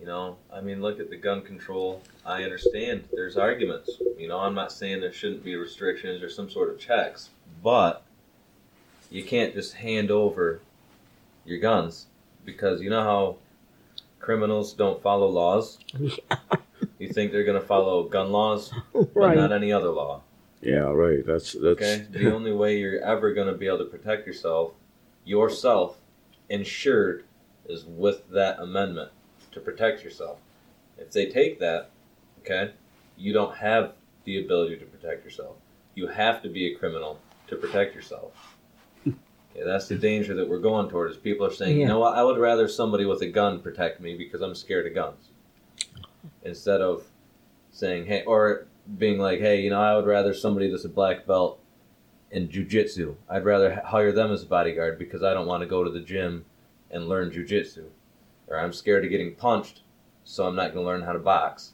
[0.00, 2.02] You know, I mean, look at the gun control.
[2.24, 3.90] I understand there's arguments.
[4.18, 7.30] You know, I'm not saying there shouldn't be restrictions or some sort of checks,
[7.62, 8.02] but
[9.10, 10.60] you can't just hand over
[11.44, 12.06] your guns
[12.44, 13.36] because you know how
[14.20, 15.78] criminals don't follow laws.
[16.98, 19.36] You think they're going to follow gun laws, but Right.
[19.36, 20.22] not any other law.
[20.62, 21.24] Yeah, right.
[21.24, 22.06] That's that's Okay.
[22.10, 24.72] the only way you're ever going to be able to protect yourself,
[25.24, 25.98] yourself,
[26.48, 27.24] insured,
[27.68, 29.10] is with that amendment
[29.52, 30.38] to protect yourself.
[30.98, 31.90] If they take that,
[32.40, 32.72] okay,
[33.16, 33.92] you don't have
[34.24, 35.56] the ability to protect yourself.
[35.94, 38.55] You have to be a criminal to protect yourself.
[39.56, 41.10] Okay, that's the danger that we're going toward.
[41.10, 41.88] Is people are saying, you Yeah.
[41.88, 44.94] know what, I would rather somebody with a gun protect me because I'm scared of
[44.94, 45.30] guns,
[46.42, 47.04] instead of
[47.70, 48.66] saying, hey, or
[48.98, 51.58] being like, hey, you know, I would rather somebody that's a black belt
[52.30, 53.14] in jujitsu.
[53.28, 56.00] I'd rather hire them as a bodyguard because I don't want to go to the
[56.00, 56.44] gym
[56.90, 57.84] and learn jujitsu.
[58.48, 59.80] Or I'm scared of getting punched,
[60.24, 61.72] so I'm not going to learn how to box.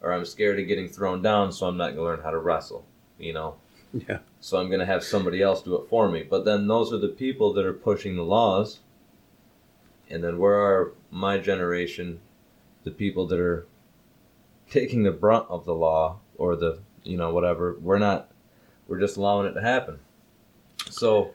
[0.00, 2.38] Or I'm scared of getting thrown down, so I'm not going to learn how to
[2.38, 2.84] wrestle.
[3.18, 3.56] You know?
[3.92, 4.18] Yeah.
[4.42, 6.24] So I'm going to have somebody else do it for me.
[6.24, 8.80] But then those are the people that are pushing the laws.
[10.10, 12.18] And then where are my generation,
[12.82, 13.66] the people that are
[14.68, 17.76] taking the brunt of the law or the, you know, whatever?
[17.80, 18.32] We're not,
[18.88, 20.00] we're just allowing it to happen.
[20.90, 21.34] So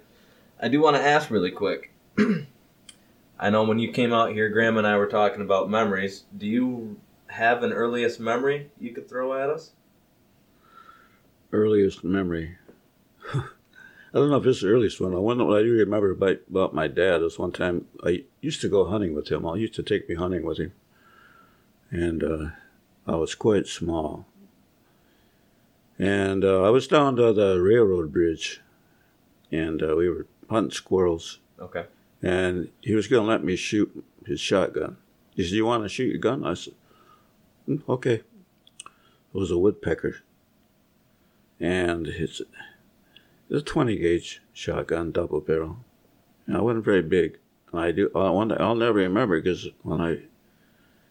[0.61, 1.93] I do want to ask really quick.
[3.39, 6.25] I know when you came out here, Graham and I were talking about memories.
[6.37, 9.71] Do you have an earliest memory you could throw at us?
[11.51, 12.57] earliest memory.
[13.33, 15.13] I don't know if it's the earliest one.
[15.13, 18.61] I wonder what I do remember about, about my dad is one time I used
[18.61, 19.45] to go hunting with him.
[19.45, 20.71] I used to take me hunting with him,
[21.91, 22.45] and uh,
[23.05, 24.25] I was quite small.
[25.99, 28.61] And uh, I was down to the railroad bridge,
[29.51, 31.39] and uh, we were hunting squirrels.
[31.59, 31.85] Okay.
[32.21, 34.97] And he was going to let me shoot his shotgun.
[35.35, 36.73] He said, "You want to shoot your gun?" I said,
[37.67, 38.21] "Mm, "Okay."
[38.83, 40.21] It was a woodpecker,
[41.59, 42.07] and
[43.49, 45.77] it's a twenty gauge shotgun, double barrel.
[46.45, 47.39] And I wasn't very big.
[47.71, 48.09] And I do.
[48.15, 50.23] I day, I'll never remember because when I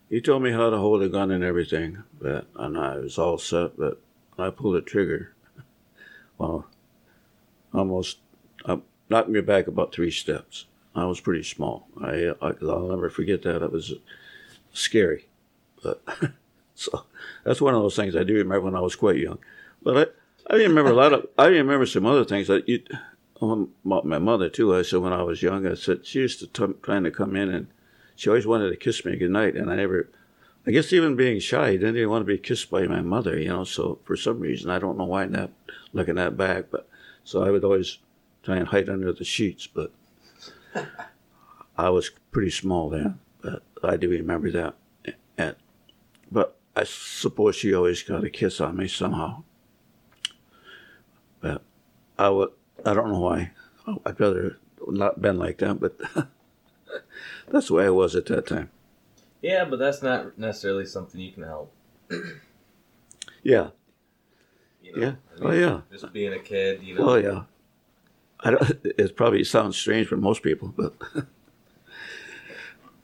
[0.08, 3.38] he told me how to hold a gun and everything, but and I was all
[3.38, 3.76] set.
[3.76, 4.00] But
[4.38, 5.34] I pulled the trigger,
[6.38, 6.66] well,
[7.74, 8.18] almost
[8.64, 10.66] uh, knocked me back about three steps.
[10.94, 11.88] I was pretty small.
[12.00, 13.62] I, I I'll never forget that.
[13.62, 13.94] It was
[14.72, 15.28] scary,
[15.82, 16.02] but
[16.74, 17.04] so
[17.44, 19.38] that's one of those things I do remember when I was quite young.
[19.82, 20.12] But I
[20.48, 22.82] I remember a lot of I remember some other things that you.
[23.42, 24.74] Um, my mother too.
[24.74, 27.36] I said when I was young, I said she used to t- trying to come
[27.36, 27.66] in and
[28.14, 30.08] she always wanted to kiss me goodnight, and I never.
[30.66, 33.38] I guess even being shy, I didn't even want to be kissed by my mother,
[33.38, 33.64] you know.
[33.64, 35.26] So for some reason, I don't know why.
[35.26, 35.50] Not
[35.92, 36.88] looking that back, but
[37.24, 37.98] so I would always
[38.42, 39.92] try and hide under the sheets, but
[41.76, 43.20] I was pretty small then.
[43.42, 44.74] But I do remember that.
[45.36, 45.56] And
[46.32, 49.44] but I suppose she always got a kiss on me somehow.
[51.52, 51.62] But
[52.18, 52.50] I would.
[52.84, 53.52] I don't know why.
[53.86, 55.98] Oh, I'd rather not been like that, but
[57.48, 58.70] that's the way I was at that time.
[59.42, 61.72] Yeah, but that's not necessarily something you can help.
[63.42, 63.68] Yeah.
[64.82, 65.02] You know?
[65.02, 65.12] Yeah.
[65.40, 65.80] I Oh, yeah.
[65.92, 67.10] Just being a kid, you oh, know.
[67.10, 67.42] Oh yeah.
[68.40, 68.84] I don't.
[68.98, 70.94] It probably sounds strange for most people, but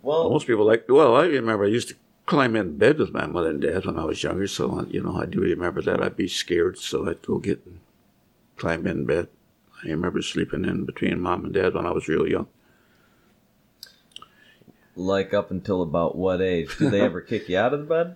[0.03, 0.87] Well, most people like.
[0.89, 1.95] Well, I remember I used to
[2.27, 5.17] climb in bed with my mother and dad when I was younger, so you know
[5.17, 6.03] I do remember that.
[6.03, 7.65] I'd be scared, so I'd go get
[8.63, 9.27] climb in bed.
[9.85, 12.47] I remember sleeping in between mom and dad when I was real young.
[14.95, 16.79] like up until about what age?
[16.79, 18.15] Did they ever kick you out of the bed?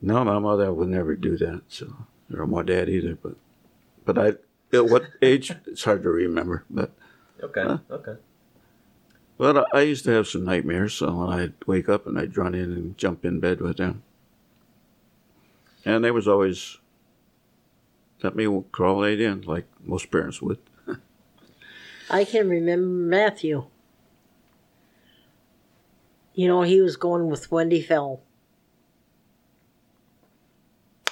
[0.00, 1.62] No, my mother would never do that.
[1.68, 3.18] So, or my dad either.
[3.22, 3.34] But,
[4.06, 4.28] but I,
[4.74, 5.52] at what age?
[5.66, 6.64] It's hard to remember.
[6.70, 6.92] But,
[7.42, 8.16] Okay, okay.
[9.36, 10.94] but I, I used to have some nightmares.
[10.94, 14.02] So when I'd wake up and I'd run in and jump in bed with them.
[15.84, 16.78] And they was always
[18.22, 20.58] let me crawl right in like most parents would.
[22.10, 23.66] I can remember Matthew.
[26.34, 28.22] You know, he was going with Wendy Fell.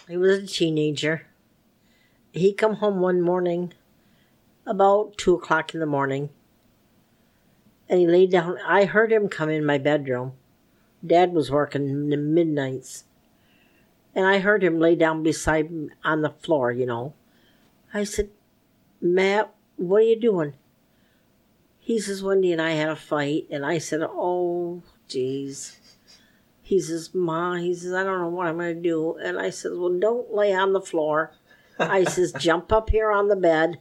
[0.08, 1.26] He was a teenager.
[2.32, 3.74] He come home one morning,
[4.64, 6.30] about two o'clock in the morning,
[7.88, 8.58] and he laid down.
[8.66, 10.32] I heard him come in my bedroom.
[11.04, 13.04] Dad was working the midnights,
[14.18, 16.72] and I heard him lay down beside me on the floor.
[16.72, 17.14] You know,
[17.94, 18.30] I said,
[19.00, 20.54] "Matt, what are you doing?"
[21.78, 25.76] He says, "Wendy and I had a fight," and I said, "Oh, jeez."
[26.60, 29.16] He says, Ma, he says, I don't know what I'm going to do.
[29.16, 31.32] And I says, Well, don't lay on the floor.
[31.78, 33.78] I says, Jump up here on the bed.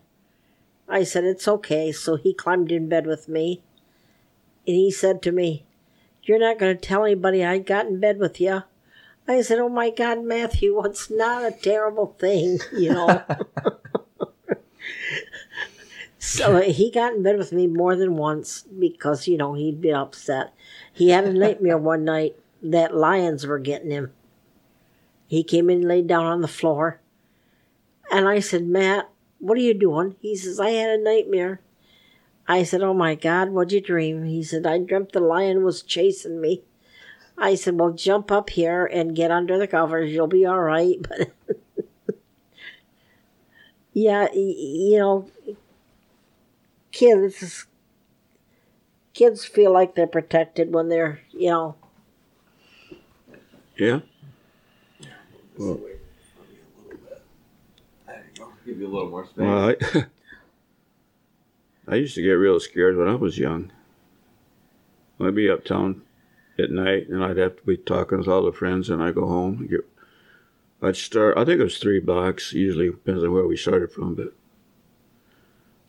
[0.87, 1.91] I said, It's okay.
[1.91, 3.61] So he climbed in bed with me.
[4.65, 5.65] And he said to me,
[6.23, 8.63] You're not going to tell anybody I got in bed with you.
[9.27, 13.23] I said, Oh my God, Matthew, it's not a terrible thing, you know.
[16.19, 19.95] so he got in bed with me more than once because, you know, he'd been
[19.95, 20.53] upset.
[20.93, 24.13] He had a nightmare one night that lions were getting him.
[25.27, 27.01] He came in and laid down on the floor.
[28.09, 29.09] And I said, Matt,
[29.39, 30.15] what are you doing?
[30.21, 31.59] He says, I had a nightmare.
[32.47, 34.23] I said, Oh my God, what'd you dream?
[34.23, 36.63] He said, I dreamt the lion was chasing me.
[37.37, 40.11] I said, Well, jump up here and get under the covers.
[40.11, 40.97] You'll be all right.
[41.07, 41.31] But
[43.93, 45.27] yeah, you know,
[46.91, 47.65] kids,
[49.13, 51.75] kids feel like they're protected when they're, you know,
[53.75, 54.01] Yeah.
[55.57, 55.79] Give
[58.79, 59.37] you a little more space.
[59.37, 59.75] Well, I,
[61.87, 63.71] I used to get real scared when I was young.
[65.19, 66.03] I'd be uptown
[66.59, 69.27] at night, and I'd have to be talking with all the friends, and I go
[69.27, 69.67] home.
[69.67, 69.87] Get,
[70.81, 71.37] I'd start.
[71.37, 72.53] I think it was three blocks.
[72.53, 74.33] Usually depends on where we started from, but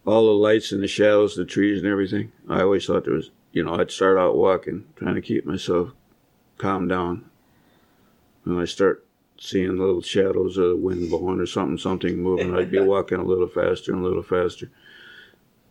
[0.06, 2.32] all the lights and the shadows, the trees and everything.
[2.48, 3.30] I always thought there was.
[3.50, 5.90] You know, I'd start out walking, trying to keep myself
[6.58, 7.30] calm down.
[8.44, 9.06] And I start
[9.38, 12.54] seeing little shadows of the wind blowing or something, something moving.
[12.54, 14.70] I'd be walking a little faster and a little faster.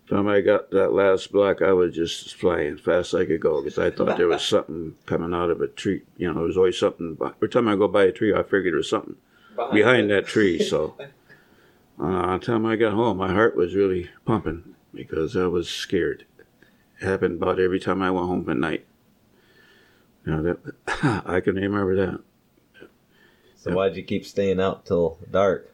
[0.10, 3.42] Time I got that last block, I was just flying as fast as I could
[3.42, 6.04] go because I thought there was something coming out of a tree.
[6.16, 7.16] You know, there was always something.
[7.16, 9.18] by- Every time I go by a tree, I figured there was something
[9.74, 10.60] behind that tree.
[10.60, 10.96] So,
[12.00, 16.24] uh, the time I got home, my heart was really pumping because I was scared.
[17.02, 18.86] It happened about every time I went home at night.
[20.26, 22.22] You know, that I can remember that.
[23.58, 25.74] So why'd you keep staying out till dark?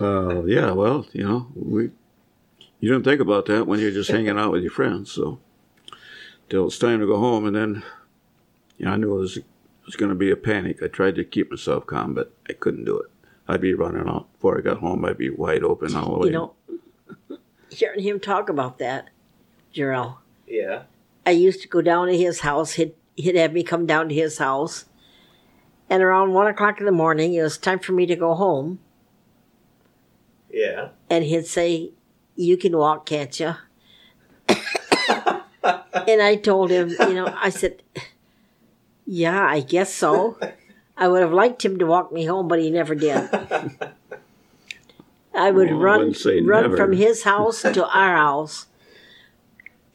[0.00, 1.90] Uh, yeah, well, you know, we
[2.80, 5.12] you don't think about that when you're just hanging out with your friends.
[5.12, 5.38] So
[6.48, 7.82] till it's time to go home, and then
[8.78, 9.38] you know, I knew it was
[9.86, 10.82] was going to be a panic.
[10.82, 13.10] I tried to keep myself calm, but I couldn't do it.
[13.48, 15.04] I'd be running out before I got home.
[15.04, 16.26] I'd be wide open all the way.
[16.26, 16.54] you know,
[17.70, 19.10] hearing him talk about that,
[19.74, 20.18] Jarrell.
[20.46, 20.84] Yeah.
[21.26, 22.72] I used to go down to his house.
[22.72, 24.84] He'd, he'd have me come down to his house.
[25.88, 28.78] And around one o'clock in the morning, it was time for me to go home.
[30.52, 30.90] Yeah.
[31.08, 31.90] And he'd say,
[32.40, 33.54] You can walk, can't you?
[34.48, 37.82] and I told him, You know, I said,
[39.04, 40.38] Yeah, I guess so.
[40.96, 43.28] I would have liked him to walk me home, but he never did.
[45.34, 46.76] I would Well, run wouldn't run never.
[46.78, 48.66] from his house to our house.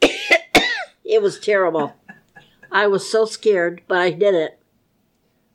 [0.00, 1.94] it was terrible.
[2.70, 4.60] I was so scared, but I did it.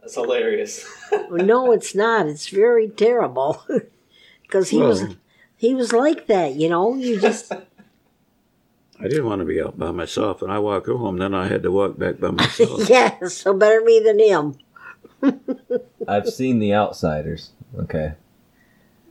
[0.02, 0.86] That's hilarious.
[1.32, 2.28] No, it's not.
[2.28, 3.64] It's very terrible.
[4.44, 5.16] Because he was Well-
[5.62, 6.96] he was like that, you know.
[6.96, 7.52] You just
[9.00, 11.18] I didn't want to be out by myself, and I walked home.
[11.18, 12.90] Then I had to walk back by myself.
[12.90, 14.58] yeah, so better me than him.
[16.08, 17.52] I've seen The Outsiders.
[17.78, 18.14] Okay.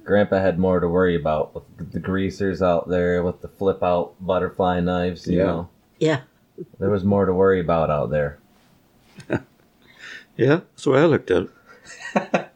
[0.02, 4.14] Grandpa had more to worry about with the greasers out there, with the flip out
[4.20, 5.44] butterfly knives, you Yeah.
[5.44, 5.68] know.
[6.00, 6.20] Yeah.
[6.80, 8.38] There was more to worry about out there.
[10.36, 11.42] yeah, that's the way I looked at
[12.16, 12.49] it.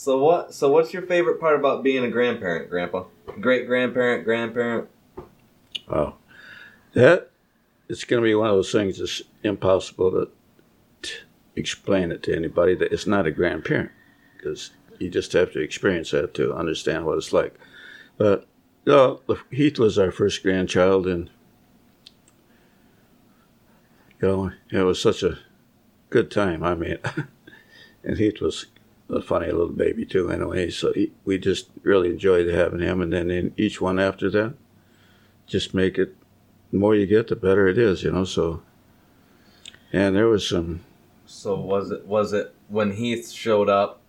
[0.00, 3.04] So what so what's your favorite part about being a grandparent, Grandpa?
[3.38, 4.88] Great grandparent, grandparent?
[5.90, 6.14] Oh,
[6.94, 7.30] That
[7.86, 10.30] it's going to be one of those things that's impossible to
[11.02, 11.18] t-
[11.54, 13.90] explain it to anybody that it's not a grandparent
[14.38, 17.60] because you just have to experience that to understand what it's like.
[18.16, 18.44] But uh,
[18.86, 19.20] you know,
[19.50, 21.28] Heath was our first grandchild, and
[24.22, 25.40] you know, it was such a
[26.08, 26.62] good time.
[26.62, 26.96] I mean,
[28.02, 28.64] and Heath was
[29.10, 30.70] a funny little baby too, anyway.
[30.70, 34.54] So he, we just really enjoyed having him, and then in each one after that,
[35.46, 36.16] just make it
[36.70, 38.24] the more you get, the better it is, you know.
[38.24, 38.62] So,
[39.92, 40.80] and there was some,
[41.26, 44.00] So was it was it when Heath showed up,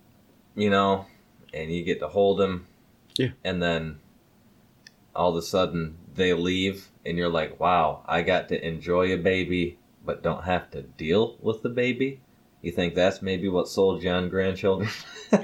[0.56, 1.06] you know,
[1.54, 2.68] and you get to hold him,
[3.18, 3.30] Yeah.
[3.44, 4.00] and then
[5.16, 9.18] all of a sudden they leave, and you're like, wow, I got to enjoy a
[9.18, 12.20] baby, but don't have to deal with the baby.
[12.62, 14.90] You think that's maybe what sold John grandchildren?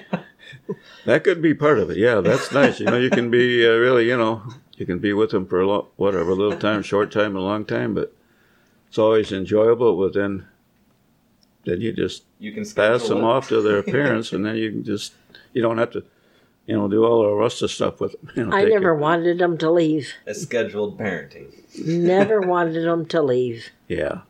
[1.06, 1.98] That could be part of it.
[1.98, 2.80] Yeah, that's nice.
[2.80, 4.44] You know, you can be uh, really, you know,
[4.76, 7.40] you can be with them for a lot, whatever, a little time, short time, a
[7.40, 8.14] long time, but
[8.90, 9.98] it's always enjoyable.
[9.98, 10.46] But then,
[11.66, 13.24] then you just You can pass them it.
[13.24, 15.14] off to their parents, and then you can just,
[15.54, 16.04] you don't have to,
[16.66, 18.32] you know, do all the rest of stuff with them.
[18.36, 20.12] You know, I never it- wanted them to leave.
[20.26, 21.54] It's scheduled parenting.
[21.86, 23.70] Never wanted them to leave.
[23.88, 24.22] Yeah.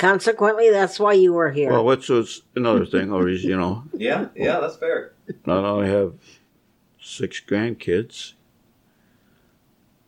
[0.00, 1.70] Consequently, that's why you were here.
[1.70, 5.12] Well, which was another thing, oh, or is you know, Yeah, yeah, that's fair.
[5.44, 6.14] not only have
[6.98, 8.32] six grandkids,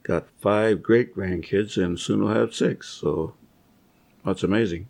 [0.02, 2.88] got five great grandkids, and soon we'll have six.
[2.88, 3.34] So
[4.24, 4.88] that's amazing,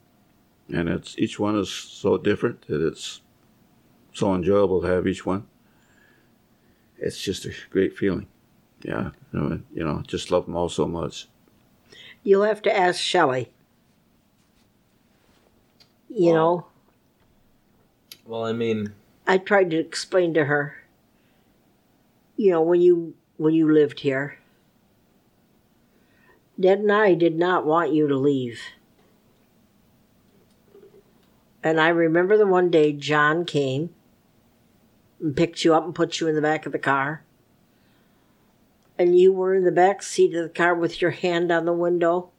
[0.73, 3.23] and it's each one is so different that it's
[4.13, 5.49] so enjoyable to have each one.
[6.97, 8.29] It's just a great feeling.
[8.83, 11.27] Yeah, you know, you know, just love them all so much.
[12.23, 13.53] You'll have to ask Shelley.
[16.15, 16.67] You know,
[18.27, 18.93] Well, I mean,
[19.27, 20.77] I tried to explain to her.
[22.37, 24.39] You know, when you when you lived here,
[26.61, 28.61] Dad and I did not want you to leave.
[31.63, 33.91] And I remember the one day John came
[35.21, 37.23] and picked you up and put you in the back of the car.
[38.99, 41.73] And you were in the back seat of the car with your hand on the
[41.73, 42.31] window,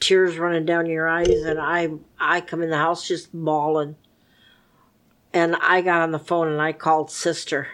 [0.00, 3.96] tears running down your eyes, and I I come in the house just bawling.
[5.32, 7.68] And I got on the phone and I called sister.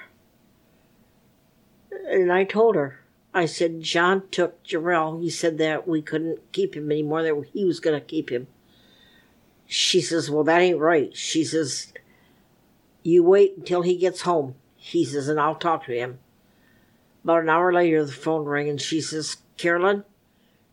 [1.90, 3.00] And I told her,
[3.32, 5.22] I said, John took Jarrell.
[5.22, 8.48] He said that we couldn't keep him anymore, that he was going to keep him.
[9.66, 11.16] She says, Well, that ain't right.
[11.16, 11.92] She says,
[13.02, 14.56] You wait until he gets home.
[14.76, 16.18] He says, And I'll talk to him.
[17.22, 20.04] About an hour later, the phone rang and she says, Carolyn,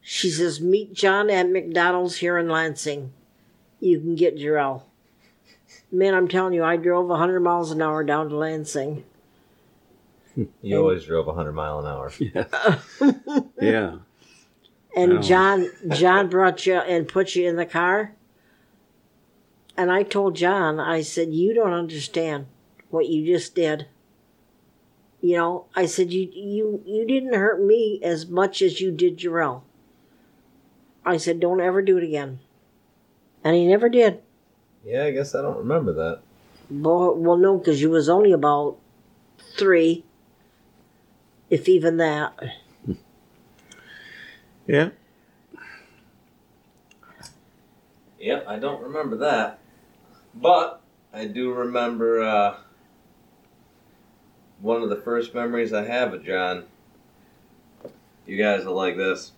[0.02, 3.14] she says, Meet John at McDonald's here in Lansing.
[3.80, 4.84] You can get Jarrell.
[5.92, 9.04] Man, I'm telling you, I drove 100 miles an hour down to Lansing.
[10.62, 12.12] you always drove 100 mile an hour.
[12.20, 13.96] Yeah, yeah.
[14.96, 18.14] And John John brought you and put you in the car.
[19.78, 22.48] And I told John, I said, You don't understand
[22.90, 23.88] what you just did.
[25.22, 29.18] You know, I said you you you didn't hurt me as much as you did
[29.18, 29.62] Jarrell.
[31.06, 32.40] I said, Don't ever do it again.
[33.44, 34.22] And he never did.
[34.86, 36.22] Yeah, I guess I don't remember that.
[36.70, 38.78] Well, well no, because you was only about
[39.58, 40.04] three,
[41.50, 42.34] if even that.
[44.68, 44.90] yeah.
[48.20, 49.60] Yep, I don't remember that.
[50.34, 50.82] But
[51.14, 52.58] I do remember uh,
[54.62, 56.66] one of the first memories I have of John.
[58.26, 59.34] You guys will like this.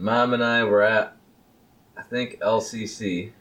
[0.00, 1.16] Mom and I were at,
[1.96, 3.32] I think, LCC.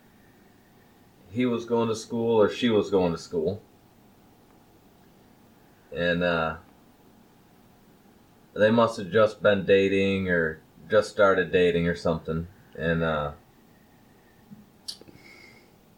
[1.29, 3.61] He was going to school, or she was going to school.
[5.95, 6.55] And uh,
[8.55, 10.59] they must have just been dating or
[10.89, 12.47] just started dating or something.
[12.75, 13.33] And uh,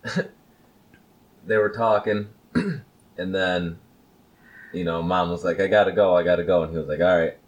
[1.46, 3.80] they were talking, and then,
[4.74, 6.64] you know, mom was like, I gotta go, I gotta go.
[6.64, 7.39] And he was like, all right.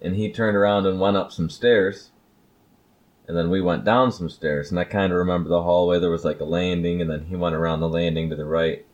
[0.00, 2.10] And he turned around and went up some stairs.
[3.26, 4.70] And then we went down some stairs.
[4.70, 5.98] And I kind of remember the hallway.
[5.98, 8.86] There was like a landing, and then he went around the landing to the right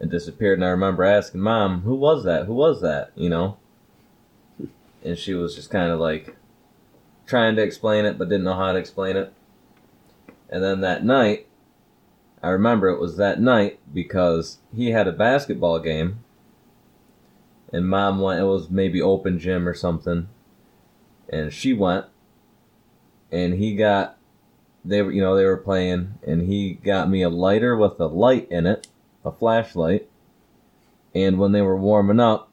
[0.00, 0.58] and disappeared.
[0.58, 2.46] And I remember asking mom, who was that?
[2.46, 3.12] Who was that?
[3.14, 3.56] You know?
[5.04, 6.34] And she was just kind of like
[7.26, 9.34] trying to explain it, but didn't know how to explain it.
[10.48, 11.46] And then that night,
[12.42, 16.23] I remember it was that night because he had a basketball game.
[17.72, 20.28] And mom went, it was maybe open gym or something.
[21.28, 22.06] And she went.
[23.32, 24.18] And he got,
[24.84, 26.14] they were, you know, they were playing.
[26.26, 28.88] And he got me a lighter with a light in it,
[29.24, 30.08] a flashlight.
[31.14, 32.50] And when they were warming up,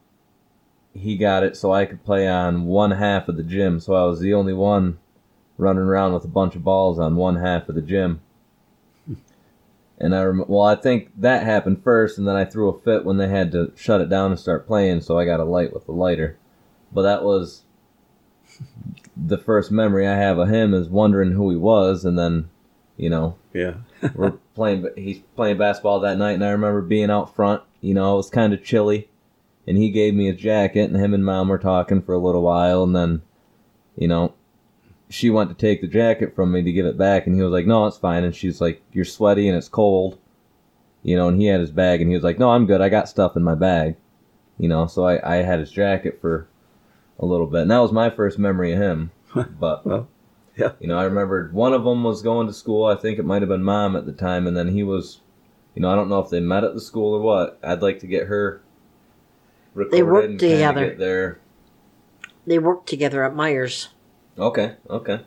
[0.94, 3.80] he got it so I could play on one half of the gym.
[3.80, 4.98] So I was the only one
[5.56, 8.20] running around with a bunch of balls on one half of the gym.
[9.98, 13.04] And I rem- well, I think that happened first, and then I threw a fit
[13.04, 15.02] when they had to shut it down and start playing.
[15.02, 16.38] So I got a light with a lighter.
[16.92, 17.62] But that was
[19.16, 22.50] the first memory I have of him is wondering who he was, and then,
[22.96, 23.74] you know, Yeah.
[24.14, 24.88] we're playing.
[24.96, 27.62] He's playing basketball that night, and I remember being out front.
[27.80, 29.08] You know, it was kind of chilly,
[29.66, 32.42] and he gave me a jacket, and him and mom were talking for a little
[32.42, 33.22] while, and then,
[33.96, 34.34] you know,
[35.12, 37.52] she went to take the jacket from me to give it back, and he was
[37.52, 40.18] like, "No, it's fine." And she's like, "You're sweaty and it's cold,"
[41.02, 41.28] you know.
[41.28, 42.80] And he had his bag, and he was like, "No, I'm good.
[42.80, 43.96] I got stuff in my bag,"
[44.58, 44.86] you know.
[44.86, 46.48] So I I had his jacket for
[47.18, 49.10] a little bit, and that was my first memory of him.
[49.58, 50.08] But Well.
[50.56, 50.72] Yeah.
[50.80, 52.84] You know, I remember one of them was going to school.
[52.84, 55.20] I think it might have been mom at the time, and then he was,
[55.74, 57.58] you know, I don't know if they met at the school or what.
[57.62, 58.60] I'd like to get her
[59.74, 60.88] They worked together.
[60.88, 61.38] Get there.
[62.46, 63.88] They worked together at Meijer's.
[64.42, 64.74] Okay.
[64.90, 65.20] Okay.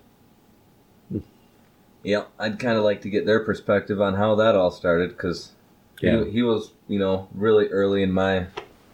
[2.03, 5.53] Yeah, I'd kind of like to get their perspective on how that all started because
[6.01, 6.23] Yeah.
[6.25, 8.47] he, he was, you know, really early in my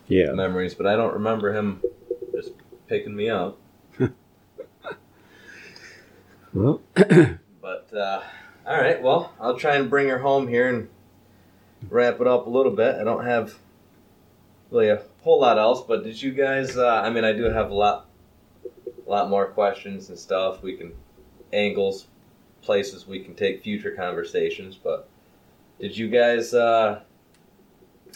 [0.07, 0.31] Yeah.
[0.31, 1.81] memories, but I don't remember him
[2.33, 2.51] just
[2.87, 3.57] picking me up.
[6.53, 6.81] Well,
[7.61, 8.21] But uh,
[8.67, 10.89] all right, well, I'll try and bring her home here and
[11.89, 12.95] wrap it up a little bit.
[12.95, 13.55] I don't have
[14.69, 16.75] really a whole lot else, but did you guys?
[16.77, 18.05] Uh, I mean, I do have a lot,
[19.05, 20.61] a lot more questions and stuff.
[20.61, 20.93] We can
[21.53, 22.07] angles,
[22.61, 24.75] places we can take future conversations.
[24.81, 25.09] But
[25.79, 27.01] did you guys uh,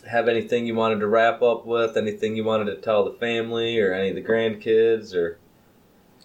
[0.09, 1.97] have anything you wanted to wrap up with?
[1.97, 5.37] Anything you wanted to tell the family or any of the grandkids or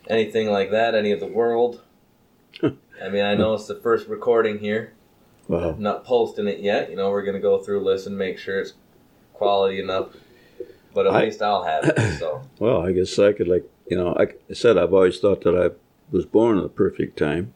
[0.09, 0.95] anything like that?
[0.95, 1.83] Any of the world?
[2.63, 4.93] I mean, I know it's the first recording here.
[5.49, 5.71] wow.
[5.71, 6.91] I'm not posting it yet.
[6.91, 8.75] You know, we're gonna go through, listen, make sure it's
[9.33, 10.09] quality enough.
[10.93, 12.19] But at I- least I'll have it.
[12.19, 15.43] So Well, I guess I could like you know, like I said, I've always thought
[15.43, 15.77] that I
[16.11, 17.53] was born at the perfect time,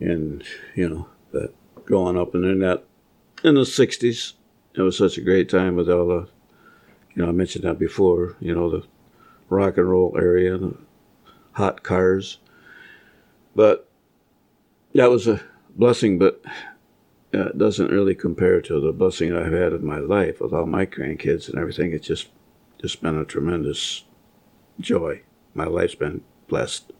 [0.00, 0.44] and
[0.74, 1.54] you know, that
[1.86, 2.84] growing up and in that
[3.44, 4.32] in the '60s,
[4.74, 6.28] it was such a great time with all the,
[7.14, 8.36] you know, I mentioned that before.
[8.40, 8.84] You know, the
[9.48, 10.76] rock and roll area, the
[11.52, 12.38] hot cars,
[13.54, 13.88] but
[14.94, 15.40] that was a
[15.76, 16.42] blessing, but.
[17.34, 20.84] It doesn't really compare to the blessing I've had in my life with all my
[20.84, 21.94] grandkids and everything.
[21.94, 22.28] It's just,
[22.78, 24.04] just been a tremendous
[24.80, 25.22] joy.
[25.54, 26.92] My life's been blessed.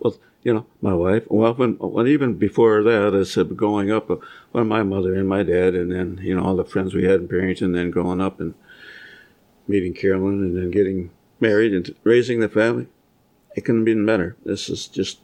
[0.00, 1.24] Well, you know, my wife.
[1.28, 4.16] Well, when, even before that, I said growing up, uh,
[4.52, 7.20] well, my mother and my dad, and then you know all the friends we had
[7.20, 8.54] in Perrinton, and then growing up and
[9.66, 11.10] meeting Carolyn, and then getting
[11.40, 12.86] married and raising the family.
[13.56, 14.36] It couldn't have been better.
[14.44, 15.18] This has just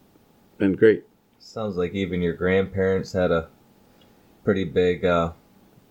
[0.59, 1.05] been great.
[1.39, 3.49] sounds like even your grandparents had a
[4.43, 5.33] pretty big, uh,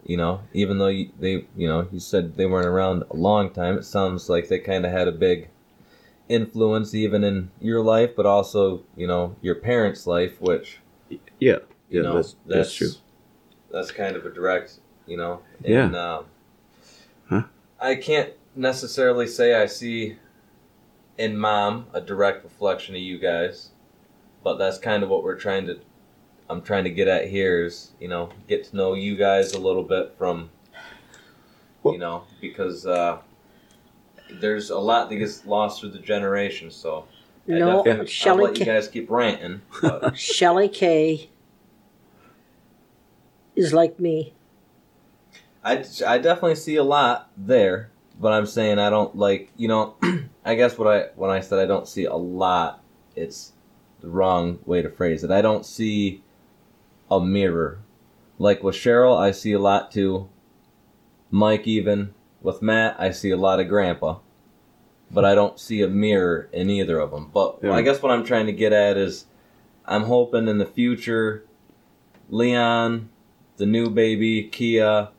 [0.06, 3.50] you know, even though you, they, you know, you said they weren't around a long
[3.50, 3.78] time.
[3.78, 5.50] It sounds like they kind of had a big
[6.30, 10.80] influence even in your life, but also, you know, your parents' life, which
[11.10, 11.60] Yeah, you
[11.90, 12.90] yeah, know, that's, that's true.
[13.72, 15.42] That's kind of a direct, you know.
[15.64, 15.86] Yeah.
[15.86, 16.26] And, um,
[17.30, 17.44] Huh?
[17.80, 20.18] I can't necessarily say I see
[21.18, 23.70] in mom a direct reflection of you guys,
[24.44, 25.80] but that's kind of what we're trying to.
[26.50, 29.60] I'm trying to get at here is you know get to know you guys a
[29.60, 30.50] little bit from.
[31.82, 33.20] Well- you know because uh,
[34.40, 37.06] there's a lot that gets lost through the generations, so.
[37.48, 39.62] I No, definitely- I'll let you guys keep ranting.
[39.82, 41.30] But Shelley K.
[43.56, 44.34] is like me.
[45.64, 47.90] I, I definitely see a lot there,
[48.20, 49.96] but I'm saying I don't like you know.
[50.46, 52.82] I guess what I when I said I don't see a lot,
[53.16, 53.54] it's
[54.02, 55.32] the wrong way to phrase it.
[55.32, 56.22] I don't see
[57.10, 57.80] a mirror.
[58.40, 60.28] Like with Cheryl, I see a lot too.
[61.32, 64.20] Mike, even with Matt, I see a lot of Grandpa,
[65.12, 67.30] but I don't see a mirror in either of them.
[67.34, 67.74] But Yeah.
[67.74, 69.26] I guess what I'm trying to get at is,
[69.86, 71.44] I'm hoping in the future,
[72.30, 73.10] Leon,
[73.58, 75.10] the new baby, Kia,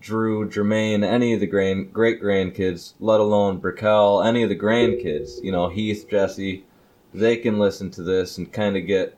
[0.00, 5.42] Drew, Jermaine, any of the grand, great grandkids, let alone Brickell, any of the grandkids,
[5.42, 6.64] you know, Heath, Jesse,
[7.12, 9.16] they can listen to this and kind of get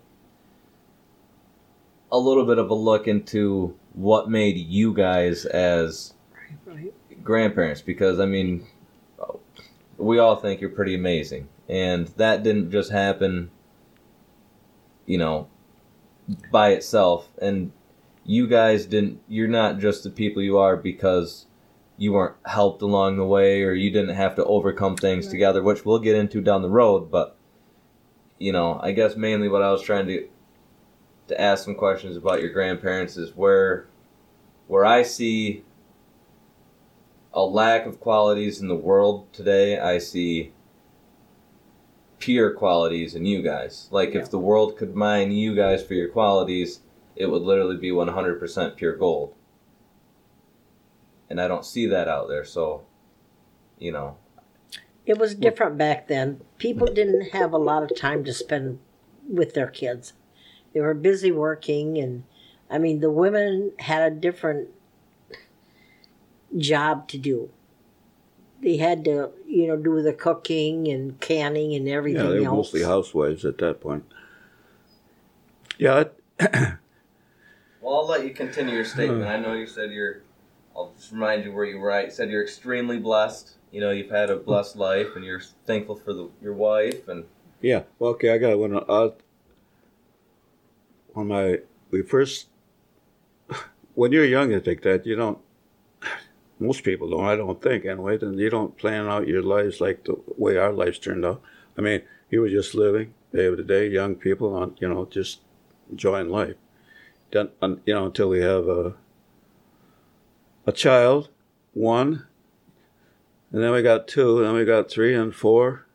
[2.13, 6.15] a little bit of a look into what made you guys as
[7.25, 8.67] grandparents because I mean,
[9.99, 13.51] we all think you're pretty amazing, and that didn't just happen,
[15.07, 15.49] you know,
[16.51, 17.29] by itself.
[17.41, 17.73] And
[18.25, 19.21] you guys didn't.
[19.29, 21.47] You're not just the people you are because
[21.97, 25.85] you weren't helped along the way, or you didn't have to overcome things together, which
[25.85, 27.11] we'll get into down the road.
[27.11, 27.37] But
[28.39, 30.29] you know, I guess mainly what I was trying to
[31.29, 33.89] to ask some questions about your grandparents is where
[34.67, 35.65] where I see
[37.37, 39.79] a lack of qualities in the world today.
[39.79, 40.55] I see
[42.19, 43.89] pure qualities in you guys.
[43.91, 46.81] Like if the world could mine you guys for your qualities,
[47.15, 49.35] it would literally be 100% pure gold.
[51.29, 52.87] And I don't see that out there, so
[53.79, 54.17] you know,
[55.05, 56.41] It was different back then.
[56.57, 58.79] People didn't have a lot of time to spend
[59.29, 60.15] with their kids.
[60.73, 62.25] They were busy working, and
[62.71, 64.71] I mean, the women had a different
[66.57, 67.51] job to do.
[68.63, 72.47] They had to, you know, do the cooking and canning and everything Yeah, they were
[72.47, 72.57] else.
[72.57, 74.05] mostly housewives at that point.
[75.79, 76.21] Yeah, it,
[77.87, 79.25] Well, I'll let you continue your statement.
[79.25, 80.23] I know you said you're.
[80.75, 82.07] I'll just remind you where you were at.
[82.07, 83.55] You said you're extremely blessed.
[83.71, 87.07] You know, you've had a blessed life, and you're thankful for the, your wife.
[87.07, 87.27] And
[87.61, 87.85] yeah.
[88.01, 88.75] Well, okay, I got one.
[88.77, 89.11] Uh,
[91.13, 91.61] when my
[91.93, 92.49] we first
[93.95, 95.39] when you're young like that, you don't.
[96.59, 97.25] Most people don't.
[97.25, 98.17] I don't think anyway.
[98.17, 101.43] Then you don't plan out your lives like the way our lives turned out.
[101.77, 105.41] I mean, you were just living day to day, young people on you know just
[105.91, 106.57] enjoying life.
[107.31, 108.95] Then you know until we have a
[110.67, 111.29] a child,
[111.75, 112.27] one,
[113.53, 115.87] and then we got two, and then we got three and four.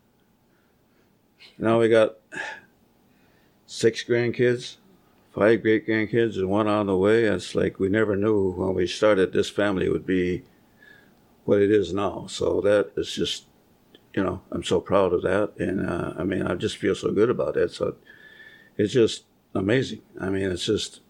[1.57, 2.17] Now we got
[3.65, 4.77] six grandkids,
[5.33, 7.23] five great grandkids, and one on the way.
[7.23, 10.43] It's like we never knew when we started this family would be
[11.51, 12.27] what it is now.
[12.27, 13.43] So that is just,
[14.13, 17.11] you know, I'm so proud of that, and uh, I mean, I just feel so
[17.11, 17.71] good about that.
[17.71, 17.95] So
[18.77, 20.01] it's just amazing.
[20.19, 21.01] I mean, it's just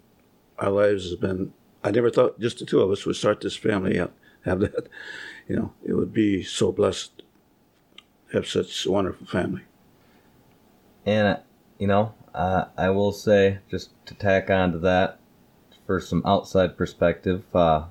[0.58, 1.54] our lives has been.
[1.84, 4.14] I never thought just the two of us would start this family out,
[4.46, 4.88] have that.
[5.48, 7.24] You know, it would be so blessed,
[8.32, 9.64] have such a wonderful family.
[11.06, 11.38] And, uh,
[11.78, 15.20] you know, uh, I will say, just to tack on to that,
[15.86, 17.86] for some outside perspective, uh,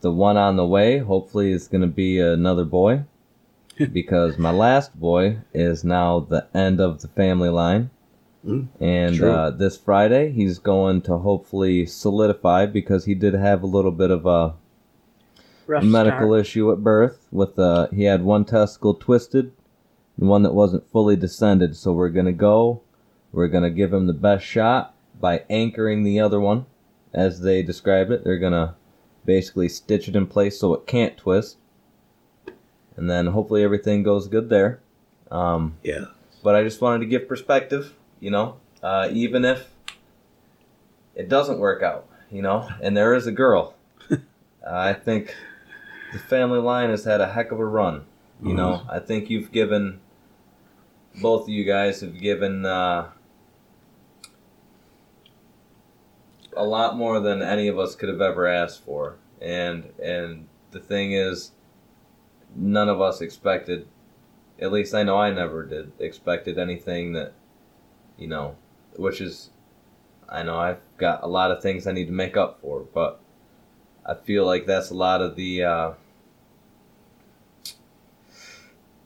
[0.00, 3.04] the one on the way hopefully is going to be another boy.
[3.92, 7.90] because my last boy is now the end of the family line.
[8.46, 13.66] Mm, and uh, this Friday, he's going to hopefully solidify because he did have a
[13.66, 14.54] little bit of a
[15.66, 16.40] Rough medical start.
[16.40, 19.52] issue at birth with uh he had one testicle twisted
[20.18, 22.80] and one that wasn't fully descended so we're gonna go
[23.30, 26.66] we're gonna give him the best shot by anchoring the other one
[27.14, 28.74] as they describe it they're gonna
[29.24, 31.56] basically stitch it in place so it can't twist
[32.96, 34.80] and then hopefully everything goes good there
[35.30, 36.06] um Yeah.
[36.42, 39.68] but I just wanted to give perspective, you know, uh, even if
[41.14, 43.74] it doesn't work out, you know, and there is a girl.
[44.68, 45.34] I think
[46.12, 48.06] the family line has had a heck of a run.
[48.42, 50.00] You know, I think you've given
[51.20, 53.08] both of you guys have given uh,
[56.60, 60.80] a lot more than any of us could have ever asked for, and and the
[60.80, 61.52] thing is,
[62.54, 63.86] none of us expected
[64.60, 67.32] at least I know I never did expected anything that
[68.18, 68.56] you know
[68.96, 69.50] which is
[70.28, 73.20] I know I've got a lot of things I need to make up for but
[74.04, 75.92] I feel like that's a lot of the uh,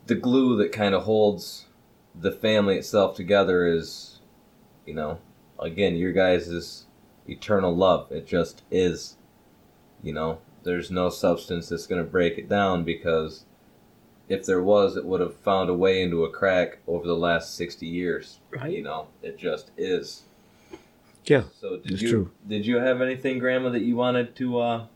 [0.06, 1.66] the glue that kind of holds
[2.14, 4.20] the family itself together is
[4.86, 5.18] you know
[5.58, 6.86] again your guys'
[7.28, 9.16] eternal love it just is
[10.02, 13.44] you know there's no substance that's going to break it down because
[14.28, 17.54] if there was, it would have found a way into a crack over the last
[17.54, 18.40] sixty years.
[18.50, 18.72] Right.
[18.72, 20.22] You know, it just is.
[21.26, 21.42] Yeah.
[21.60, 22.30] So did It's you true.
[22.48, 24.86] did you have anything, Grandma, that you wanted to, uh,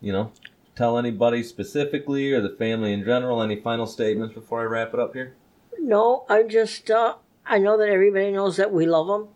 [0.00, 0.30] you know,
[0.76, 3.42] tell anybody specifically or the family in general?
[3.42, 5.34] Any final statements before I wrap it up here?
[5.80, 9.28] No, I just uh, I know that everybody knows that we love them,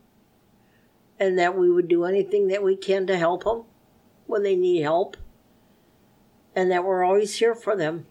[1.19, 3.65] and that we would do anything that we can to help them
[4.27, 5.17] when they need help,
[6.55, 8.07] and that we're always here for them.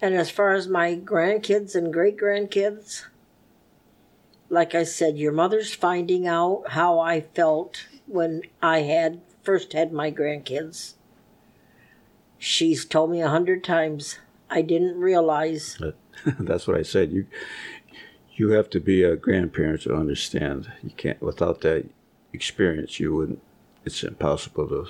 [0.00, 3.04] And as far as my grandkids and great grandkids,
[4.50, 9.92] like I said, your mother's finding out how I felt when I had first had
[9.92, 10.94] my grandkids.
[12.38, 14.18] She's told me a hundred times
[14.50, 15.78] I didn't realize
[16.38, 17.12] That's what I said.
[17.12, 17.26] You
[18.34, 20.72] you have to be a grandparent to understand.
[20.82, 21.86] You can't without that
[22.32, 22.98] experience.
[23.00, 23.40] You wouldn't.
[23.84, 24.86] It's impossible to.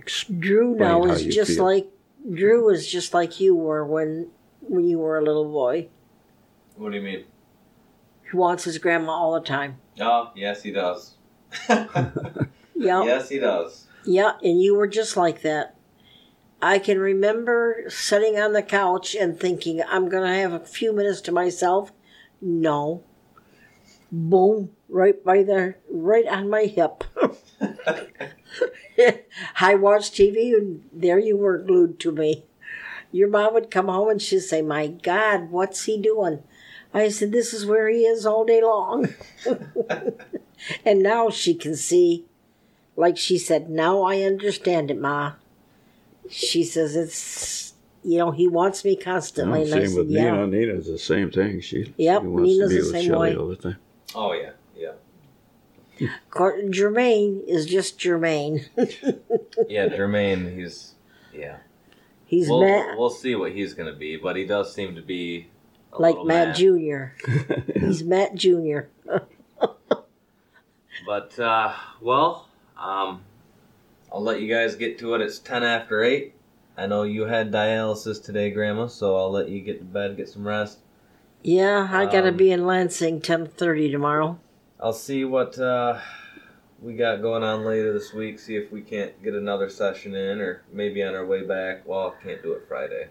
[0.00, 1.64] Exp- Drew now Explain how is you just feel.
[1.64, 1.86] like
[2.32, 4.30] Drew is just like you were when
[4.60, 5.88] when you were a little boy.
[6.76, 7.24] What do you mean?
[8.30, 9.76] He wants his grandma all the time.
[10.00, 11.14] Oh, yes, he does.
[12.76, 13.86] Yeah, Yes, he does.
[14.04, 15.76] yeah, and you were just like that.
[16.60, 21.20] I can remember sitting on the couch and thinking, I'm gonna have a few minutes
[21.22, 21.92] to myself.
[22.44, 23.02] No.
[24.12, 27.02] Boom, right by the right on my hip.
[29.60, 32.44] I watched TV and there you were glued to me.
[33.10, 36.42] Your mom would come home and she'd say, My God, what's he doing?
[36.92, 39.08] I said, This is where he is all day long.
[40.84, 42.26] and now she can see,
[42.96, 45.32] like she said, Now I understand it, Ma.
[46.28, 47.73] She says, It's,
[48.04, 49.62] you know, he wants me constantly.
[49.62, 50.30] and same said, with Yeah.
[50.32, 50.46] Nina.
[50.46, 51.60] Nina's the same thing.
[51.60, 53.36] She, Yep, she wants Nina's to be the with same Shelley way.
[53.36, 53.76] all the time.
[54.14, 58.66] Oh yeah, yeah, Cor- Jermaine is just Jermaine.
[59.68, 59.88] yeah.
[59.88, 60.94] Jermaine, he's
[61.32, 61.58] yeah.
[62.26, 65.48] He's We'll, Matt, we'll see what he's gonna be, but he does seem to be
[65.92, 66.56] a like little Matt.
[66.56, 67.04] Jr.
[67.78, 68.80] He's Matt Jr.
[71.06, 72.48] But uh, well,
[72.78, 73.22] um,
[74.12, 75.20] I'll let you guys get to it.
[75.20, 76.33] It's ten after eight.
[76.76, 80.28] I know you had dialysis today, Grandma, so I'll let you get to bed, get
[80.28, 80.78] some rest.
[81.42, 84.38] Yeah, I gotta Um, be in Lansing ten thirty tomorrow.
[84.80, 85.98] I'll see what uh,
[86.82, 88.38] we got going on later this week.
[88.38, 91.86] See if we can't get another session in, or maybe on our way back.
[91.86, 93.08] Well, can't do it Friday.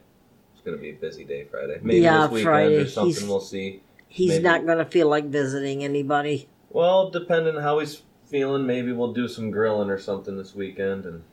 [0.53, 1.79] It's gonna be a busy day Friday.
[1.81, 2.75] Maybe Yeah, this weekend Friday.
[2.77, 3.13] or something.
[3.13, 3.81] He's- We'll see.
[4.09, 4.43] He's Maybe.
[4.43, 6.47] not gonna feel like visiting anybody.
[6.69, 11.05] Well, depending on how he's feeling, maybe we'll do some grilling or something this weekend
[11.05, 11.23] and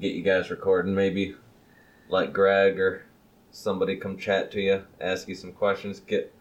[0.00, 0.94] get you guys recording.
[0.94, 1.34] Maybe
[2.08, 3.04] let Greg or
[3.50, 6.32] somebody come chat to you, ask you some questions, get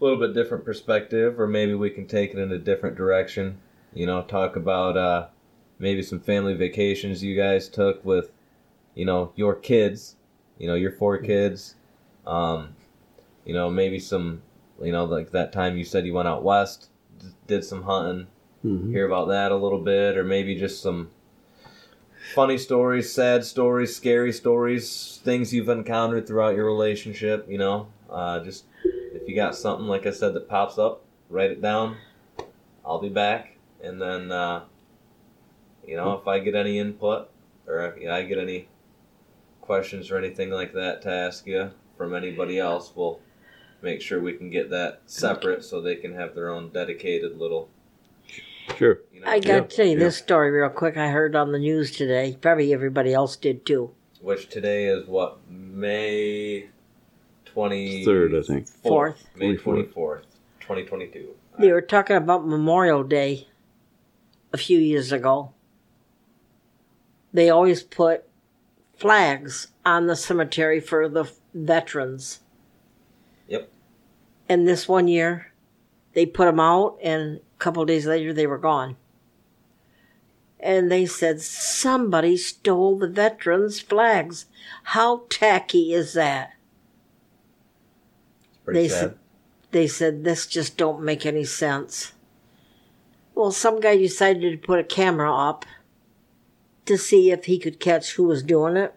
[0.00, 3.58] a little bit different perspective, or maybe we can take it in a different direction.
[3.94, 5.26] You know, talk about uh,
[5.78, 8.32] maybe some family vacations you guys took with,
[8.94, 10.16] you know, your kids,
[10.58, 11.74] you know, your four kids.
[12.26, 12.76] Um,
[13.44, 14.42] you know, maybe some,
[14.80, 16.88] you know, like that time you said you went out west,
[17.18, 18.28] d- did some hunting,
[18.64, 18.92] Mhm.
[18.92, 21.10] hear about that a little bit, or maybe just some
[22.34, 27.46] funny stories, sad stories, scary stories, things you've encountered throughout your relationship.
[27.48, 31.50] You know, uh, just if you got something like I said that pops up, write
[31.50, 31.96] it down.
[32.84, 34.64] I'll be back, and then uh,
[35.86, 37.28] you know if I get any input
[37.66, 38.68] or if I get any
[39.60, 43.20] questions or anything like that to ask you from anybody else, we'll
[43.80, 47.68] make sure we can get that separate so they can have their own dedicated little.
[48.76, 49.00] Sure.
[49.12, 49.98] You know, I gotta Yeah, tell you yeah.
[49.98, 50.96] this story real quick.
[50.96, 52.36] I heard on the news today.
[52.40, 53.90] Probably everybody else did too.
[54.20, 56.68] which today is what May
[57.44, 58.66] twenty Third, I think.
[58.68, 59.26] Fourth.
[59.36, 59.62] May 24th.
[59.62, 60.26] twenty fourth,
[60.60, 61.34] twenty twenty two.
[61.58, 63.48] They were talking about Memorial Day
[64.52, 65.52] a few years ago.
[67.32, 68.28] They always put
[68.96, 71.24] flags on the cemetery for the
[71.54, 72.40] veterans.
[73.48, 73.70] Yep.
[74.48, 75.52] And this one year,
[76.14, 78.96] they put them out, and a couple days later, they were gone.
[80.58, 84.46] And they said somebody stole the veterans' flags.
[84.84, 86.54] How tacky is that?
[88.66, 88.98] They sad.
[88.98, 89.18] said
[89.72, 92.12] they said this just don't make any sense.
[93.34, 95.64] Well, some guy decided to put a camera up
[96.84, 98.94] to see if he could catch who was doing it.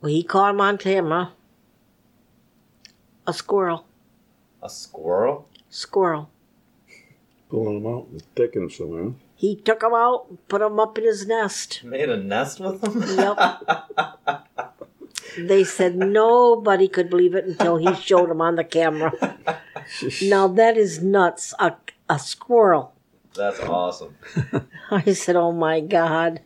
[0.00, 1.32] Well, he caught him on camera.
[3.26, 3.86] A squirrel.
[4.62, 5.48] A squirrel?
[5.70, 6.28] Squirrel.
[7.48, 9.12] Pulling them out and taking them somewhere.
[9.34, 11.82] He took him out, and put him up in his nest.
[11.82, 13.02] Made a nest with them?
[13.16, 14.46] Yep.
[15.38, 19.12] They said nobody could believe it until he showed him on the camera.
[20.22, 21.52] Now that is nuts.
[21.58, 21.74] A,
[22.08, 22.94] a squirrel.
[23.34, 24.16] That's awesome.
[24.90, 26.42] I said, oh my God.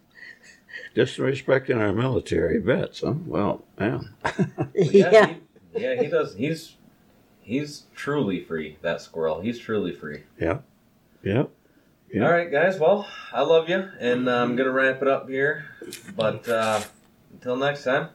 [0.95, 3.15] Just respecting our military vets, huh?
[3.27, 4.15] Well, man.
[4.75, 5.35] Yeah.
[5.75, 6.35] He, yeah, he does.
[6.35, 6.77] He's
[7.45, 8.79] he's truly free.
[8.83, 9.41] That squirrel.
[9.41, 10.25] He's truly free.
[10.41, 10.59] Yeah.
[11.23, 11.45] Yeah.
[12.13, 12.25] Yeah.
[12.27, 12.79] All right, guys.
[12.79, 15.65] Well, I love you, and I'm gonna wrap it up here.
[16.17, 16.81] But uh,
[17.33, 18.09] until next time,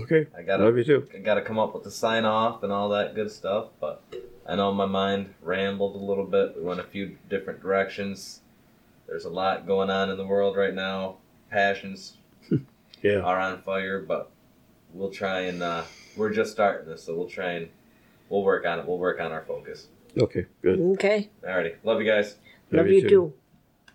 [0.00, 0.26] Okay.
[0.36, 1.08] I gotta Love you too.
[1.14, 3.66] I got to come up with the sign off and all that good stuff.
[3.78, 4.02] But
[4.48, 6.56] I know my mind rambled a little bit.
[6.56, 8.40] We went a few different directions.
[9.06, 11.16] There's a lot going on in the world right now.
[11.50, 12.16] Passions
[13.02, 13.18] Yeah.
[13.18, 14.30] are on fire, but
[14.94, 15.82] we'll try and uh,
[16.16, 17.68] we're just starting this, so we'll try and
[18.32, 18.86] we'll work on it.
[18.88, 19.88] We'll work on our focus.
[20.18, 20.46] Okay.
[20.62, 20.80] Good.
[20.80, 21.30] Okay.
[21.44, 22.36] Alrighty, love you guys.
[22.72, 23.34] Love, you too.